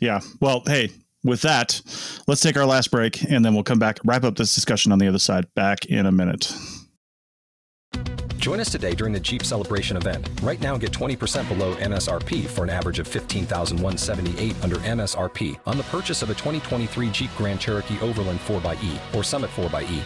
Yeah. 0.00 0.20
Well, 0.40 0.62
hey, 0.66 0.90
with 1.24 1.42
that, 1.42 1.80
let's 2.26 2.40
take 2.40 2.56
our 2.56 2.66
last 2.66 2.90
break 2.90 3.22
and 3.30 3.44
then 3.44 3.54
we'll 3.54 3.64
come 3.64 3.78
back, 3.78 3.98
wrap 4.04 4.24
up 4.24 4.36
this 4.36 4.54
discussion 4.54 4.92
on 4.92 4.98
the 4.98 5.08
other 5.08 5.18
side. 5.18 5.46
Back 5.54 5.86
in 5.86 6.06
a 6.06 6.12
minute. 6.12 6.52
Join 8.46 8.60
us 8.60 8.70
today 8.70 8.94
during 8.94 9.12
the 9.12 9.18
Jeep 9.18 9.42
Celebration 9.42 9.96
event. 9.96 10.28
Right 10.40 10.60
now, 10.60 10.76
get 10.76 10.92
20% 10.92 11.48
below 11.48 11.74
MSRP 11.76 12.46
for 12.46 12.62
an 12.62 12.70
average 12.70 13.00
of 13.00 13.08
15178 13.08 14.54
under 14.62 14.76
MSRP 14.76 15.58
on 15.66 15.76
the 15.76 15.82
purchase 15.84 16.22
of 16.22 16.30
a 16.30 16.34
2023 16.34 17.10
Jeep 17.10 17.30
Grand 17.36 17.58
Cherokee 17.58 17.98
Overland 18.00 18.38
4xE 18.40 19.14
or 19.16 19.24
Summit 19.24 19.50
4xE. 19.50 20.00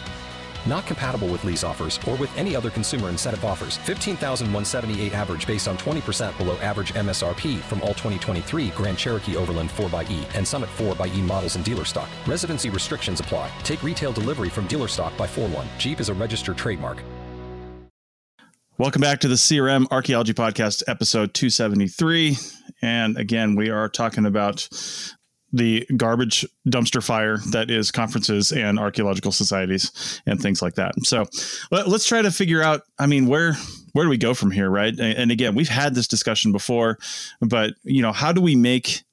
Not 0.65 0.85
compatible 0.85 1.27
with 1.27 1.43
lease 1.43 1.63
offers 1.63 1.99
or 2.07 2.15
with 2.15 2.35
any 2.37 2.55
other 2.55 2.69
consumer 2.69 3.09
incentive 3.09 3.43
offers. 3.43 3.77
15,178 3.77 5.13
average 5.13 5.47
based 5.47 5.67
on 5.67 5.77
20% 5.77 6.37
below 6.37 6.55
average 6.57 6.93
MSRP 6.93 7.59
from 7.59 7.81
all 7.81 7.89
2023 7.89 8.69
Grand 8.69 8.97
Cherokee 8.97 9.35
Overland 9.35 9.69
4xE 9.71 10.25
and 10.35 10.47
Summit 10.47 10.69
4xE 10.77 11.21
models 11.21 11.55
in 11.55 11.63
dealer 11.63 11.85
stock. 11.85 12.09
Residency 12.27 12.69
restrictions 12.69 13.19
apply. 13.19 13.49
Take 13.63 13.83
retail 13.83 14.11
delivery 14.11 14.49
from 14.49 14.67
dealer 14.67 14.87
stock 14.87 15.15
by 15.17 15.27
4 15.27 15.47
1. 15.49 15.67
Jeep 15.77 15.99
is 15.99 16.09
a 16.09 16.13
registered 16.13 16.57
trademark. 16.57 17.03
Welcome 18.77 19.01
back 19.01 19.19
to 19.19 19.27
the 19.27 19.35
CRM 19.35 19.85
Archaeology 19.91 20.33
Podcast, 20.33 20.81
episode 20.87 21.35
273. 21.35 22.35
And 22.81 23.15
again, 23.15 23.55
we 23.55 23.69
are 23.69 23.87
talking 23.87 24.25
about 24.25 24.67
the 25.53 25.85
garbage 25.97 26.45
dumpster 26.67 27.03
fire 27.03 27.37
that 27.51 27.69
is 27.69 27.91
conferences 27.91 28.51
and 28.51 28.79
archaeological 28.79 29.31
societies 29.31 30.21
and 30.25 30.41
things 30.41 30.61
like 30.61 30.75
that. 30.75 30.93
So 31.03 31.25
let, 31.71 31.87
us 31.87 32.05
try 32.05 32.21
to 32.21 32.31
figure 32.31 32.61
out. 32.61 32.83
I 32.99 33.07
mean, 33.07 33.27
where 33.27 33.55
where 33.93 34.05
do 34.05 34.09
we 34.09 34.17
go 34.17 34.33
from 34.33 34.51
here, 34.51 34.69
right? 34.69 34.97
And 34.97 35.31
again, 35.31 35.55
we've 35.55 35.67
had 35.69 35.95
this 35.95 36.07
discussion 36.07 36.51
before, 36.51 36.97
but 37.41 37.73
you 37.83 38.01
know, 38.01 38.11
how 38.11 38.31
do 38.31 38.41
we 38.41 38.55
make 38.55 39.03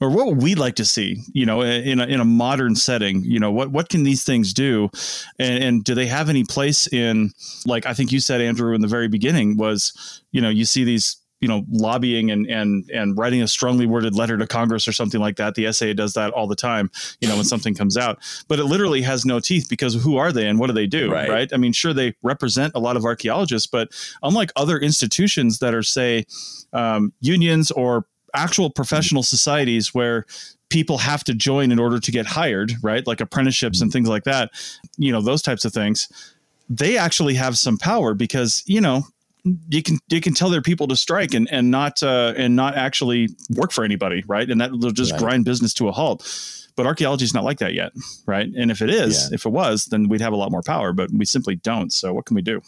or 0.00 0.10
what 0.10 0.26
would 0.26 0.42
we 0.42 0.54
like 0.54 0.74
to 0.74 0.84
see 0.84 1.22
you 1.32 1.46
know 1.46 1.62
in 1.62 2.00
a, 2.00 2.06
in 2.06 2.20
a 2.20 2.24
modern 2.24 2.74
setting 2.74 3.22
you 3.24 3.38
know 3.38 3.50
what 3.50 3.70
what 3.70 3.88
can 3.88 4.02
these 4.02 4.24
things 4.24 4.52
do 4.52 4.90
and, 5.38 5.64
and, 5.64 5.84
do 5.84 5.94
they 5.94 6.06
have 6.06 6.28
any 6.28 6.44
place 6.44 6.92
in 6.92 7.30
like 7.64 7.86
i 7.86 7.94
think 7.94 8.12
you 8.12 8.20
said 8.20 8.40
andrew 8.40 8.74
in 8.74 8.80
the 8.80 8.88
very 8.88 9.08
beginning 9.08 9.56
was 9.56 10.22
you 10.32 10.40
know 10.40 10.48
you 10.48 10.64
see 10.64 10.84
these 10.84 11.16
you 11.44 11.48
know 11.48 11.62
lobbying 11.70 12.30
and 12.30 12.46
and 12.46 12.90
and 12.90 13.18
writing 13.18 13.42
a 13.42 13.46
strongly 13.46 13.84
worded 13.84 14.14
letter 14.14 14.38
to 14.38 14.46
Congress 14.46 14.88
or 14.88 14.92
something 14.92 15.20
like 15.20 15.36
that. 15.36 15.56
The 15.56 15.70
SAA 15.70 15.92
does 15.92 16.14
that 16.14 16.32
all 16.32 16.46
the 16.46 16.56
time. 16.56 16.90
You 17.20 17.28
know 17.28 17.36
when 17.36 17.44
something 17.44 17.74
comes 17.74 17.98
out, 17.98 18.18
but 18.48 18.58
it 18.58 18.64
literally 18.64 19.02
has 19.02 19.26
no 19.26 19.40
teeth 19.40 19.66
because 19.68 19.92
who 20.02 20.16
are 20.16 20.32
they 20.32 20.48
and 20.48 20.58
what 20.58 20.68
do 20.68 20.72
they 20.72 20.86
do? 20.86 21.12
Right. 21.12 21.28
right? 21.28 21.50
I 21.52 21.58
mean, 21.58 21.74
sure 21.74 21.92
they 21.92 22.14
represent 22.22 22.72
a 22.74 22.78
lot 22.78 22.96
of 22.96 23.04
archaeologists, 23.04 23.66
but 23.66 23.90
unlike 24.22 24.52
other 24.56 24.78
institutions 24.78 25.58
that 25.58 25.74
are 25.74 25.82
say 25.82 26.24
um, 26.72 27.12
unions 27.20 27.70
or 27.70 28.06
actual 28.34 28.70
professional 28.70 29.22
societies 29.22 29.94
where 29.94 30.24
people 30.70 30.98
have 30.98 31.22
to 31.24 31.34
join 31.34 31.70
in 31.70 31.78
order 31.78 32.00
to 32.00 32.10
get 32.10 32.26
hired, 32.26 32.72
right? 32.82 33.06
Like 33.06 33.20
apprenticeships 33.20 33.82
and 33.82 33.92
things 33.92 34.08
like 34.08 34.24
that, 34.24 34.50
you 34.96 35.12
know, 35.12 35.20
those 35.20 35.42
types 35.42 35.64
of 35.66 35.72
things. 35.72 36.08
They 36.70 36.96
actually 36.96 37.34
have 37.34 37.58
some 37.58 37.76
power 37.76 38.14
because, 38.14 38.64
you 38.66 38.80
know, 38.80 39.04
you 39.44 39.82
can 39.82 39.98
you 40.08 40.20
can 40.20 40.32
tell 40.32 40.48
their 40.48 40.62
people 40.62 40.88
to 40.88 40.96
strike 40.96 41.34
and 41.34 41.48
and 41.50 41.70
not 41.70 42.02
uh, 42.02 42.32
and 42.36 42.56
not 42.56 42.76
actually 42.76 43.28
work 43.50 43.72
for 43.72 43.84
anybody, 43.84 44.24
right? 44.26 44.48
And 44.48 44.60
that 44.60 44.72
will 44.72 44.90
just 44.90 45.12
right. 45.12 45.20
grind 45.20 45.44
business 45.44 45.74
to 45.74 45.88
a 45.88 45.92
halt. 45.92 46.26
But 46.76 46.86
archaeology 46.86 47.24
is 47.24 47.34
not 47.34 47.44
like 47.44 47.58
that 47.58 47.74
yet, 47.74 47.92
right? 48.26 48.48
And 48.56 48.70
if 48.70 48.82
it 48.82 48.90
is, 48.90 49.28
yeah. 49.28 49.34
if 49.34 49.46
it 49.46 49.50
was, 49.50 49.86
then 49.86 50.08
we'd 50.08 50.20
have 50.20 50.32
a 50.32 50.36
lot 50.36 50.50
more 50.50 50.62
power. 50.62 50.92
But 50.92 51.10
we 51.12 51.24
simply 51.24 51.56
don't. 51.56 51.92
So 51.92 52.12
what 52.12 52.24
can 52.24 52.34
we 52.34 52.42
do? 52.42 52.62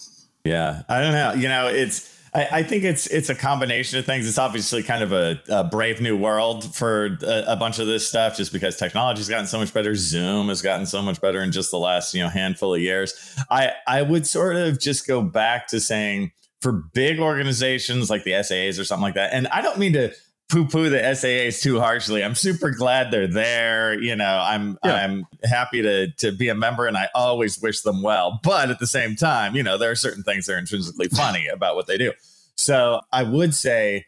Yeah, 0.44 0.82
I 0.88 1.00
don't 1.00 1.12
know. 1.12 1.32
You 1.32 1.48
know, 1.48 1.68
it's. 1.68 2.14
I, 2.34 2.48
I 2.52 2.62
think 2.62 2.84
it's 2.84 3.06
it's 3.06 3.30
a 3.30 3.34
combination 3.34 3.98
of 3.98 4.04
things. 4.04 4.28
It's 4.28 4.36
obviously 4.36 4.82
kind 4.82 5.02
of 5.02 5.12
a, 5.12 5.40
a 5.48 5.64
brave 5.64 6.02
new 6.02 6.16
world 6.16 6.74
for 6.74 7.16
a, 7.22 7.44
a, 7.52 7.56
bunch 7.56 7.78
of 7.78 7.86
this 7.86 8.06
stuff, 8.06 8.36
just 8.36 8.52
because 8.52 8.76
technology's 8.76 9.28
gotten 9.28 9.46
so 9.46 9.58
much 9.58 9.72
better. 9.72 9.94
Zoom 9.94 10.48
has 10.48 10.60
gotten 10.60 10.84
so 10.84 11.00
much 11.00 11.20
better 11.22 11.40
in 11.40 11.50
just 11.50 11.70
the 11.70 11.78
last 11.78 12.12
you 12.12 12.22
know 12.22 12.28
handful 12.28 12.74
of 12.74 12.80
years. 12.80 13.34
I 13.50 13.72
I 13.86 14.02
would 14.02 14.26
sort 14.26 14.56
of 14.56 14.78
just 14.78 15.06
go 15.06 15.22
back 15.22 15.68
to 15.68 15.80
saying 15.80 16.32
for 16.66 16.72
big 16.72 17.20
organizations 17.20 18.10
like 18.10 18.24
the 18.24 18.32
SAAs 18.32 18.80
or 18.80 18.84
something 18.84 19.04
like 19.04 19.14
that. 19.14 19.32
And 19.32 19.46
I 19.46 19.62
don't 19.62 19.78
mean 19.78 19.92
to 19.92 20.12
poo-poo 20.48 20.90
the 20.90 20.98
SAAs 20.98 21.62
too 21.62 21.78
harshly. 21.78 22.24
I'm 22.24 22.34
super 22.34 22.72
glad 22.72 23.12
they're 23.12 23.28
there. 23.28 23.94
You 24.00 24.16
know, 24.16 24.40
I'm 24.42 24.76
yeah. 24.84 24.94
I'm 24.94 25.26
happy 25.44 25.80
to 25.82 26.10
to 26.14 26.32
be 26.32 26.48
a 26.48 26.56
member 26.56 26.86
and 26.86 26.96
I 26.96 27.08
always 27.14 27.62
wish 27.62 27.82
them 27.82 28.02
well. 28.02 28.40
But 28.42 28.68
at 28.68 28.80
the 28.80 28.86
same 28.88 29.14
time, 29.14 29.54
you 29.54 29.62
know, 29.62 29.78
there 29.78 29.92
are 29.92 29.94
certain 29.94 30.24
things 30.24 30.46
that 30.46 30.54
are 30.54 30.58
intrinsically 30.58 31.06
funny 31.06 31.46
about 31.46 31.76
what 31.76 31.86
they 31.86 31.98
do. 31.98 32.12
So 32.56 33.00
I 33.12 33.22
would 33.22 33.54
say 33.54 34.06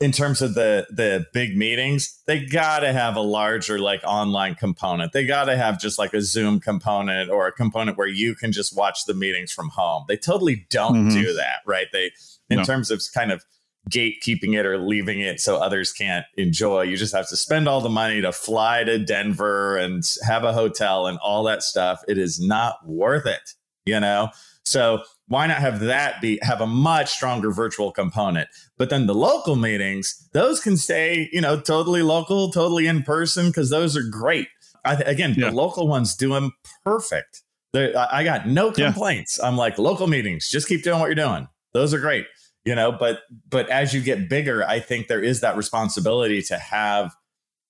in 0.00 0.12
terms 0.12 0.40
of 0.40 0.54
the 0.54 0.86
the 0.90 1.26
big 1.32 1.56
meetings, 1.56 2.20
they 2.26 2.44
got 2.44 2.80
to 2.80 2.92
have 2.92 3.16
a 3.16 3.20
larger 3.20 3.78
like 3.78 4.00
online 4.04 4.54
component. 4.54 5.12
They 5.12 5.26
got 5.26 5.44
to 5.44 5.56
have 5.56 5.78
just 5.78 5.98
like 5.98 6.14
a 6.14 6.22
Zoom 6.22 6.58
component 6.58 7.30
or 7.30 7.46
a 7.46 7.52
component 7.52 7.98
where 7.98 8.08
you 8.08 8.34
can 8.34 8.50
just 8.50 8.74
watch 8.74 9.04
the 9.04 9.14
meetings 9.14 9.52
from 9.52 9.68
home. 9.68 10.04
They 10.08 10.16
totally 10.16 10.66
don't 10.70 11.08
mm-hmm. 11.08 11.20
do 11.20 11.34
that, 11.34 11.60
right? 11.66 11.86
They 11.92 12.12
in 12.48 12.58
no. 12.58 12.64
terms 12.64 12.90
of 12.90 13.02
kind 13.14 13.30
of 13.30 13.44
gatekeeping 13.90 14.58
it 14.58 14.66
or 14.66 14.78
leaving 14.78 15.20
it 15.20 15.40
so 15.40 15.56
others 15.56 15.92
can't 15.92 16.24
enjoy. 16.36 16.82
You 16.82 16.96
just 16.96 17.14
have 17.14 17.28
to 17.28 17.36
spend 17.36 17.68
all 17.68 17.80
the 17.80 17.88
money 17.88 18.20
to 18.20 18.32
fly 18.32 18.84
to 18.84 18.98
Denver 18.98 19.76
and 19.76 20.02
have 20.26 20.44
a 20.44 20.52
hotel 20.52 21.06
and 21.06 21.18
all 21.18 21.44
that 21.44 21.62
stuff. 21.62 22.02
It 22.08 22.18
is 22.18 22.40
not 22.40 22.86
worth 22.86 23.26
it, 23.26 23.54
you 23.86 23.98
know? 23.98 24.30
So 24.64 25.02
why 25.26 25.46
not 25.46 25.58
have 25.58 25.80
that 25.80 26.20
be 26.20 26.38
have 26.42 26.60
a 26.60 26.66
much 26.66 27.10
stronger 27.10 27.50
virtual 27.50 27.92
component 27.92 28.48
but 28.80 28.88
then 28.88 29.06
the 29.06 29.14
local 29.14 29.56
meetings 29.56 30.26
those 30.32 30.58
can 30.58 30.74
stay 30.74 31.28
you 31.32 31.40
know 31.40 31.60
totally 31.60 32.02
local 32.02 32.50
totally 32.50 32.86
in 32.86 33.02
person 33.02 33.48
because 33.48 33.68
those 33.68 33.94
are 33.94 34.02
great 34.02 34.48
I, 34.86 34.94
again 34.94 35.34
yeah. 35.36 35.50
the 35.50 35.54
local 35.54 35.86
ones 35.86 36.16
do 36.16 36.30
them 36.30 36.52
perfect 36.82 37.42
They're, 37.74 37.92
i 38.10 38.24
got 38.24 38.48
no 38.48 38.72
complaints 38.72 39.38
yeah. 39.38 39.46
i'm 39.46 39.58
like 39.58 39.78
local 39.78 40.06
meetings 40.06 40.48
just 40.48 40.66
keep 40.66 40.82
doing 40.82 40.98
what 40.98 41.06
you're 41.06 41.14
doing 41.14 41.46
those 41.74 41.92
are 41.92 42.00
great 42.00 42.24
you 42.64 42.74
know 42.74 42.90
but 42.90 43.20
but 43.50 43.68
as 43.68 43.92
you 43.92 44.00
get 44.00 44.30
bigger 44.30 44.66
i 44.66 44.80
think 44.80 45.08
there 45.08 45.22
is 45.22 45.42
that 45.42 45.58
responsibility 45.58 46.40
to 46.40 46.56
have 46.56 47.14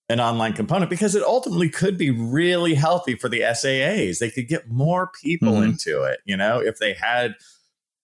an 0.09 0.21
online 0.21 0.53
component 0.53 0.91
because 0.91 1.17
it 1.17 1.25
ultimately 1.25 1.69
could 1.69 1.99
be 1.99 2.11
really 2.11 2.75
healthy 2.75 3.15
for 3.15 3.29
the 3.29 3.43
SAAs. 3.43 4.19
They 4.19 4.29
could 4.29 4.49
get 4.49 4.69
more 4.69 5.13
people 5.23 5.53
mm-hmm. 5.53 5.71
into 5.71 6.03
it, 6.03 6.19
you 6.25 6.37
know, 6.37 6.59
if 6.59 6.79
they 6.79 6.95
had 6.95 7.37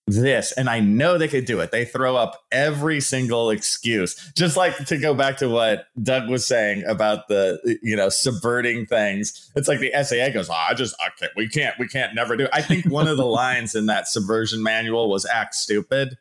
this 0.06 0.52
and 0.52 0.70
I 0.70 0.80
know 0.80 1.18
they 1.18 1.28
could 1.28 1.46
do 1.46 1.60
it. 1.60 1.72
They 1.72 1.84
throw 1.84 2.16
up 2.16 2.44
every 2.52 3.00
single 3.00 3.50
excuse. 3.50 4.14
Just 4.36 4.56
like 4.56 4.76
to 4.86 4.98
go 4.98 5.14
back 5.14 5.36
to 5.38 5.48
what 5.48 5.86
Doug 6.00 6.28
was 6.28 6.46
saying 6.46 6.84
about 6.84 7.28
the 7.28 7.78
you 7.82 7.96
know 7.96 8.08
subverting 8.08 8.86
things. 8.86 9.50
It's 9.56 9.68
like 9.68 9.80
the 9.80 9.92
SAA 9.92 10.32
goes, 10.32 10.48
oh, 10.48 10.54
"I 10.54 10.74
just 10.74 10.94
I 11.00 11.08
can't 11.18 11.32
we 11.36 11.48
can't 11.48 11.76
we 11.78 11.88
can't 11.88 12.14
never 12.14 12.36
do." 12.36 12.44
It. 12.44 12.50
I 12.52 12.62
think 12.62 12.86
one 12.86 13.08
of 13.08 13.16
the 13.16 13.26
lines 13.26 13.74
in 13.74 13.86
that 13.86 14.06
subversion 14.06 14.62
manual 14.62 15.10
was 15.10 15.26
act 15.26 15.54
stupid. 15.54 16.16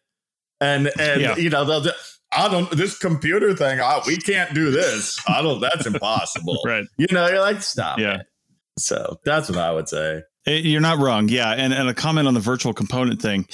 And 0.59 0.89
and 0.99 1.21
yeah. 1.21 1.35
you 1.35 1.49
know 1.49 1.65
they'll 1.65 1.81
do, 1.81 1.91
I 2.31 2.49
don't 2.49 2.69
this 2.71 2.97
computer 2.97 3.55
thing. 3.55 3.79
Oh, 3.81 4.01
we 4.07 4.17
can't 4.17 4.53
do 4.53 4.71
this. 4.71 5.19
I 5.27 5.41
don't. 5.41 5.59
That's 5.61 5.85
impossible. 5.85 6.59
right. 6.65 6.85
You 6.97 7.07
know, 7.11 7.27
you're 7.27 7.39
like 7.39 7.61
stop. 7.61 7.99
Yeah. 7.99 8.21
It. 8.21 8.27
So 8.77 9.19
that's 9.23 9.49
what 9.49 9.59
I 9.59 9.71
would 9.71 9.87
say. 9.87 10.23
Eh, 10.45 10.61
you're 10.63 10.81
not 10.81 10.99
wrong. 10.99 11.29
Yeah, 11.29 11.51
and 11.51 11.73
and 11.73 11.89
a 11.89 11.93
comment 11.93 12.27
on 12.27 12.33
the 12.33 12.39
virtual 12.39 12.73
component 12.73 13.21
thing. 13.21 13.47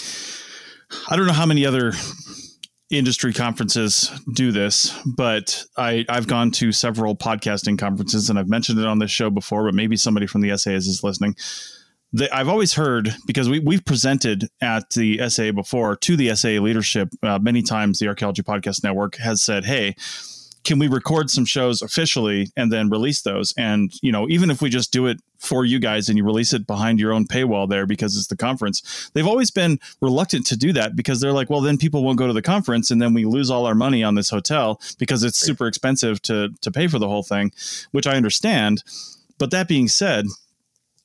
I 1.10 1.15
don't 1.15 1.25
know 1.25 1.34
how 1.34 1.45
many 1.45 1.65
other 1.65 1.93
industry 2.89 3.34
conferences 3.34 4.12
do 4.34 4.51
this, 4.51 4.93
but 5.06 5.63
I, 5.77 6.04
I've 6.10 6.27
gone 6.27 6.51
to 6.51 6.73
several 6.73 7.15
podcasting 7.15 7.80
conferences 7.80 8.30
and 8.30 8.38
I've 8.38 8.49
mentioned 8.49 8.80
it 8.80 8.86
on 8.86 8.99
this 8.99 9.10
show 9.10 9.30
before, 9.30 9.63
but 9.63 9.73
maybe 9.73 9.95
somebody 9.95 10.27
from 10.27 10.41
the 10.41 10.49
SAAs 10.49 10.88
is 10.88 11.01
listening 11.01 11.36
I've 12.32 12.49
always 12.49 12.73
heard 12.73 13.15
because 13.25 13.47
we 13.47 13.60
we've 13.60 13.86
presented 13.86 14.49
at 14.62 14.89
the 14.91 15.30
SA 15.30 15.51
before 15.54 15.95
to 15.97 16.17
the 16.17 16.36
SA 16.36 16.49
leadership 16.49 17.10
uh, 17.23 17.39
many 17.39 17.62
times. 17.62 17.99
The 17.99 18.08
Archaeology 18.08 18.43
Podcast 18.43 18.84
Network 18.84 19.15
has 19.17 19.41
said, 19.41 19.65
"Hey." 19.65 19.95
Can 20.63 20.78
we 20.80 20.88
record 20.88 21.30
some 21.30 21.45
shows 21.45 21.82
officially 21.82 22.52
and 22.56 22.71
then 22.71 22.89
release 22.89 23.21
those? 23.21 23.54
And 23.58 23.91
you 24.02 24.12
know, 24.12 24.28
even 24.30 24.52
if 24.52 24.62
we 24.62 24.69
just 24.69 24.91
do 24.91 25.08
it 25.08 25.19
for 25.38 25.65
you 25.65 25.80
guys 25.80 26.08
and 26.08 26.17
you 26.17 26.24
release 26.24 26.54
it 26.54 26.67
behind 26.67 27.00
your 27.00 27.13
own 27.13 27.26
paywall 27.26 27.67
there 27.67 27.88
because 27.88 28.15
it's 28.15 28.28
the 28.28 28.38
conference, 28.38 29.10
they've 29.13 29.28
always 29.28 29.50
been 29.50 29.80
reluctant 30.02 30.45
to 30.47 30.58
do 30.58 30.71
that 30.74 30.95
because 30.95 31.19
they're 31.19 31.34
like, 31.34 31.50
well, 31.50 31.62
then 31.62 31.78
people 31.78 32.04
won't 32.04 32.19
go 32.19 32.28
to 32.28 32.34
the 32.34 32.41
conference 32.41 32.91
and 32.91 33.02
then 33.02 33.13
we 33.13 33.26
lose 33.26 33.50
all 33.50 33.65
our 33.65 33.76
money 33.76 34.04
on 34.04 34.15
this 34.15 34.30
hotel 34.30 34.80
because 35.00 35.24
it's 35.24 35.39
super 35.39 35.67
expensive 35.67 36.21
to 36.21 36.50
to 36.62 36.71
pay 36.71 36.88
for 36.88 37.00
the 37.00 37.08
whole 37.08 37.24
thing, 37.24 37.52
which 37.91 38.08
I 38.08 38.15
understand. 38.15 38.84
But 39.38 39.52
that 39.52 39.67
being 39.67 39.88
said, 39.88 40.26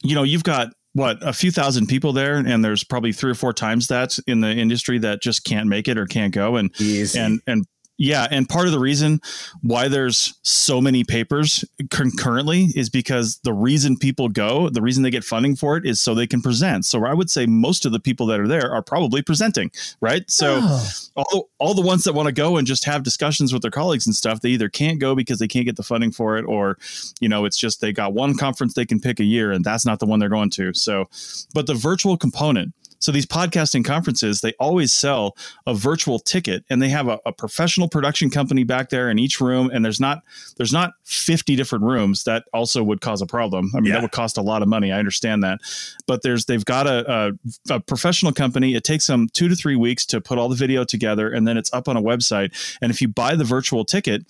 you 0.03 0.15
know, 0.15 0.23
you've 0.23 0.45
got 0.45 0.69
what 0.97 1.19
a 1.21 1.33
few 1.33 1.51
thousand 1.51 1.87
people 1.89 2.15
there 2.15 2.37
and 2.37 2.65
there's 2.65 2.83
probably 2.83 3.13
three 3.13 3.31
or 3.31 3.35
four 3.35 3.53
times 3.53 3.89
that 3.89 4.19
in 4.27 4.41
the 4.41 4.51
industry 4.51 4.99
that 4.99 5.21
just 5.21 5.45
can't 5.45 5.69
make 5.69 5.89
it 5.89 5.99
or 5.99 6.07
can't 6.07 6.33
go 6.33 6.57
and 6.57 6.71
Easy. 6.81 7.19
and 7.19 7.41
and 7.47 7.67
Yeah, 7.99 8.27
and 8.31 8.49
part 8.49 8.67
of 8.67 8.73
the 8.73 8.79
reason 8.79 9.21
why 9.63 9.89
there's 9.89 10.35
so 10.43 10.81
many 10.81 11.03
papers 11.03 11.65
concurrently 11.91 12.67
is 12.77 12.91
because 12.91 13.39
the 13.39 13.55
reason 13.55 13.97
people 13.97 14.29
go, 14.29 14.69
the 14.69 14.83
reason 14.83 15.03
they 15.03 15.11
get 15.11 15.25
funding 15.25 15.57
for 15.57 15.79
it 15.79 15.87
is 15.87 15.99
so 15.99 16.15
they 16.15 16.27
can 16.27 16.43
present. 16.43 16.85
So 16.85 17.07
I 17.07 17.15
would 17.15 17.31
say 17.31 17.47
most 17.47 17.87
of 17.87 17.93
the 17.93 18.01
people 18.01 18.27
that 18.27 18.39
are 18.39 18.49
there 18.49 18.71
are 18.71 18.83
probably 18.83 19.23
presenting, 19.23 19.71
right? 20.01 20.31
So 20.31 20.59
oh. 20.61 20.91
all, 21.17 21.49
all 21.59 21.75
the 21.75 21.81
ones 21.81 22.05
that 22.05 22.13
want 22.13 22.27
to 22.27 22.33
go 22.33 22.59
and 22.59 22.67
just 22.67 22.85
have 22.85 23.03
discussions 23.03 23.53
with 23.53 23.63
their 23.63 23.71
colleagues 23.71 24.07
and 24.07 24.15
stuff, 24.15 24.43
they 24.43 24.51
either 24.51 24.69
can't 24.69 24.99
go 24.99 25.15
because 25.15 25.39
they 25.39 25.49
can't 25.49 25.65
get 25.65 25.77
the 25.77 25.83
funding 25.83 26.13
for 26.13 26.37
it 26.37 26.45
or, 26.45 26.77
you 27.21 27.31
know, 27.31 27.47
it's 27.47 27.57
just 27.57 27.81
they 27.81 27.93
got 27.93 28.13
one 28.13 28.37
conference 28.37 28.75
they 28.75 28.87
can 28.87 29.01
pick 29.01 29.21
a 29.21 29.25
year 29.25 29.53
and 29.53 29.65
that's 29.65 29.87
not 29.87 30.01
the 30.01 30.07
one 30.07 30.19
they're 30.19 30.29
going 30.29 30.51
to. 30.51 30.75
So, 30.75 31.09
but 31.55 31.67
the 31.67 31.75
virtual 31.75 32.19
component 32.19 32.75
so 32.99 33.13
these 33.13 33.27
podcasting 33.27 33.85
conferences, 33.85 34.41
they 34.41 34.53
always 34.59 34.93
sell 34.93 35.37
a 35.67 35.75
virtual 35.75 36.19
ticket 36.19 36.65
and 36.71 36.81
they 36.81 36.89
have 36.89 37.09
a, 37.09 37.19
a, 37.27 37.33
professional 37.33 37.89
production 37.89 38.31
company 38.31 38.65
back 38.65 38.89
there 38.89 39.11
in 39.11 39.19
each 39.19 39.41
room. 39.41 39.71
And 39.73 39.85
there's 39.85 40.01
not 40.01 40.23
there's 40.57 40.73
not 40.73 40.93
50 41.05 41.55
different 41.57 41.85
rooms. 41.85 42.25
That 42.25 42.45
also 42.53 42.83
would 42.83 43.01
cause 43.01 43.21
a 43.21 43.27
problem. 43.27 43.71
I 43.75 43.81
mean, 43.81 43.87
yeah. 43.87 43.95
that 43.95 44.03
would 44.03 44.13
cost 44.13 44.39
a 44.39 44.43
lot 44.43 44.63
of 44.63 44.69
money. 44.69 44.93
I 44.93 44.99
understand 44.99 45.43
that. 45.43 45.61
But 46.07 46.23
there's 46.23 46.47
they've 46.47 46.65
got 46.65 46.87
a, 46.87 47.33
a, 47.71 47.75
a 47.75 47.81
professional 47.81 48.33
company. 48.33 48.75
It 48.75 48.85
takes 48.85 49.07
them 49.07 49.29
two 49.33 49.49
to 49.49 49.55
three 49.55 49.77
weeks 49.77 50.07
to 50.07 50.21
put 50.21 50.39
all 50.39 50.49
the 50.49 50.57
video 50.57 50.85
together 50.85 51.31
and 51.31 51.47
then 51.47 51.57
it's 51.57 51.73
up 51.73 51.89
on 51.89 51.97
a 51.97 52.03
website. 52.03 52.77
And 52.81 52.91
if 52.91 53.03
you 53.03 53.09
buy 53.09 53.37
the 53.37 53.45
virtual 53.45 53.85
ticket, 53.85 54.25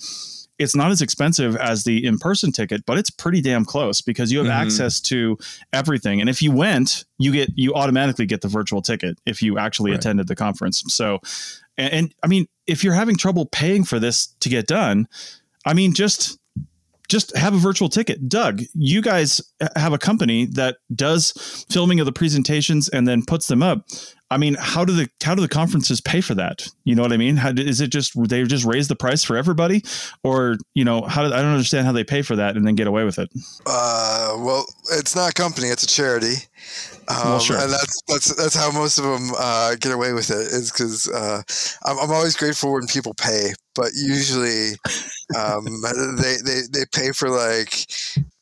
it's 0.59 0.75
not 0.75 0.91
as 0.91 1.03
expensive 1.03 1.57
as 1.57 1.85
the 1.85 2.05
in-person 2.05 2.53
ticket 2.53 2.85
but 2.87 2.99
it's 2.99 3.11
pretty 3.11 3.41
damn 3.41 3.65
close 3.65 4.01
because 4.01 4.33
you 4.33 4.39
have 4.39 4.47
mm-hmm. 4.47 4.67
access 4.67 5.01
to 5.01 5.39
everything 5.73 6.21
and 6.21 6.31
if 6.31 6.43
you 6.43 6.53
went 6.53 7.05
you 7.19 7.33
get 7.33 7.51
you 7.55 7.75
automatically 7.75 8.27
get 8.27 8.41
the 8.41 8.49
virtual 8.49 8.83
ticket 8.83 9.19
if 9.27 9.43
you 9.43 9.59
actually 9.59 9.91
right. 9.91 9.99
attended 9.99 10.27
the 10.29 10.37
conference 10.37 10.83
so 10.89 11.19
and, 11.77 11.93
and 11.93 12.15
i 12.23 12.27
mean 12.27 12.47
if 12.67 12.83
you're 12.83 12.95
having 12.95 13.17
trouble 13.17 13.47
paying 13.47 13.85
for 13.85 13.99
this 13.99 14.29
to 14.41 14.49
get 14.49 14.67
done 14.67 15.07
i 15.65 15.73
mean 15.73 15.93
just 15.95 16.39
just 17.09 17.37
have 17.37 17.55
a 17.55 17.59
virtual 17.59 17.89
ticket. 17.89 18.29
Doug, 18.29 18.63
you 18.75 19.01
guys 19.01 19.41
have 19.77 19.93
a 19.93 19.99
company 19.99 20.47
that 20.47 20.79
does 20.95 21.65
filming 21.71 22.01
of 22.01 22.07
the 22.07 22.13
presentations 22.13 22.89
and 22.89 23.07
then 23.07 23.25
puts 23.25 23.47
them 23.47 23.63
up. 23.63 23.87
I 24.31 24.39
mean, 24.39 24.57
how 24.59 24.85
do 24.85 24.93
the 24.93 25.09
how 25.23 25.35
do 25.35 25.41
the 25.41 25.49
conferences 25.49 26.01
pay 26.01 26.21
for 26.21 26.35
that? 26.35 26.67
You 26.85 26.97
know 26.97 27.03
what 27.03 27.13
I 27.13 27.17
mean? 27.17 27.37
How 27.37 27.51
is 27.51 27.81
it 27.81 27.89
just 27.89 28.13
they 28.29 28.43
just 28.43 28.65
raise 28.65 28.89
the 28.89 28.97
price 28.97 29.23
for 29.23 29.37
everybody, 29.37 29.85
or 30.25 30.57
you 30.75 30.85
know 30.85 31.03
how 31.03 31.23
do, 31.23 31.33
I 31.33 31.43
don't 31.43 31.53
understand 31.53 31.87
how 31.87 31.93
they 31.93 32.03
pay 32.03 32.23
for 32.23 32.35
that 32.35 32.57
and 32.57 32.67
then 32.67 32.75
get 32.75 32.89
away 32.89 33.05
with 33.05 33.19
it. 33.19 33.31
Uh, 33.67 34.35
well, 34.39 34.67
it's 34.93 35.15
not 35.15 35.31
a 35.31 35.33
company; 35.33 35.69
it's 35.69 35.85
a 35.85 35.87
charity, 35.87 36.35
um, 37.09 37.17
well, 37.25 37.39
sure. 37.39 37.59
and 37.59 37.71
that's 37.71 38.03
that's 38.09 38.35
that's 38.35 38.57
how 38.57 38.73
most 38.73 38.99
of 38.99 39.05
them 39.05 39.31
uh, 39.39 39.77
get 39.77 39.93
away 39.93 40.13
with 40.13 40.31
it. 40.31 40.39
Is 40.39 40.73
because 40.73 41.09
uh, 41.09 41.43
I'm, 41.85 41.99
I'm 41.99 42.11
always 42.11 42.35
grateful 42.35 42.73
when 42.73 42.89
people 42.89 43.15
pay, 43.15 43.53
but 43.77 43.93
usually 43.95 44.73
um, 45.39 45.67
they 46.21 46.37
they 46.45 46.61
they 46.73 46.85
pay 46.93 47.13
for 47.13 47.29
like 47.29 47.87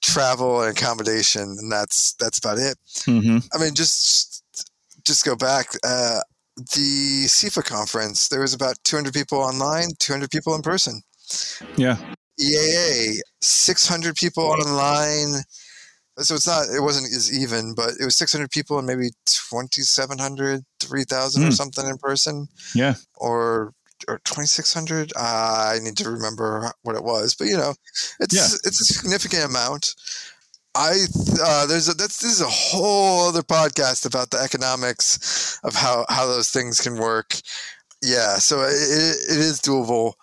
travel 0.01 0.63
and 0.63 0.77
accommodation, 0.77 1.43
and 1.43 1.71
that's 1.71 2.15
that's 2.15 2.39
about 2.39 2.57
it. 2.57 2.79
Mm-hmm. 3.07 3.39
I 3.53 3.63
mean, 3.63 3.75
just 3.75 4.34
just 5.05 5.25
go 5.25 5.37
back. 5.37 5.69
Uh, 5.85 6.21
the 6.57 7.25
CIFA 7.27 7.65
conference, 7.65 8.29
there 8.29 8.41
was 8.41 8.55
about 8.55 8.77
200 8.85 9.13
people 9.13 9.39
online, 9.39 9.89
200 9.99 10.31
people 10.31 10.55
in 10.55 10.63
person. 10.63 11.03
Yeah. 11.77 11.97
EAA, 12.41 13.19
600 13.41 14.15
people 14.15 14.45
online. 14.45 15.43
So 16.19 16.37
it's 16.37 16.47
not, 16.47 16.67
it 16.69 16.81
wasn't 16.81 17.07
as 17.07 17.37
even, 17.37 17.75
but 17.75 17.91
it 18.01 18.05
was 18.05 18.17
600 18.17 18.51
people 18.51 18.79
and 18.79 18.87
maybe 18.87 19.11
2,700, 19.27 20.65
3,000 20.81 21.43
mm. 21.43 21.45
or 21.45 21.49
hmm. 21.49 21.53
something 21.53 21.89
in 21.89 21.99
person. 21.99 22.49
Yeah. 22.75 22.95
Or 23.17 23.73
or 24.09 24.19
2600 24.25 25.13
uh, 25.17 25.21
i 25.73 25.79
need 25.81 25.97
to 25.97 26.11
remember 26.11 26.71
what 26.83 26.97
it 26.97 27.03
was 27.03 27.35
but 27.35 27.47
you 27.47 27.57
know 27.57 27.73
it's 28.21 28.35
yeah. 28.35 28.69
it's 28.69 28.81
a 28.81 28.85
significant 28.85 29.45
amount 29.45 29.95
I 30.75 31.07
uh, 31.41 31.67
there's 31.67 31.89
a 31.89 31.95
that's 31.95 32.21
this 32.21 32.33
is 32.33 32.41
a 32.41 32.47
whole 32.47 33.29
other 33.29 33.43
podcast 33.43 34.07
about 34.07 34.31
the 34.31 34.39
economics 34.39 35.61
of 35.63 35.75
how 35.75 36.05
how 36.09 36.27
those 36.27 36.51
things 36.51 36.81
can 36.81 36.97
work. 36.97 37.35
Yeah, 38.03 38.39
so 38.39 38.63
it, 38.63 38.73
it 38.73 39.39
is 39.39 39.61
doable, 39.61 40.15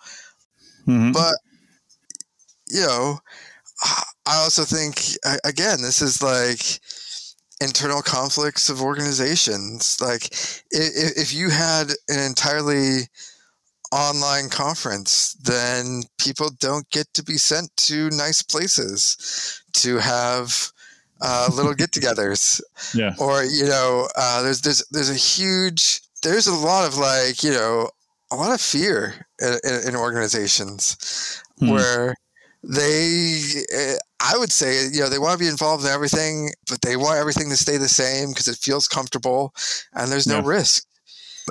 mm-hmm. 0.86 1.12
but 1.12 1.34
you 2.68 2.82
know, 2.82 3.18
I 4.26 4.36
also 4.36 4.64
think 4.64 5.00
again 5.44 5.80
this 5.80 6.02
is 6.02 6.22
like 6.22 6.80
internal 7.62 8.02
conflicts 8.02 8.68
of 8.68 8.82
organizations. 8.82 10.00
Like 10.00 10.26
if, 10.70 11.16
if 11.16 11.32
you 11.32 11.48
had 11.48 11.90
an 12.08 12.20
entirely 12.20 13.08
online 13.90 14.48
conference, 14.48 15.34
then 15.34 16.02
people 16.18 16.50
don't 16.60 16.88
get 16.90 17.12
to 17.14 17.22
be 17.22 17.36
sent 17.36 17.74
to 17.76 18.10
nice 18.10 18.42
places 18.42 19.61
to 19.74 19.98
have 19.98 20.72
uh, 21.20 21.48
little 21.54 21.74
get-togethers. 21.74 22.60
Yeah. 22.94 23.14
Or 23.18 23.42
you 23.44 23.64
know, 23.64 24.08
uh, 24.16 24.42
there's 24.42 24.60
there's 24.60 24.84
there's 24.90 25.08
a 25.08 25.14
huge 25.14 26.02
there's 26.22 26.46
a 26.46 26.54
lot 26.54 26.86
of 26.86 26.98
like 26.98 27.42
you 27.42 27.52
know 27.52 27.88
a 28.30 28.36
lot 28.36 28.52
of 28.52 28.60
fear 28.60 29.26
in, 29.40 29.54
in, 29.64 29.88
in 29.88 29.96
organizations 29.96 31.42
hmm. 31.58 31.70
where 31.70 32.14
they 32.64 33.40
eh, 33.72 33.96
i 34.20 34.38
would 34.38 34.52
say 34.52 34.86
you 34.92 35.00
know 35.00 35.08
they 35.08 35.18
want 35.18 35.32
to 35.32 35.44
be 35.44 35.50
involved 35.50 35.84
in 35.84 35.90
everything 35.90 36.48
but 36.68 36.80
they 36.80 36.96
want 36.96 37.18
everything 37.18 37.50
to 37.50 37.56
stay 37.56 37.76
the 37.76 37.88
same 37.88 38.28
because 38.28 38.46
it 38.46 38.56
feels 38.56 38.86
comfortable 38.86 39.52
and 39.94 40.12
there's 40.12 40.28
no 40.28 40.36
yeah. 40.36 40.46
risk 40.46 40.86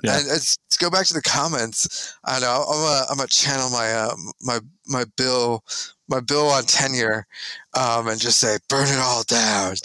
yeah. 0.03 0.17
And 0.17 0.27
let's 0.27 0.57
go 0.79 0.89
back 0.89 1.05
to 1.07 1.13
the 1.13 1.21
comments. 1.21 2.15
I 2.23 2.39
know 2.39 2.65
I'm 2.67 2.79
a, 2.79 3.05
I'm 3.11 3.19
a 3.19 3.27
channel 3.27 3.69
my 3.69 3.91
uh, 3.91 4.15
my 4.41 4.59
my 4.87 5.03
bill 5.17 5.63
my 6.11 6.19
bill 6.19 6.47
on 6.47 6.63
tenure, 6.63 7.25
um, 7.73 8.07
and 8.07 8.19
just 8.19 8.39
say 8.39 8.57
burn 8.69 8.87
it 8.87 8.99
all 8.99 9.23
down. 9.23 9.75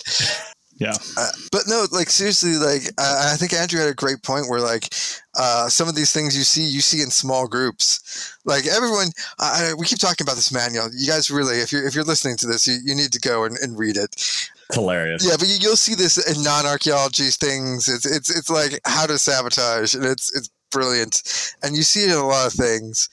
Yeah. 0.78 0.92
Uh, 1.16 1.30
but 1.52 1.62
no, 1.66 1.86
like 1.90 2.10
seriously, 2.10 2.52
like 2.56 2.82
I, 2.98 3.32
I, 3.32 3.36
think 3.36 3.54
Andrew 3.54 3.80
had 3.80 3.88
a 3.88 3.94
great 3.94 4.22
point 4.22 4.46
where 4.48 4.60
like 4.60 4.92
uh, 5.34 5.68
some 5.68 5.88
of 5.88 5.94
these 5.94 6.12
things 6.12 6.36
you 6.36 6.44
see, 6.44 6.64
you 6.64 6.82
see 6.82 7.00
in 7.00 7.08
small 7.08 7.48
groups. 7.48 8.36
Like 8.44 8.66
everyone, 8.66 9.08
I, 9.38 9.72
we 9.78 9.86
keep 9.86 9.98
talking 9.98 10.24
about 10.24 10.36
this 10.36 10.52
manual. 10.52 10.88
You 10.94 11.08
guys 11.08 11.30
really, 11.30 11.60
if 11.60 11.72
you're 11.72 11.86
if 11.86 11.94
you're 11.94 12.04
listening 12.04 12.36
to 12.38 12.46
this, 12.46 12.66
you, 12.66 12.76
you 12.84 12.94
need 12.94 13.10
to 13.12 13.20
go 13.20 13.44
and, 13.44 13.56
and 13.62 13.78
read 13.78 13.96
it. 13.96 14.10
It's 14.12 14.74
hilarious. 14.74 15.26
Yeah, 15.26 15.36
but 15.38 15.48
you, 15.48 15.70
will 15.70 15.76
see 15.76 15.94
this 15.94 16.18
in 16.30 16.42
non-archaeology 16.42 17.30
things. 17.30 17.88
It's 17.88 18.04
it's 18.04 18.36
it's 18.36 18.50
like 18.50 18.78
how 18.84 19.06
to 19.06 19.18
sabotage, 19.18 19.94
and 19.94 20.04
it's 20.04 20.36
it's 20.36 20.50
brilliant, 20.70 21.22
and 21.62 21.74
you 21.74 21.84
see 21.84 22.04
it 22.04 22.10
in 22.10 22.18
a 22.18 22.26
lot 22.26 22.48
of 22.48 22.52
things. 22.52 23.08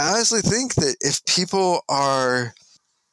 I 0.00 0.12
honestly 0.12 0.40
think 0.40 0.74
that 0.76 0.96
if 1.00 1.24
people 1.26 1.82
are 1.88 2.54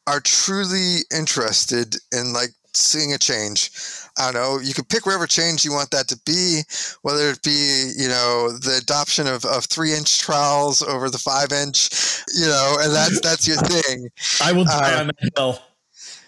are 0.08 0.22
truly 0.22 1.00
interested 1.14 1.98
in 2.14 2.32
like 2.32 2.52
seeing 2.74 3.14
a 3.14 3.18
change, 3.18 3.72
I 4.18 4.32
don't 4.32 4.42
know, 4.42 4.60
you 4.64 4.74
can 4.74 4.86
pick 4.86 5.06
whatever 5.06 5.28
change 5.28 5.66
you 5.66 5.74
want 5.74 5.92
that 5.92 6.08
to 6.08 6.20
be, 6.26 6.62
whether 7.02 7.30
it 7.30 7.42
be, 7.44 7.92
you 7.98 8.08
know, 8.08 8.52
the 8.52 8.80
adoption 8.82 9.28
of, 9.28 9.44
of 9.44 9.66
three 9.66 9.94
inch 9.94 10.20
trowels 10.20 10.82
over 10.82 11.10
the 11.10 11.18
five 11.18 11.52
inch, 11.52 11.90
you 12.34 12.46
know, 12.46 12.78
and 12.80 12.94
that's 12.94 13.20
that's 13.28 13.46
your 13.46 13.58
thing. 13.58 14.10
I 14.42 14.54
will 14.54 14.64
die 14.64 14.94
uh, 14.94 15.02
on 15.02 15.08
that 15.08 15.32
hill. 15.36 15.60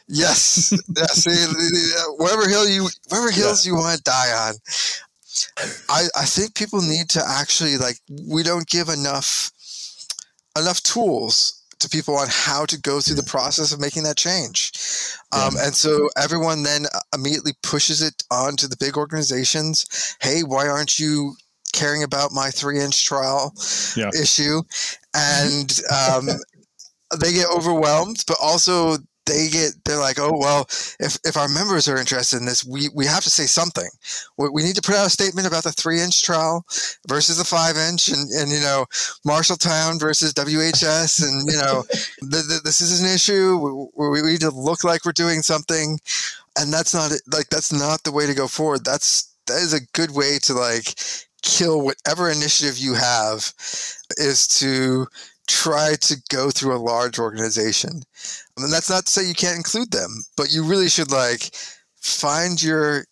Yes, 0.10 0.74
yes. 0.98 1.26
wherever 2.18 2.50
hill 2.50 2.68
you, 2.68 2.90
wherever 3.08 3.32
hills 3.32 3.66
yeah. 3.66 3.72
you 3.72 3.78
want 3.78 3.98
to 3.98 4.04
die 4.04 4.48
on. 4.48 4.56
I 5.88 6.08
I 6.18 6.26
think 6.26 6.56
people 6.56 6.82
need 6.82 7.08
to 7.12 7.24
actually 7.26 7.78
like 7.78 7.98
we 8.28 8.44
don't 8.44 8.68
give 8.68 8.90
enough 8.90 9.52
enough 10.60 10.82
tools 10.84 11.56
to 11.80 11.90
people 11.90 12.16
on 12.18 12.28
how 12.30 12.66
to 12.66 12.80
go 12.80 13.00
through 13.00 13.16
the 13.16 13.24
process 13.24 13.72
of 13.72 13.80
making 13.80 14.04
that 14.04 14.18
change. 14.18 14.72
Um, 15.32 15.54
and 15.60 15.74
so 15.74 16.10
everyone 16.18 16.64
then 16.64 16.86
immediately 17.16 17.54
pushes 17.64 18.02
it 18.02 18.22
onto 18.30 18.68
the 18.68 18.76
big 18.78 18.98
organizations. 18.98 20.18
Hey, 20.22 20.44
why 20.44 20.68
aren't 20.68 21.00
you 21.00 21.36
caring 21.72 22.04
about 22.04 22.34
my 22.34 22.50
three 22.50 22.80
inch 22.80 23.06
trowel 23.06 23.54
yeah. 23.96 24.10
issue? 24.10 24.62
And 25.16 25.82
um, 25.92 26.28
they 27.20 27.34
get 27.34 27.48
overwhelmed, 27.50 28.24
but 28.28 28.38
also 28.40 28.98
they 29.30 29.48
get 29.50 29.74
they're 29.86 30.00
like 30.00 30.18
oh 30.20 30.36
well 30.36 30.66
if, 31.00 31.18
if 31.24 31.38
our 31.38 31.48
members 31.48 31.88
are 31.88 31.98
interested 31.98 32.38
in 32.38 32.46
this 32.46 32.66
we, 32.66 32.90
we 32.96 33.06
have 33.06 33.24
to 33.24 33.30
say 33.30 33.46
something. 33.46 33.90
We, 34.38 34.50
we 34.50 34.64
need 34.64 34.76
to 34.76 34.82
put 34.82 34.96
out 34.96 35.08
a 35.08 35.10
statement 35.10 35.48
about 35.48 35.64
the 35.64 35.72
three 35.72 36.02
inch 36.02 36.24
trowel 36.24 36.66
versus 37.08 37.38
the 37.38 37.46
five 37.46 37.78
inch 37.78 38.10
and, 38.10 38.30
and 38.32 38.52
you 38.52 38.60
know 38.60 38.86
marshalltown 39.26 40.00
versus 40.00 40.34
whs 40.34 41.20
and 41.22 41.52
you 41.52 41.58
know 41.58 41.84
the, 42.22 42.42
the, 42.42 42.62
this 42.64 42.82
is 42.82 43.02
an 43.02 43.10
issue. 43.14 43.90
We, 43.96 44.22
we 44.22 44.32
need 44.32 44.42
to 44.42 44.52
look 44.52 44.84
like 44.84 45.06
we're 45.06 45.12
doing 45.12 45.42
something. 45.42 46.00
And 46.58 46.74
that's 46.74 46.94
not 46.94 47.12
like 47.32 47.50
that's 47.50 47.72
not 47.72 48.04
the 48.04 48.12
way 48.12 48.26
to 48.26 48.34
go 48.34 48.48
forward. 48.48 48.84
That's 48.84 49.34
that 49.48 49.58
is 49.58 49.74
a 49.74 49.86
good 49.94 50.12
way 50.12 50.40
to 50.44 50.54
like 50.54 50.96
kill 51.42 51.82
whatever 51.82 52.30
initiative 52.30 52.78
you 52.78 52.94
have 52.96 53.54
is 54.18 54.48
to 54.60 55.08
try 55.50 55.96
to 56.00 56.16
go 56.30 56.52
through 56.52 56.76
a 56.76 56.78
large 56.78 57.20
organization. 57.20 58.04
And 58.58 58.72
that's 58.72 58.90
not 58.90 59.06
to 59.06 59.12
say 59.12 59.28
you 59.28 59.34
can't 59.34 59.58
include 59.58 59.92
them, 59.92 60.24
but 60.38 60.54
you 60.54 60.64
really 60.64 60.88
should 60.88 61.12
like 61.12 61.52
find 62.00 62.62
your 62.62 63.06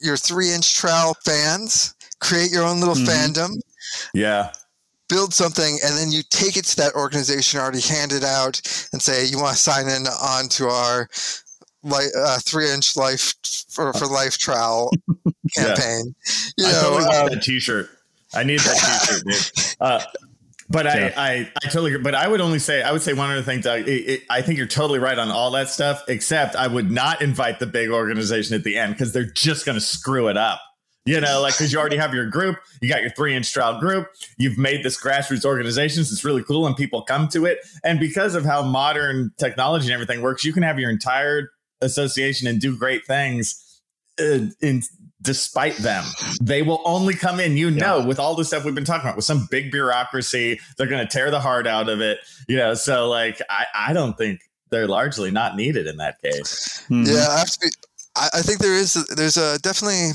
your 0.00 0.16
three 0.16 0.52
inch 0.52 0.74
trowel 0.74 1.14
fans, 1.24 1.94
create 2.20 2.50
your 2.50 2.64
own 2.64 2.80
little 2.80 2.96
mm-hmm. 2.96 3.06
fandom. 3.06 3.60
Yeah. 4.12 4.50
build 5.08 5.32
something 5.32 5.78
and 5.84 5.96
then 5.96 6.10
you 6.10 6.22
take 6.30 6.56
it 6.56 6.64
to 6.64 6.76
that 6.76 6.94
organization 6.94 7.60
already 7.60 7.80
handed 7.80 8.24
out 8.24 8.60
and 8.92 9.00
say 9.00 9.26
you 9.26 9.38
want 9.38 9.54
to 9.54 9.62
sign 9.62 9.86
in 9.86 10.06
on 10.06 10.48
to 10.48 10.66
our 10.66 11.08
like 11.84 12.06
uh, 12.18 12.38
three 12.40 12.70
inch 12.70 12.96
life 12.96 13.34
for, 13.68 13.92
for 13.92 14.06
life 14.06 14.36
trowel 14.36 14.90
campaign. 15.56 16.14
Yeah. 16.56 16.66
You 16.66 16.72
know, 16.72 16.78
I 16.78 16.82
totally 16.82 17.16
um, 17.16 17.28
that 17.28 17.42
t-shirt. 17.42 17.90
I 18.34 18.42
need 18.42 18.60
that 18.60 18.98
t-shirt, 19.06 19.24
dude. 19.24 19.76
Uh, 19.80 20.02
but. 20.68 20.86
I, 20.86 21.12
I, 21.16 21.52
I 21.62 21.66
totally 21.66 21.92
agree. 21.92 22.02
But 22.02 22.14
I 22.14 22.28
would 22.28 22.40
only 22.40 22.58
say, 22.58 22.82
I 22.82 22.92
would 22.92 23.02
say 23.02 23.12
one 23.12 23.30
other 23.30 23.42
thing, 23.42 23.60
Doug. 23.60 23.88
It, 23.88 23.90
it, 23.90 24.22
I 24.30 24.42
think 24.42 24.58
you're 24.58 24.66
totally 24.66 24.98
right 24.98 25.18
on 25.18 25.30
all 25.30 25.50
that 25.52 25.68
stuff, 25.68 26.02
except 26.08 26.56
I 26.56 26.66
would 26.66 26.90
not 26.90 27.22
invite 27.22 27.58
the 27.58 27.66
big 27.66 27.90
organization 27.90 28.54
at 28.54 28.64
the 28.64 28.76
end 28.76 28.94
because 28.94 29.12
they're 29.12 29.24
just 29.24 29.66
going 29.66 29.76
to 29.76 29.84
screw 29.84 30.28
it 30.28 30.36
up. 30.36 30.60
You 31.06 31.20
know, 31.20 31.42
like 31.42 31.52
because 31.52 31.70
you 31.70 31.78
already 31.78 31.98
have 31.98 32.14
your 32.14 32.30
group, 32.30 32.56
you 32.80 32.88
got 32.88 33.02
your 33.02 33.10
three 33.10 33.34
inch 33.34 33.52
trowel 33.52 33.78
group, 33.78 34.08
you've 34.38 34.56
made 34.56 34.82
this 34.82 34.98
grassroots 34.98 35.44
organizations. 35.44 36.10
It's 36.10 36.24
really 36.24 36.42
cool, 36.42 36.66
and 36.66 36.74
people 36.74 37.02
come 37.02 37.28
to 37.28 37.44
it. 37.44 37.58
And 37.84 38.00
because 38.00 38.34
of 38.34 38.46
how 38.46 38.62
modern 38.62 39.30
technology 39.36 39.88
and 39.88 39.92
everything 39.92 40.22
works, 40.22 40.46
you 40.46 40.52
can 40.54 40.62
have 40.62 40.78
your 40.78 40.88
entire 40.88 41.50
association 41.82 42.48
and 42.48 42.58
do 42.58 42.74
great 42.74 43.06
things 43.06 43.82
uh, 44.18 44.46
in 44.62 44.82
despite 45.24 45.76
them. 45.78 46.04
They 46.40 46.62
will 46.62 46.82
only 46.84 47.14
come 47.14 47.40
in, 47.40 47.56
you 47.56 47.70
know, 47.70 47.98
yeah. 47.98 48.06
with 48.06 48.20
all 48.20 48.36
the 48.36 48.44
stuff 48.44 48.64
we've 48.64 48.74
been 48.74 48.84
talking 48.84 49.06
about, 49.06 49.16
with 49.16 49.24
some 49.24 49.48
big 49.50 49.72
bureaucracy. 49.72 50.60
They're 50.76 50.86
going 50.86 51.04
to 51.04 51.10
tear 51.10 51.30
the 51.30 51.40
heart 51.40 51.66
out 51.66 51.88
of 51.88 52.00
it. 52.00 52.18
You 52.46 52.56
know, 52.56 52.74
so 52.74 53.08
like, 53.08 53.40
I, 53.50 53.66
I 53.74 53.92
don't 53.92 54.16
think 54.16 54.40
they're 54.70 54.86
largely 54.86 55.30
not 55.30 55.56
needed 55.56 55.86
in 55.86 55.96
that 55.96 56.20
case. 56.22 56.84
Mm-hmm. 56.88 57.04
Yeah, 57.06 57.26
I 57.28 57.38
have 57.38 57.50
to 57.50 57.58
be. 57.60 57.66
I, 58.16 58.28
I 58.34 58.42
think 58.42 58.60
there 58.60 58.74
is. 58.74 58.94
There's 59.16 59.36
a 59.36 59.58
definitely. 59.58 60.10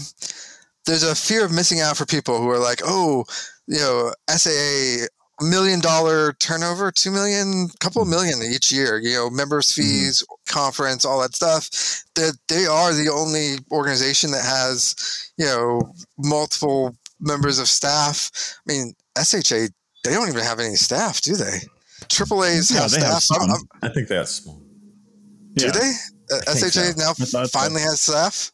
There's 0.85 1.03
a 1.03 1.13
fear 1.13 1.45
of 1.45 1.51
missing 1.51 1.81
out 1.81 1.97
for 1.97 2.05
people 2.05 2.39
who 2.39 2.49
are 2.49 2.57
like, 2.57 2.81
oh, 2.83 3.25
you 3.67 3.77
know, 3.77 4.13
SAA 4.29 5.05
million 5.41 5.79
dollar 5.79 6.33
turnover, 6.33 6.91
two 6.91 7.11
million, 7.11 7.69
couple 7.79 8.01
of 8.01 8.07
mm-hmm. 8.07 8.15
million 8.15 8.53
each 8.53 8.71
year, 8.71 8.99
you 8.99 9.13
know, 9.13 9.29
members 9.29 9.71
mm-hmm. 9.71 9.81
fees, 9.81 10.23
mm-hmm. 10.23 10.53
conference, 10.53 11.05
all 11.05 11.21
that 11.21 11.35
stuff. 11.35 11.69
That 12.15 12.37
they 12.47 12.65
are 12.65 12.93
the 12.93 13.09
only 13.09 13.57
organization 13.71 14.31
that 14.31 14.43
has, 14.43 15.31
you 15.37 15.45
know, 15.45 15.93
multiple 16.17 16.95
members 17.19 17.59
of 17.59 17.67
staff. 17.67 18.31
I 18.67 18.71
mean, 18.71 18.93
SHA, 19.21 19.67
they 20.03 20.11
don't 20.11 20.29
even 20.29 20.43
have 20.43 20.59
any 20.59 20.75
staff, 20.75 21.21
do 21.21 21.35
they? 21.35 21.59
Triple 22.07 22.43
A's 22.43 22.71
yeah, 22.71 22.81
have 22.81 22.91
staff. 22.91 23.41
Have 23.41 23.49
I'm, 23.49 23.51
I'm, 23.51 23.89
i 23.89 23.93
think 23.93 24.07
that's. 24.07 24.39
Do 24.39 25.65
yeah. 25.65 25.71
they? 25.71 25.91
Uh, 26.31 26.55
SHA 26.55 26.69
so. 26.69 26.93
now 26.97 27.47
finally 27.47 27.81
has 27.81 28.01
staff. 28.01 28.51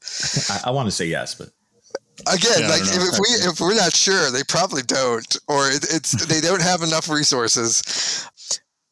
I, 0.49 0.69
I 0.69 0.71
want 0.71 0.87
to 0.87 0.91
say 0.91 1.05
yes, 1.05 1.35
but 1.35 1.49
Again, 2.27 2.61
yeah, 2.61 2.67
like 2.67 2.81
if, 2.81 3.13
if 3.13 3.19
we 3.19 3.27
if 3.49 3.59
we're 3.59 3.75
not 3.75 3.93
sure, 3.93 4.31
they 4.31 4.43
probably 4.47 4.81
don't, 4.83 5.37
or 5.47 5.69
it, 5.69 5.85
it's 5.91 6.11
they 6.27 6.41
don't 6.41 6.61
have 6.61 6.81
enough 6.81 7.09
resources. 7.09 8.29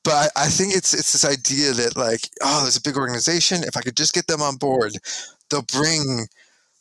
But 0.04 0.32
I, 0.36 0.44
I 0.44 0.48
think 0.48 0.76
it's 0.76 0.94
it's 0.94 1.14
this 1.14 1.26
idea 1.26 1.72
that 1.72 1.96
like, 1.96 2.30
oh, 2.42 2.62
there's 2.64 2.78
a 2.78 2.82
big 2.82 2.98
organization. 2.98 3.64
If 3.64 3.78
I 3.78 3.82
could 3.82 3.96
just 3.96 4.14
get 4.14 4.28
them 4.28 4.42
on 4.42 4.58
board, 4.58 4.94
they'll 5.50 5.64
bring, 5.64 6.28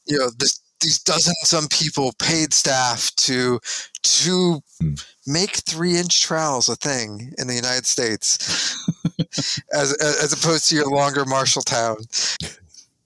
you 0.06 0.18
know, 0.18 0.30
this 0.38 0.60
these 0.82 0.98
dozen 0.98 1.34
some 1.44 1.68
people, 1.68 2.12
paid 2.18 2.52
staff 2.52 3.14
to 3.16 3.60
to 4.02 4.60
hmm. 4.80 4.94
make 5.26 5.56
three 5.56 5.96
inch 5.96 6.22
trowels 6.22 6.68
a 6.68 6.76
thing 6.76 7.32
in 7.38 7.46
the 7.46 7.54
United 7.54 7.86
States, 7.86 8.76
as 9.72 9.92
as 9.94 10.32
opposed 10.32 10.68
to 10.68 10.74
your 10.74 10.90
longer 10.90 11.24
Marshalltown. 11.24 11.96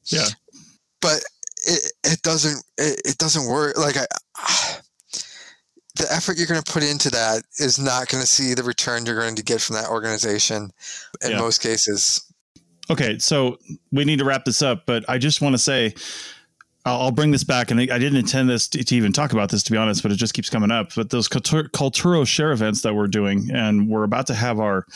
Yeah, 0.07 0.29
but 1.01 1.23
it, 1.67 1.93
it 2.05 2.23
doesn't 2.23 2.63
it, 2.79 3.01
it 3.05 3.19
doesn't 3.19 3.49
work 3.49 3.77
like 3.79 3.97
I, 3.97 4.07
the 5.97 6.07
effort 6.13 6.37
you're 6.37 6.47
going 6.47 6.63
to 6.63 6.73
put 6.73 6.83
into 6.83 7.11
that 7.11 7.43
is 7.59 7.79
not 7.79 8.09
going 8.09 8.21
to 8.21 8.27
see 8.27 8.55
the 8.55 8.63
return 8.63 9.07
you're 9.07 9.19
going 9.19 9.37
to 9.37 9.43
get 9.43 9.61
from 9.61 9.77
that 9.77 9.89
organization 9.89 10.71
in 11.23 11.31
yeah. 11.31 11.39
most 11.39 11.63
cases 11.63 12.25
okay 12.91 13.19
so 13.19 13.59
we 13.93 14.05
need 14.05 14.19
to 14.19 14.25
wrap 14.25 14.45
this 14.45 14.63
up 14.63 14.85
but 14.87 15.05
i 15.09 15.19
just 15.19 15.41
want 15.41 15.55
to 15.55 15.59
say 15.59 15.95
I'll 16.87 17.11
bring 17.11 17.33
this 17.33 17.43
back, 17.43 17.73
and 17.73 17.81
I 17.81 17.99
didn't 17.99 18.17
intend 18.17 18.49
this 18.49 18.69
to, 18.69 18.85
to, 18.85 18.95
even 18.95 19.13
talk 19.13 19.33
about 19.33 19.51
this, 19.51 19.65
to 19.65 19.73
be 19.73 19.77
honest, 19.77 20.05
but 20.05 20.13
it 20.13 20.17
just 20.17 20.35
keeps 20.35 20.49
coming 20.49 20.71
up. 20.71 20.95
But 20.95 21.11
those 21.11 21.29
Kulturo 21.29 22.25
share 22.25 22.53
events 22.53 22.83
that 22.83 22.95
we're 22.95 23.09
doing, 23.09 23.51
and 23.53 23.89
we're 23.89 24.05
about 24.05 24.29
to 24.29 24.35
have 24.35 24.61
our 24.61 24.87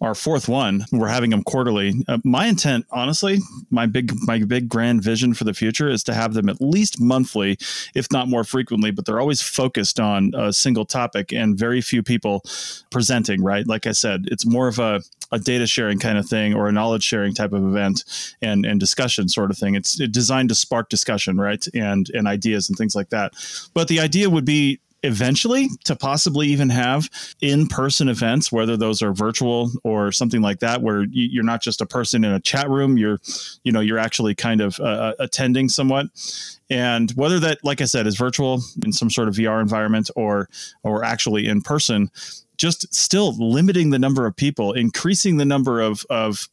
our 0.00 0.14
fourth 0.14 0.48
one. 0.48 0.84
We're 0.92 1.08
having 1.08 1.30
them 1.30 1.42
quarterly. 1.42 2.04
Uh, 2.06 2.18
my 2.24 2.46
intent, 2.46 2.86
honestly, 2.90 3.38
my 3.70 3.86
big 3.86 4.12
my 4.22 4.38
big 4.38 4.68
grand 4.68 5.02
vision 5.02 5.34
for 5.34 5.44
the 5.44 5.54
future 5.54 5.88
is 5.88 6.04
to 6.04 6.14
have 6.14 6.34
them 6.34 6.48
at 6.48 6.60
least 6.60 7.00
monthly, 7.00 7.58
if 7.94 8.10
not 8.12 8.28
more 8.28 8.44
frequently. 8.44 8.90
But 8.90 9.04
they're 9.06 9.20
always 9.20 9.42
focused 9.42 9.98
on 9.98 10.32
a 10.34 10.52
single 10.52 10.84
topic 10.84 11.32
and 11.32 11.58
very 11.58 11.80
few 11.80 12.02
people 12.02 12.42
presenting. 12.90 13.42
Right, 13.42 13.66
like 13.66 13.86
I 13.86 13.92
said, 13.92 14.26
it's 14.30 14.46
more 14.46 14.68
of 14.68 14.78
a 14.78 15.00
a 15.30 15.38
data 15.38 15.66
sharing 15.66 15.98
kind 15.98 16.16
of 16.16 16.26
thing 16.26 16.54
or 16.54 16.68
a 16.68 16.72
knowledge 16.72 17.02
sharing 17.02 17.34
type 17.34 17.52
of 17.52 17.64
event 17.64 18.04
and 18.40 18.64
and 18.64 18.80
discussion 18.80 19.28
sort 19.28 19.50
of 19.50 19.58
thing. 19.58 19.74
It's 19.74 19.96
designed 20.08 20.48
to 20.50 20.54
spark 20.54 20.88
discussion, 20.88 21.38
right, 21.38 21.64
and 21.74 22.08
and 22.14 22.28
ideas 22.28 22.68
and 22.68 22.78
things 22.78 22.94
like 22.94 23.10
that. 23.10 23.32
But 23.74 23.88
the 23.88 24.00
idea 24.00 24.30
would 24.30 24.44
be 24.44 24.80
eventually 25.08 25.68
to 25.84 25.96
possibly 25.96 26.46
even 26.48 26.68
have 26.68 27.08
in-person 27.40 28.08
events 28.08 28.52
whether 28.52 28.76
those 28.76 29.02
are 29.02 29.12
virtual 29.12 29.70
or 29.82 30.12
something 30.12 30.42
like 30.42 30.60
that 30.60 30.82
where 30.82 31.04
you're 31.10 31.42
not 31.42 31.62
just 31.62 31.80
a 31.80 31.86
person 31.86 32.24
in 32.24 32.32
a 32.32 32.40
chat 32.40 32.68
room 32.68 32.98
you're 32.98 33.18
you 33.64 33.72
know 33.72 33.80
you're 33.80 33.98
actually 33.98 34.34
kind 34.34 34.60
of 34.60 34.78
uh, 34.80 34.84
uh, 34.84 35.12
attending 35.18 35.68
somewhat 35.68 36.06
and 36.68 37.10
whether 37.12 37.40
that 37.40 37.58
like 37.64 37.80
i 37.80 37.86
said 37.86 38.06
is 38.06 38.16
virtual 38.18 38.60
in 38.84 38.92
some 38.92 39.08
sort 39.08 39.28
of 39.28 39.34
vr 39.34 39.62
environment 39.62 40.10
or 40.14 40.48
or 40.82 41.02
actually 41.02 41.48
in 41.48 41.62
person 41.62 42.10
just 42.58 42.92
still 42.94 43.34
limiting 43.38 43.88
the 43.90 43.98
number 43.98 44.26
of 44.26 44.36
people 44.36 44.74
increasing 44.74 45.38
the 45.38 45.46
number 45.46 45.80
of 45.80 46.04
of 46.10 46.48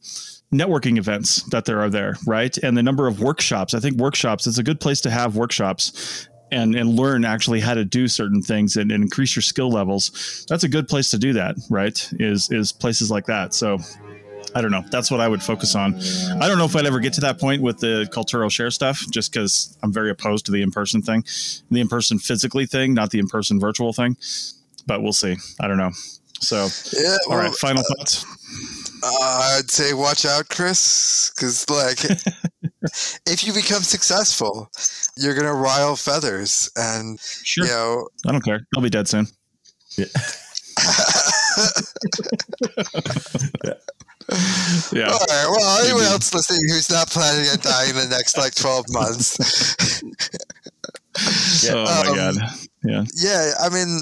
networking 0.54 0.96
events 0.96 1.42
that 1.50 1.64
there 1.64 1.80
are 1.80 1.90
there, 1.90 2.14
right? 2.24 2.56
And 2.58 2.76
the 2.76 2.82
number 2.82 3.08
of 3.08 3.20
workshops. 3.20 3.74
I 3.74 3.80
think 3.80 3.96
workshops 3.96 4.46
is 4.46 4.58
a 4.58 4.62
good 4.62 4.80
place 4.80 5.00
to 5.00 5.10
have 5.10 5.36
workshops 5.36 6.28
and 6.56 6.74
and 6.74 6.96
learn 6.96 7.24
actually 7.24 7.60
how 7.60 7.74
to 7.74 7.84
do 7.84 8.08
certain 8.08 8.42
things 8.42 8.76
and, 8.76 8.90
and, 8.90 9.04
increase 9.04 9.36
your 9.36 9.42
skill 9.42 9.70
levels 9.70 10.44
that's 10.48 10.64
a 10.64 10.68
good 10.68 10.88
place 10.88 11.10
to 11.10 11.18
do 11.18 11.32
that 11.32 11.54
right? 11.70 12.08
Is 12.18 12.50
is 12.50 12.72
places 12.72 13.10
like 13.10 13.26
that. 13.26 13.54
So 13.54 13.78
i 14.54 14.60
don't 14.60 14.70
know. 14.70 14.84
That's 14.90 15.10
what 15.10 15.20
i 15.20 15.28
would 15.28 15.42
focus 15.42 15.74
on. 15.74 15.94
I 16.40 16.48
don't 16.48 16.58
know 16.58 16.64
if 16.64 16.74
i'd 16.74 16.86
ever 16.86 17.00
get 17.00 17.12
to 17.14 17.20
that 17.22 17.38
point 17.38 17.62
with 17.62 17.78
the 17.78 18.08
cultural 18.10 18.48
share 18.48 18.70
stuff 18.70 19.04
just 19.10 19.32
because 19.32 19.76
i'm 19.82 19.92
very 19.92 20.10
opposed 20.10 20.46
to 20.46 20.52
the 20.52 20.62
in-person 20.62 21.02
thing 21.02 21.24
the 21.70 21.80
in-person 21.80 22.18
physically 22.18 22.66
thing 22.66 22.94
not 22.94 23.10
the 23.10 23.18
in-person 23.18 23.60
virtual 23.60 23.92
thing 23.92 24.16
but 24.86 25.02
we'll 25.02 25.12
see. 25.12 25.36
I 25.60 25.66
don't 25.68 25.78
know. 25.78 25.90
So 26.40 26.68
yeah, 26.92 27.16
all 27.28 27.36
right 27.36 27.54
final 27.54 27.80
uh, 27.80 27.94
thoughts? 27.94 28.24
uh, 29.02 29.56
i'd 29.58 29.70
say 29.70 29.92
watch 29.94 30.24
out 30.24 30.48
chris 30.48 31.30
because 31.34 31.68
like 31.70 31.98
if 33.26 33.44
you 33.46 33.52
become 33.52 33.82
successful, 33.82 34.70
you're 35.16 35.34
gonna 35.34 35.54
rile 35.54 35.96
feathers, 35.96 36.70
and 36.76 37.20
sure. 37.20 37.64
you 37.64 37.70
know. 37.70 38.08
I 38.26 38.32
don't 38.32 38.44
care. 38.44 38.66
I'll 38.76 38.82
be 38.82 38.90
dead 38.90 39.08
soon. 39.08 39.26
Yeah. 39.96 40.06
yeah. 44.92 45.08
All 45.08 45.18
right. 45.18 45.46
Well, 45.48 45.84
anyone 45.84 46.04
else 46.04 46.34
listening 46.34 46.68
who's 46.68 46.90
not 46.90 47.08
planning 47.08 47.48
on 47.48 47.58
dying 47.60 47.90
in 47.90 47.96
the 47.96 48.08
next 48.10 48.36
like 48.36 48.54
twelve 48.54 48.84
months? 48.90 50.02
yeah. 51.64 51.74
Oh 51.74 51.84
my 51.84 52.10
um, 52.10 52.16
god. 52.16 52.34
Yeah. 52.84 53.04
Yeah. 53.14 53.52
I 53.60 53.68
mean, 53.70 54.00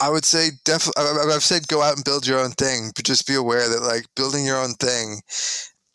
I 0.00 0.10
would 0.10 0.24
say 0.24 0.50
definitely. 0.64 1.04
I've 1.32 1.42
said 1.42 1.68
go 1.68 1.82
out 1.82 1.96
and 1.96 2.04
build 2.04 2.26
your 2.26 2.40
own 2.40 2.50
thing, 2.52 2.90
but 2.94 3.04
just 3.04 3.26
be 3.26 3.34
aware 3.34 3.68
that 3.68 3.82
like 3.82 4.06
building 4.16 4.44
your 4.44 4.58
own 4.58 4.74
thing 4.74 5.22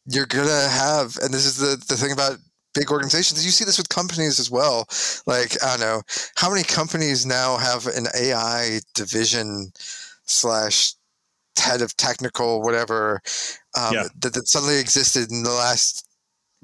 you're 0.06 0.26
gonna 0.26 0.70
have, 0.70 1.18
and 1.22 1.34
this 1.34 1.46
is 1.46 1.58
the 1.58 1.84
the 1.88 1.96
thing 1.96 2.12
about 2.12 2.38
big 2.74 2.92
organizations. 2.92 3.44
You 3.46 3.52
see 3.52 3.66
this 3.66 3.78
with 3.78 3.90
companies 3.90 4.40
as 4.40 4.52
well. 4.52 4.88
Like 5.26 5.64
I 5.64 5.78
don't 5.78 5.80
know 5.80 6.02
how 6.36 6.50
many 6.50 6.64
companies 6.64 7.26
now 7.26 7.58
have 7.58 7.88
an 7.88 8.08
AI 8.16 8.80
division 8.94 9.72
slash 10.26 10.94
head 11.58 11.82
of 11.82 11.96
technical 11.98 12.62
whatever 12.62 13.22
um, 13.78 13.94
yeah. 13.94 14.08
that, 14.20 14.34
that 14.34 14.48
suddenly 14.48 14.78
existed 14.78 15.32
in 15.32 15.44
the 15.44 15.52
last 15.52 16.05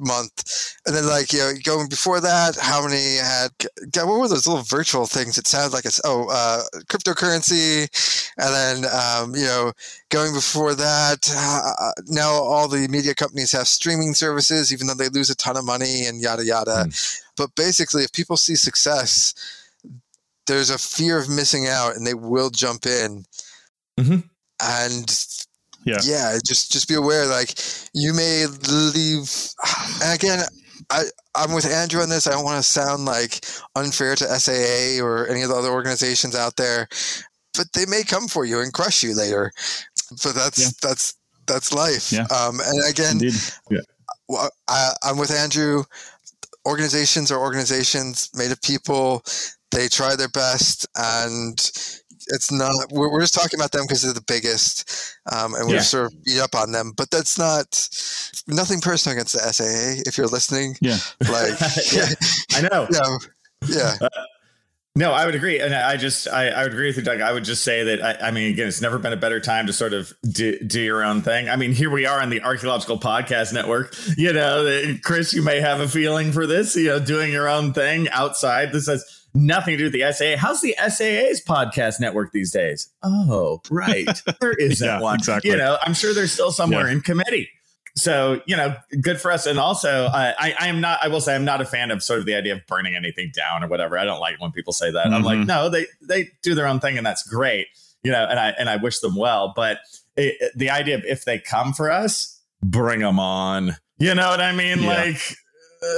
month. 0.01 0.77
And 0.85 0.95
then 0.95 1.07
like, 1.07 1.31
you 1.31 1.39
know, 1.39 1.51
going 1.63 1.87
before 1.89 2.19
that, 2.21 2.57
how 2.59 2.83
many 2.85 3.17
had 3.17 3.51
God, 3.91 4.07
what 4.07 4.19
were 4.19 4.27
those 4.27 4.47
little 4.47 4.63
virtual 4.63 5.05
things? 5.05 5.37
It 5.37 5.47
sounded 5.47 5.73
like 5.73 5.85
it's 5.85 6.01
oh 6.03 6.27
uh, 6.29 6.63
cryptocurrency. 6.85 7.87
And 8.37 8.83
then 8.83 8.91
um, 8.91 9.35
you 9.35 9.45
know, 9.45 9.71
going 10.09 10.33
before 10.33 10.75
that, 10.75 11.31
uh, 11.35 11.91
now 12.07 12.31
all 12.31 12.67
the 12.67 12.87
media 12.87 13.15
companies 13.15 13.51
have 13.51 13.67
streaming 13.67 14.13
services, 14.13 14.73
even 14.73 14.87
though 14.87 14.95
they 14.95 15.09
lose 15.09 15.29
a 15.29 15.35
ton 15.35 15.57
of 15.57 15.65
money 15.65 16.05
and 16.05 16.21
yada 16.21 16.43
yada. 16.43 16.85
Mm. 16.87 17.21
But 17.37 17.55
basically 17.55 18.03
if 18.03 18.11
people 18.11 18.37
see 18.37 18.55
success, 18.55 19.33
there's 20.47 20.69
a 20.69 20.77
fear 20.77 21.17
of 21.17 21.29
missing 21.29 21.67
out 21.67 21.95
and 21.95 22.05
they 22.05 22.13
will 22.13 22.49
jump 22.49 22.85
in. 22.85 23.25
Mm-hmm. 23.99 24.19
And 24.61 25.25
yeah 25.85 25.97
yeah 26.03 26.37
just 26.45 26.71
just 26.71 26.87
be 26.87 26.95
aware 26.95 27.25
like 27.25 27.53
you 27.93 28.13
may 28.13 28.45
leave 28.69 29.31
and 30.03 30.13
again 30.13 30.39
I, 30.89 31.03
I'm 31.35 31.53
with 31.53 31.71
Andrew 31.71 32.01
on 32.01 32.09
this. 32.09 32.27
I 32.27 32.31
don't 32.31 32.43
want 32.43 32.57
to 32.57 32.69
sound 32.69 33.05
like 33.05 33.45
unfair 33.75 34.15
to 34.15 34.39
SAA 34.39 35.03
or 35.03 35.27
any 35.27 35.41
of 35.41 35.49
the 35.49 35.55
other 35.55 35.71
organizations 35.71 36.35
out 36.35 36.55
there. 36.57 36.87
but 37.55 37.67
they 37.73 37.85
may 37.85 38.03
come 38.03 38.27
for 38.27 38.45
you 38.45 38.61
and 38.61 38.73
crush 38.73 39.03
you 39.03 39.15
later. 39.15 39.51
But 40.23 40.35
that's 40.35 40.59
yeah. 40.59 40.69
that's 40.81 41.15
that's 41.47 41.73
life. 41.73 42.11
Yeah. 42.11 42.25
Um, 42.35 42.59
and 42.59 42.89
again, 42.89 43.19
yeah. 43.69 43.79
I, 44.67 44.91
I'm 45.03 45.17
with 45.17 45.31
Andrew. 45.31 45.83
Organizations 46.65 47.31
are 47.31 47.39
organizations 47.39 48.29
made 48.35 48.51
of 48.51 48.61
people. 48.61 49.23
They 49.71 49.87
try 49.87 50.15
their 50.15 50.29
best, 50.29 50.85
and 50.97 51.57
it's 52.27 52.51
not. 52.51 52.73
We're, 52.91 53.11
we're 53.11 53.21
just 53.21 53.33
talking 53.33 53.59
about 53.59 53.71
them 53.71 53.83
because 53.83 54.01
they're 54.01 54.13
the 54.13 54.21
biggest, 54.21 55.17
um, 55.31 55.53
and 55.55 55.67
we're 55.67 55.75
yeah. 55.75 55.81
sort 55.81 56.11
of 56.11 56.23
beat 56.23 56.39
up 56.39 56.55
on 56.55 56.71
them. 56.71 56.93
But 56.95 57.11
that's 57.11 57.37
not 57.37 57.89
nothing 58.47 58.81
personal 58.81 59.17
against 59.17 59.33
the 59.33 59.39
SAA. 59.39 60.01
If 60.05 60.17
you're 60.17 60.27
listening, 60.27 60.75
yeah, 60.81 60.97
like 61.21 61.59
yeah, 61.93 62.07
I 62.53 62.61
know, 62.61 62.87
yeah, 62.91 63.17
yeah. 63.67 63.93
Uh, 64.01 64.09
no, 64.93 65.13
I 65.13 65.25
would 65.25 65.35
agree, 65.35 65.61
and 65.61 65.73
I 65.73 65.95
just 65.95 66.27
I, 66.27 66.49
I 66.49 66.63
would 66.63 66.73
agree 66.73 66.87
with 66.87 66.97
you, 66.97 67.03
Doug. 67.03 67.21
I 67.21 67.31
would 67.31 67.45
just 67.45 67.63
say 67.63 67.81
that 67.83 68.03
I, 68.03 68.27
I, 68.27 68.31
mean, 68.31 68.51
again, 68.51 68.67
it's 68.67 68.81
never 68.81 68.99
been 68.99 69.13
a 69.13 69.17
better 69.17 69.39
time 69.39 69.67
to 69.67 69.73
sort 69.73 69.93
of 69.93 70.11
do, 70.29 70.59
do 70.59 70.81
your 70.81 71.01
own 71.01 71.21
thing. 71.21 71.47
I 71.47 71.55
mean, 71.55 71.71
here 71.71 71.89
we 71.89 72.05
are 72.05 72.21
on 72.21 72.29
the 72.29 72.41
Archaeological 72.41 72.99
Podcast 72.99 73.53
Network. 73.53 73.95
You 74.17 74.33
know, 74.33 74.97
Chris, 75.01 75.33
you 75.33 75.43
may 75.43 75.61
have 75.61 75.79
a 75.79 75.87
feeling 75.87 76.33
for 76.33 76.45
this. 76.45 76.75
You 76.75 76.87
know, 76.87 76.99
doing 76.99 77.31
your 77.31 77.47
own 77.47 77.71
thing 77.71 78.09
outside. 78.09 78.73
This 78.73 78.87
has 78.87 79.20
nothing 79.33 79.73
to 79.73 79.77
do 79.77 79.83
with 79.85 79.93
the 79.93 80.11
SAA. 80.11 80.37
How's 80.37 80.61
the 80.61 80.75
SAA's 80.77 81.43
podcast 81.43 81.99
network 81.99 82.31
these 82.31 82.51
days? 82.51 82.89
Oh, 83.03 83.61
right, 83.69 84.21
there 84.41 84.53
isn't 84.53 84.85
yeah, 84.85 84.99
one. 84.99 85.15
Exactly. 85.15 85.51
You 85.51 85.57
know, 85.57 85.77
I'm 85.81 85.93
sure 85.93 86.13
they're 86.13 86.27
still 86.27 86.51
somewhere 86.51 86.87
yeah. 86.87 86.93
in 86.93 87.01
committee 87.01 87.49
so 87.95 88.41
you 88.45 88.55
know 88.55 88.75
good 89.01 89.19
for 89.19 89.31
us 89.31 89.45
and 89.45 89.59
also 89.59 90.05
uh, 90.05 90.33
I, 90.37 90.55
I 90.59 90.67
am 90.67 90.79
not 90.79 90.99
i 91.01 91.07
will 91.07 91.19
say 91.19 91.35
i'm 91.35 91.45
not 91.45 91.61
a 91.61 91.65
fan 91.65 91.91
of 91.91 92.01
sort 92.01 92.19
of 92.19 92.25
the 92.25 92.35
idea 92.35 92.53
of 92.53 92.65
burning 92.67 92.95
anything 92.95 93.31
down 93.33 93.63
or 93.63 93.67
whatever 93.67 93.97
i 93.97 94.05
don't 94.05 94.19
like 94.19 94.39
when 94.39 94.51
people 94.51 94.73
say 94.73 94.91
that 94.91 95.05
mm-hmm. 95.05 95.13
i'm 95.13 95.23
like 95.23 95.39
mm-hmm. 95.39 95.47
no 95.47 95.69
they 95.69 95.85
they 96.01 96.29
do 96.41 96.55
their 96.55 96.67
own 96.67 96.79
thing 96.79 96.97
and 96.97 97.05
that's 97.05 97.23
great 97.23 97.67
you 98.03 98.11
know 98.11 98.25
and 98.29 98.39
i 98.39 98.49
and 98.57 98.69
i 98.69 98.77
wish 98.77 98.99
them 98.99 99.15
well 99.15 99.51
but 99.55 99.79
it, 100.15 100.51
the 100.55 100.69
idea 100.69 100.95
of 100.95 101.03
if 101.05 101.25
they 101.25 101.37
come 101.37 101.73
for 101.73 101.91
us 101.91 102.41
bring 102.63 102.99
them 103.01 103.19
on 103.19 103.75
you 103.97 104.15
know 104.15 104.29
what 104.29 104.41
i 104.41 104.53
mean 104.53 104.81
yeah. 104.81 104.87
like 104.87 105.35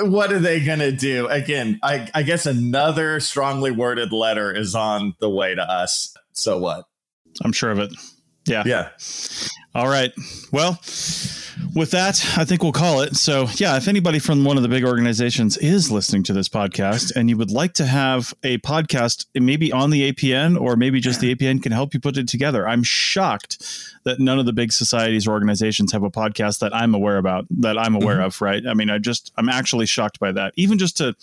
what 0.02 0.32
are 0.32 0.40
they 0.40 0.64
gonna 0.64 0.92
do? 0.92 1.28
Again 1.28 1.80
I, 1.84 2.10
I 2.14 2.24
guess 2.24 2.46
another 2.46 3.20
strongly 3.20 3.72
worded 3.72 4.12
letter 4.12 4.56
is 4.56 4.76
on 4.76 5.16
the 5.20 5.30
way 5.30 5.56
to 5.56 5.62
us. 5.62 6.14
So 6.32 6.58
what? 6.58 6.86
I'm 7.44 7.52
sure 7.52 7.72
of 7.72 7.80
it. 7.80 7.94
Yeah. 8.46 8.64
Yeah. 8.66 8.90
All 9.76 9.88
right. 9.88 10.14
Well 10.52 10.80
with 11.74 11.92
that, 11.92 12.38
I 12.38 12.46
think 12.46 12.64
we'll 12.64 12.72
call 12.72 13.02
it. 13.02 13.16
So, 13.16 13.48
yeah, 13.56 13.78
if 13.78 13.88
anybody 13.88 14.20
from 14.20 14.44
one 14.44 14.58
of 14.58 14.64
the 14.64 14.70
big 14.70 14.84
organizations 14.84 15.58
is 15.58 15.92
listening 15.92 16.24
to 16.24 16.34
this 16.34 16.50
podcast 16.50 17.16
and 17.16 17.30
you 17.30 17.38
would 17.38 17.52
like 17.52 17.74
to 17.74 17.86
have 17.86 18.34
a 18.44 18.58
podcast, 18.60 19.26
maybe 19.34 19.72
on 19.72 19.90
the 19.90 20.12
APN 20.12 20.60
or 20.60 20.76
maybe 20.76 21.00
just 21.00 21.20
the 21.20 21.34
APN 21.34 21.62
can 21.62 21.72
help 21.72 21.94
you 21.94 22.00
put 22.00 22.18
it 22.18 22.28
together, 22.28 22.68
I'm 22.68 22.84
shocked 22.84 23.66
that 24.04 24.20
none 24.20 24.40
of 24.40 24.46
the 24.46 24.54
big 24.54 24.72
societies 24.72 25.28
or 25.28 25.32
organizations 25.32 25.92
have 25.92 26.04
a 26.04 26.12
podcast 26.12 26.60
that 26.60 26.76
I'm 26.76 26.94
aware 26.94 27.18
about, 27.18 27.46
that 27.52 27.78
I'm 27.78 27.96
aware 27.96 28.18
mm-hmm. 28.18 28.26
of, 28.26 28.42
right? 28.42 28.64
I 28.68 28.74
mean, 28.74 28.90
I 28.90 28.98
just, 28.98 29.32
I'm 29.38 29.50
actually 29.50 29.86
shocked 29.86 30.20
by 30.20 30.32
that. 30.34 30.54
Even 30.56 30.78
just 30.78 30.98
to, 30.98 31.16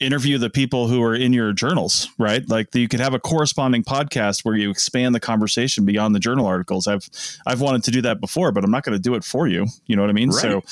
interview 0.00 0.38
the 0.38 0.50
people 0.50 0.86
who 0.88 1.02
are 1.02 1.14
in 1.14 1.32
your 1.32 1.52
journals, 1.52 2.08
right? 2.18 2.48
Like 2.48 2.74
you 2.74 2.88
could 2.88 3.00
have 3.00 3.14
a 3.14 3.18
corresponding 3.18 3.82
podcast 3.82 4.44
where 4.44 4.54
you 4.54 4.70
expand 4.70 5.14
the 5.14 5.20
conversation 5.20 5.84
beyond 5.84 6.14
the 6.14 6.20
journal 6.20 6.46
articles. 6.46 6.86
I've 6.86 7.08
I've 7.46 7.60
wanted 7.60 7.84
to 7.84 7.90
do 7.90 8.02
that 8.02 8.20
before, 8.20 8.52
but 8.52 8.64
I'm 8.64 8.70
not 8.70 8.84
going 8.84 8.96
to 8.96 9.02
do 9.02 9.14
it 9.14 9.24
for 9.24 9.46
you. 9.46 9.66
You 9.86 9.96
know 9.96 10.02
what 10.02 10.10
I 10.10 10.14
mean? 10.14 10.30
Right. 10.30 10.40
So 10.40 10.62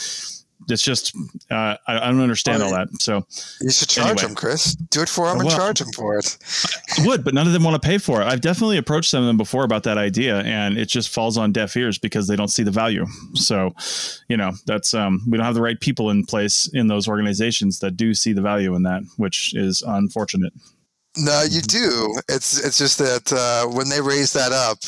it's 0.68 0.82
just 0.82 1.14
uh, 1.50 1.76
I, 1.86 1.98
I, 1.98 2.11
don't 2.11 2.20
understand 2.20 2.62
well, 2.62 2.74
all 2.74 2.78
that. 2.78 2.88
So 3.00 3.26
you 3.61 3.70
should 3.70 3.88
charge 3.88 4.09
anyway. 4.09 4.22
them, 4.22 4.34
Chris. 4.34 4.74
Do 4.74 5.02
it 5.02 5.09
for 5.09 5.28
them 5.28 5.38
well, 5.38 5.46
and 5.46 5.57
charge 5.57 5.78
them 5.78 5.88
for 5.94 6.18
it. 6.18 6.36
I 6.98 7.07
would, 7.07 7.24
but 7.24 7.34
none 7.34 7.46
of 7.46 7.52
them 7.52 7.62
want 7.62 7.80
to 7.80 7.86
pay 7.86 7.98
for 7.98 8.20
it. 8.20 8.26
I've 8.26 8.40
definitely 8.40 8.78
approached 8.78 9.11
some 9.11 9.22
of 9.22 9.26
them 9.26 9.36
before 9.36 9.64
about 9.64 9.84
that 9.84 9.98
idea, 9.98 10.40
and 10.40 10.78
it 10.78 10.88
just 10.88 11.11
falls 11.11 11.38
on 11.38 11.52
deaf 11.52 11.76
ears 11.76 11.98
because 11.98 12.26
they 12.26 12.36
don't 12.36 12.48
see 12.48 12.62
the 12.62 12.70
value. 12.70 13.07
So, 13.34 13.74
you 14.28 14.36
know, 14.36 14.52
that's 14.66 14.94
um, 14.94 15.22
we 15.28 15.36
don't 15.36 15.46
have 15.46 15.54
the 15.54 15.62
right 15.62 15.78
people 15.78 16.11
in 16.11 16.24
place 16.24 16.68
in 16.72 16.88
those 16.88 17.09
organizations 17.09 17.78
that 17.80 17.96
do 17.96 18.14
see 18.14 18.32
the 18.32 18.42
value 18.42 18.74
in 18.74 18.82
that, 18.84 19.02
which 19.16 19.54
is 19.54 19.82
unfortunate. 19.86 20.52
No, 21.18 21.44
you 21.48 21.62
do. 21.62 22.14
It's 22.28 22.62
it's 22.62 22.76
just 22.76 22.98
that 22.98 23.32
uh, 23.32 23.68
when 23.68 23.88
they 23.88 24.00
raise 24.00 24.34
that 24.34 24.52
up, 24.52 24.78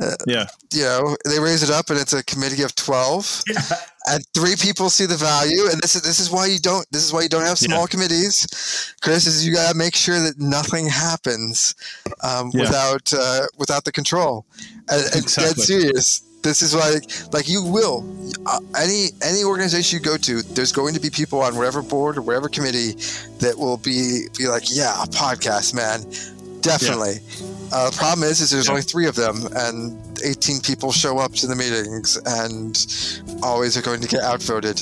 uh, 0.00 0.16
yeah, 0.26 0.46
you 0.72 0.82
know, 0.82 1.16
they 1.24 1.38
raise 1.38 1.62
it 1.62 1.70
up, 1.70 1.90
and 1.90 1.98
it's 1.98 2.12
a 2.12 2.24
committee 2.24 2.62
of 2.62 2.74
twelve, 2.74 3.42
yeah. 3.48 3.60
and 4.08 4.24
three 4.34 4.56
people 4.56 4.90
see 4.90 5.06
the 5.06 5.16
value. 5.16 5.64
And 5.70 5.80
this 5.80 5.94
is 5.96 6.02
this 6.02 6.20
is 6.20 6.30
why 6.30 6.46
you 6.46 6.58
don't 6.58 6.86
this 6.90 7.04
is 7.04 7.12
why 7.12 7.22
you 7.22 7.28
don't 7.28 7.44
have 7.44 7.58
small 7.58 7.80
yeah. 7.82 7.86
committees, 7.86 8.94
Chris. 9.02 9.26
Is 9.26 9.46
you 9.46 9.54
gotta 9.54 9.76
make 9.76 9.94
sure 9.94 10.20
that 10.20 10.38
nothing 10.38 10.86
happens 10.86 11.74
um, 12.22 12.50
yeah. 12.52 12.62
without 12.62 13.12
uh, 13.12 13.46
without 13.58 13.84
the 13.84 13.92
control. 13.92 14.46
And, 14.88 15.04
and 15.06 15.22
exactly. 15.22 15.54
dead 15.54 15.62
serious 15.62 16.22
this 16.42 16.62
is 16.62 16.74
like 16.74 17.04
like 17.32 17.48
you 17.48 17.62
will 17.62 18.04
uh, 18.46 18.58
any 18.78 19.08
any 19.22 19.44
organization 19.44 19.98
you 19.98 20.04
go 20.04 20.16
to 20.16 20.42
there's 20.54 20.72
going 20.72 20.94
to 20.94 21.00
be 21.00 21.10
people 21.10 21.40
on 21.40 21.56
whatever 21.56 21.82
board 21.82 22.16
or 22.16 22.22
whatever 22.22 22.48
committee 22.48 22.92
that 23.38 23.54
will 23.56 23.76
be 23.76 24.26
be 24.36 24.48
like 24.48 24.64
yeah 24.70 25.02
a 25.02 25.06
podcast 25.06 25.74
man 25.74 26.00
definitely 26.62 27.14
yeah. 27.38 27.46
uh, 27.72 27.90
the 27.90 27.96
problem 27.96 28.28
is 28.28 28.40
is 28.40 28.50
there's 28.50 28.66
yeah. 28.66 28.72
only 28.72 28.82
three 28.82 29.06
of 29.06 29.14
them 29.14 29.36
and 29.56 29.96
18 30.24 30.60
people 30.60 30.92
show 30.92 31.18
up 31.18 31.32
to 31.32 31.46
the 31.46 31.56
meetings 31.56 32.18
and 32.26 32.86
always 33.42 33.76
are 33.76 33.82
going 33.82 34.00
to 34.00 34.08
get 34.08 34.22
outvoted 34.22 34.80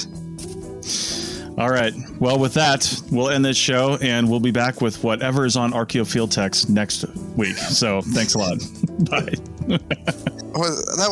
all 1.59 1.71
right. 1.71 1.93
Well, 2.21 2.39
with 2.39 2.55
that, 2.55 3.03
we'll 3.11 3.31
end 3.31 3.45
this 3.45 3.57
show 3.57 3.99
and 4.01 4.31
we'll 4.31 4.39
be 4.39 4.53
back 4.53 4.81
with 4.81 5.03
whatever 5.03 5.45
is 5.45 5.57
on 5.57 5.73
Archeo 5.73 6.09
Field 6.09 6.31
Text 6.31 6.71
next 6.71 7.05
week. 7.37 7.57
So 7.57 8.01
thanks 8.01 8.35
a 8.35 8.39
lot. 8.39 8.59
Bye. 9.11 9.35
that, 9.67 9.81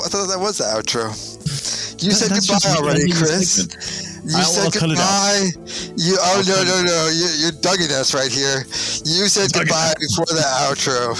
I 0.04 0.08
thought 0.08 0.28
that 0.28 0.38
was 0.38 0.58
the 0.58 0.64
outro. 0.64 1.10
You 2.00 2.12
said 2.12 2.30
goodbye 2.30 2.78
already, 2.78 3.10
Chris. 3.10 4.15
You 4.27 4.39
I'll, 4.39 4.45
said 4.45 4.64
I'll 4.64 4.70
goodbye. 4.89 5.51
You 5.97 6.16
oh 6.18 6.43
no 6.49 6.64
no 6.64 6.83
no 6.83 7.09
you, 7.14 7.29
you're 7.39 7.53
dugging 7.62 7.93
us 7.93 8.12
right 8.12 8.33
here. 8.33 8.64
You 9.05 9.29
said 9.29 9.53
goodbye 9.53 9.95
before 10.01 10.27
the 10.27 10.43
outro. 10.66 11.14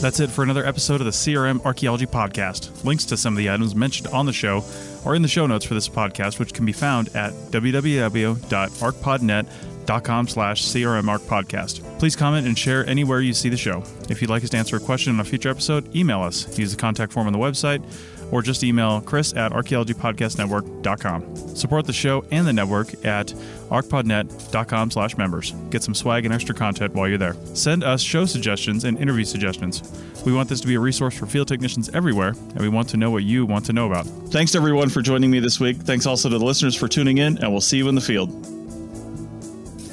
That's 0.00 0.18
it 0.18 0.30
for 0.30 0.42
another 0.42 0.66
episode 0.66 1.00
of 1.00 1.04
the 1.04 1.12
CRM 1.12 1.64
Archaeology 1.64 2.06
Podcast. 2.06 2.84
Links 2.84 3.04
to 3.06 3.16
some 3.16 3.34
of 3.34 3.38
the 3.38 3.48
items 3.48 3.76
mentioned 3.76 4.08
on 4.08 4.26
the 4.26 4.32
show 4.32 4.64
are 5.04 5.14
in 5.14 5.22
the 5.22 5.28
show 5.28 5.46
notes 5.46 5.64
for 5.64 5.74
this 5.74 5.88
podcast, 5.88 6.40
which 6.40 6.52
can 6.52 6.66
be 6.66 6.72
found 6.72 7.14
at 7.14 7.32
www.archpodnet.com 7.32 10.28
slash 10.28 10.64
crmarchpodcast. 10.64 11.98
Please 12.00 12.16
comment 12.16 12.44
and 12.46 12.58
share 12.58 12.84
anywhere 12.86 13.20
you 13.20 13.32
see 13.32 13.48
the 13.48 13.56
show. 13.56 13.84
If 14.08 14.20
you'd 14.20 14.30
like 14.30 14.42
us 14.42 14.50
to 14.50 14.56
answer 14.56 14.74
a 14.76 14.80
question 14.80 15.14
on 15.14 15.20
a 15.20 15.24
future 15.24 15.48
episode, 15.48 15.94
email 15.94 16.22
us. 16.22 16.58
Use 16.58 16.72
the 16.72 16.76
contact 16.76 17.12
form 17.12 17.28
on 17.28 17.32
the 17.32 17.38
website 17.38 17.84
or 18.30 18.42
just 18.42 18.62
email 18.64 19.00
chris 19.00 19.34
at 19.34 19.52
archaeologypodcastnetwork.com. 19.52 21.36
Support 21.56 21.86
the 21.86 21.92
show 21.92 22.24
and 22.30 22.46
the 22.46 22.52
network 22.52 23.04
at 23.04 23.28
archpodnet.com 23.70 24.90
slash 24.90 25.16
members. 25.16 25.52
Get 25.70 25.82
some 25.82 25.94
swag 25.94 26.24
and 26.24 26.34
extra 26.34 26.54
content 26.54 26.94
while 26.94 27.08
you're 27.08 27.18
there. 27.18 27.36
Send 27.54 27.84
us 27.84 28.02
show 28.02 28.24
suggestions 28.26 28.84
and 28.84 28.98
interview 28.98 29.24
suggestions. 29.24 29.82
We 30.24 30.32
want 30.32 30.48
this 30.48 30.60
to 30.60 30.66
be 30.66 30.74
a 30.74 30.80
resource 30.80 31.16
for 31.16 31.26
field 31.26 31.48
technicians 31.48 31.88
everywhere, 31.90 32.30
and 32.30 32.58
we 32.60 32.68
want 32.68 32.88
to 32.90 32.96
know 32.96 33.10
what 33.10 33.24
you 33.24 33.46
want 33.46 33.64
to 33.66 33.72
know 33.72 33.86
about. 33.86 34.06
Thanks 34.30 34.54
everyone 34.54 34.88
for 34.88 35.00
joining 35.00 35.30
me 35.30 35.40
this 35.40 35.58
week. 35.60 35.76
Thanks 35.78 36.06
also 36.06 36.28
to 36.28 36.38
the 36.38 36.44
listeners 36.44 36.74
for 36.74 36.88
tuning 36.88 37.18
in, 37.18 37.38
and 37.38 37.50
we'll 37.50 37.60
see 37.60 37.78
you 37.78 37.88
in 37.88 37.94
the 37.94 38.00
field. 38.00 38.30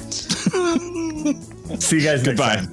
see 1.80 1.96
you 1.98 2.02
guys 2.02 2.22
Goodbye. 2.22 2.66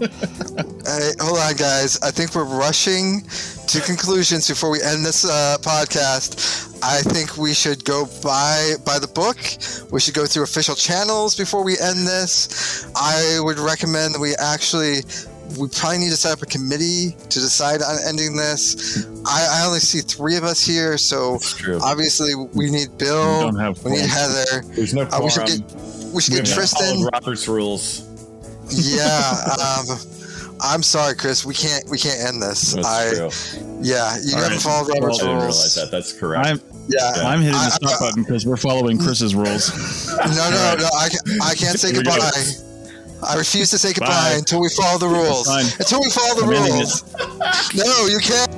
hey, 0.00 1.10
hold 1.20 1.38
on, 1.38 1.54
guys. 1.56 1.98
I 2.02 2.10
think 2.10 2.34
we're 2.34 2.44
rushing 2.44 3.22
to 3.68 3.80
conclusions 3.82 4.48
before 4.48 4.70
we 4.70 4.80
end 4.80 5.04
this 5.04 5.26
uh, 5.28 5.58
podcast. 5.60 6.78
I 6.82 7.02
think 7.02 7.36
we 7.36 7.52
should 7.52 7.84
go 7.84 8.06
by 8.22 8.74
by 8.86 8.98
the 8.98 9.08
book. 9.08 9.36
We 9.92 10.00
should 10.00 10.14
go 10.14 10.24
through 10.24 10.44
official 10.44 10.74
channels 10.74 11.36
before 11.36 11.62
we 11.62 11.78
end 11.78 12.06
this. 12.06 12.90
I 12.96 13.38
would 13.42 13.58
recommend 13.58 14.14
that 14.14 14.20
we 14.20 14.34
actually 14.36 15.00
we 15.60 15.68
probably 15.68 15.98
need 15.98 16.10
to 16.10 16.16
set 16.16 16.32
up 16.32 16.42
a 16.42 16.46
committee 16.46 17.10
to 17.28 17.40
decide 17.40 17.82
on 17.82 17.96
ending 18.06 18.36
this. 18.36 19.06
I, 19.26 19.60
I 19.60 19.66
only 19.66 19.80
see 19.80 20.00
three 20.00 20.36
of 20.36 20.44
us 20.44 20.64
here, 20.64 20.96
so 20.96 21.38
obviously 21.82 22.34
we 22.54 22.70
need 22.70 22.96
Bill. 22.96 23.52
We, 23.52 23.90
we 23.90 23.90
need 24.00 24.08
Heather. 24.08 24.62
There's 24.72 24.94
no 24.94 25.02
uh, 25.02 25.20
we 25.22 25.30
should 25.30 25.46
get 25.46 25.60
we 26.14 26.22
should 26.22 26.34
we 26.34 26.40
get 26.40 26.46
Tristan. 26.46 27.02
Robert's 27.12 27.46
rules. 27.46 28.08
Yeah. 28.70 29.34
Um, 29.58 29.98
I'm 30.60 30.82
sorry, 30.82 31.14
Chris. 31.14 31.44
We 31.44 31.54
can't. 31.54 31.88
We 31.88 31.98
can't 31.98 32.20
end 32.20 32.42
this. 32.42 32.74
That's 32.74 32.86
I, 32.86 33.14
true. 33.14 33.30
Yeah, 33.80 34.16
you 34.22 34.34
All 34.34 34.42
haven't 34.42 34.52
right. 34.52 34.60
followed 34.60 34.88
Robert's 34.88 35.22
rules. 35.22 35.22
I 35.22 35.26
didn't 35.26 35.38
realize 35.38 35.74
that. 35.76 35.90
That's 35.90 36.12
correct. 36.12 36.46
I'm, 36.46 36.60
yeah, 36.88 37.12
yeah. 37.16 37.28
I'm 37.28 37.40
hitting 37.40 37.52
the 37.52 37.70
stop 37.70 38.00
button 38.00 38.22
because 38.24 38.46
we're 38.46 38.56
following 38.56 38.98
Chris's 38.98 39.34
rules. 39.34 40.08
no, 40.16 40.16
no, 40.16 40.30
right. 40.32 40.78
no. 40.78 40.88
I, 40.94 41.08
I 41.50 41.54
can't 41.54 41.78
say 41.80 41.92
goodbye. 41.92 42.18
I 43.26 43.36
refuse 43.36 43.70
to 43.70 43.78
say 43.78 43.92
goodbye 43.92 44.08
Bye. 44.08 44.34
until 44.38 44.60
we 44.60 44.68
follow 44.68 44.98
the 44.98 45.08
rules. 45.08 45.48
Until 45.48 46.00
we 46.00 46.10
follow 46.10 46.34
the 46.40 46.44
I'm 46.44 46.70
rules. 46.70 47.02
no, 47.74 48.06
you 48.06 48.18
can't. 48.18 48.57